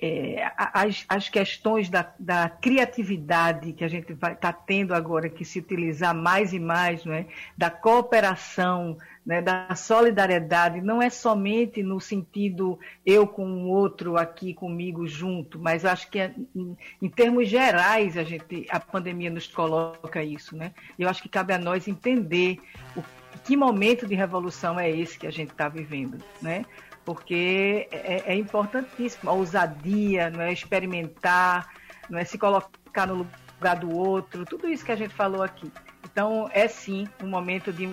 é, 0.00 0.50
as, 0.56 1.04
as 1.08 1.28
questões 1.28 1.88
da, 1.88 2.12
da 2.18 2.48
criatividade 2.48 3.72
que 3.72 3.84
a 3.84 3.88
gente 3.88 4.12
vai 4.12 4.34
estar 4.34 4.52
tá 4.52 4.58
tendo 4.66 4.94
agora 4.94 5.28
que 5.28 5.44
se 5.44 5.58
utilizar 5.58 6.14
mais 6.14 6.52
e 6.52 6.58
mais, 6.58 7.04
não 7.04 7.14
é? 7.14 7.26
da 7.56 7.70
cooperação, 7.70 8.98
né, 9.24 9.42
da 9.42 9.74
solidariedade, 9.74 10.80
não 10.80 11.02
é 11.02 11.10
somente 11.10 11.82
no 11.82 11.98
sentido 11.98 12.78
eu 13.04 13.26
com 13.26 13.44
o 13.44 13.68
outro 13.68 14.16
aqui 14.16 14.54
comigo 14.54 15.06
junto, 15.06 15.58
mas 15.58 15.84
acho 15.84 16.08
que 16.08 16.20
em, 16.54 16.76
em, 17.02 17.08
termos 17.08 17.48
gerais 17.48 18.16
a 18.16 18.22
gente 18.22 18.66
a 18.70 18.78
pandemia 18.78 19.30
nos 19.30 19.48
coloca 19.48 20.22
isso, 20.22 20.56
né? 20.56 20.72
Eu 20.96 21.08
acho 21.08 21.20
que 21.20 21.28
cabe 21.28 21.52
a 21.52 21.58
nós 21.58 21.88
entender 21.88 22.60
o 22.96 23.02
que 23.44 23.56
momento 23.56 24.06
de 24.06 24.14
revolução 24.14 24.78
é 24.78 24.88
esse 24.90 25.18
que 25.18 25.26
a 25.26 25.30
gente 25.30 25.50
está 25.50 25.68
vivendo, 25.68 26.22
né? 26.40 26.64
Porque 27.06 27.88
é, 27.92 28.32
é 28.32 28.34
importantíssimo 28.34 29.30
a 29.30 29.32
ousadia, 29.32 30.28
não 30.28 30.42
é 30.42 30.52
experimentar, 30.52 31.72
não 32.10 32.18
é 32.18 32.24
se 32.24 32.36
colocar 32.36 33.06
no 33.06 33.26
lugar 33.56 33.76
do 33.76 33.96
outro, 33.96 34.44
tudo 34.44 34.68
isso 34.68 34.84
que 34.84 34.90
a 34.90 34.96
gente 34.96 35.14
falou 35.14 35.42
aqui. 35.42 35.70
Então, 36.04 36.50
é 36.52 36.66
sim 36.66 37.06
um 37.22 37.28
momento 37.28 37.72
de, 37.72 37.86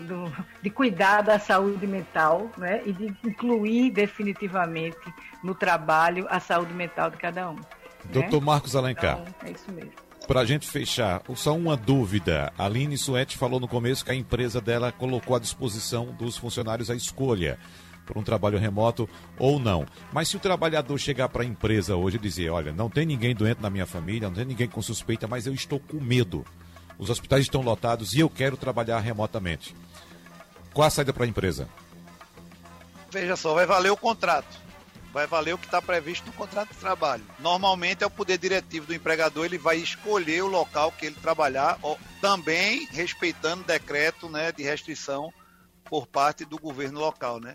de 0.61 0.69
cuidar 0.69 1.21
da 1.21 1.37
saúde 1.37 1.85
mental 1.85 2.49
né? 2.57 2.81
e 2.85 2.91
de 2.91 3.15
incluir 3.23 3.91
definitivamente 3.91 4.97
no 5.43 5.53
trabalho 5.53 6.25
a 6.29 6.39
saúde 6.39 6.73
mental 6.73 7.11
de 7.11 7.17
cada 7.17 7.51
um. 7.51 7.57
Doutor 8.05 8.39
né? 8.39 8.45
Marcos 8.45 8.75
Alencar. 8.75 9.19
Então, 9.19 9.47
é 9.47 9.51
isso 9.51 9.71
mesmo. 9.71 9.91
Para 10.27 10.39
a 10.39 10.45
gente 10.45 10.69
fechar, 10.69 11.21
só 11.35 11.55
uma 11.55 11.75
dúvida. 11.75 12.51
A 12.57 12.65
Aline 12.65 12.97
Suete 12.97 13.37
falou 13.37 13.59
no 13.59 13.67
começo 13.67 14.05
que 14.05 14.11
a 14.11 14.15
empresa 14.15 14.61
dela 14.61 14.91
colocou 14.91 15.35
à 15.35 15.39
disposição 15.39 16.05
dos 16.13 16.37
funcionários 16.37 16.89
a 16.89 16.95
escolha 16.95 17.59
por 18.05 18.17
um 18.17 18.23
trabalho 18.23 18.59
remoto 18.59 19.07
ou 19.37 19.59
não. 19.59 19.85
Mas 20.11 20.27
se 20.29 20.37
o 20.37 20.39
trabalhador 20.39 20.97
chegar 20.97 21.29
para 21.29 21.43
a 21.43 21.45
empresa 21.45 21.95
hoje 21.95 22.17
e 22.17 22.19
dizer, 22.19 22.49
olha, 22.49 22.71
não 22.71 22.89
tem 22.89 23.05
ninguém 23.05 23.35
doente 23.35 23.61
na 23.61 23.69
minha 23.69 23.85
família, 23.85 24.27
não 24.27 24.35
tem 24.35 24.45
ninguém 24.45 24.67
com 24.67 24.81
suspeita, 24.81 25.27
mas 25.27 25.47
eu 25.47 25.53
estou 25.53 25.79
com 25.79 25.99
medo 25.99 26.45
os 26.97 27.09
hospitais 27.09 27.41
estão 27.41 27.61
lotados 27.61 28.13
e 28.13 28.19
eu 28.19 28.29
quero 28.29 28.57
trabalhar 28.57 28.99
remotamente. 28.99 29.75
Qual 30.73 30.87
a 30.87 30.89
saída 30.89 31.13
para 31.13 31.25
a 31.25 31.27
empresa? 31.27 31.67
Veja 33.11 33.35
só, 33.35 33.53
vai 33.53 33.65
valer 33.65 33.91
o 33.91 33.97
contrato. 33.97 34.63
Vai 35.11 35.27
valer 35.27 35.53
o 35.53 35.57
que 35.57 35.65
está 35.65 35.79
previsto 35.79 36.25
no 36.25 36.33
contrato 36.33 36.69
de 36.69 36.79
trabalho. 36.79 37.23
Normalmente 37.37 38.03
é 38.03 38.07
o 38.07 38.11
poder 38.11 38.39
diretivo 38.39 38.87
do 38.87 38.95
empregador, 38.95 39.45
ele 39.45 39.59
vai 39.59 39.77
escolher 39.77 40.41
o 40.43 40.47
local 40.47 40.91
que 40.91 41.05
ele 41.05 41.15
trabalhar, 41.15 41.77
também 42.19 42.87
respeitando 42.91 43.61
o 43.61 43.65
decreto 43.65 44.27
né, 44.27 44.51
de 44.51 44.63
restrição 44.63 45.31
por 45.83 46.07
parte 46.07 46.45
do 46.45 46.57
governo 46.57 46.99
local, 46.99 47.39
né? 47.39 47.53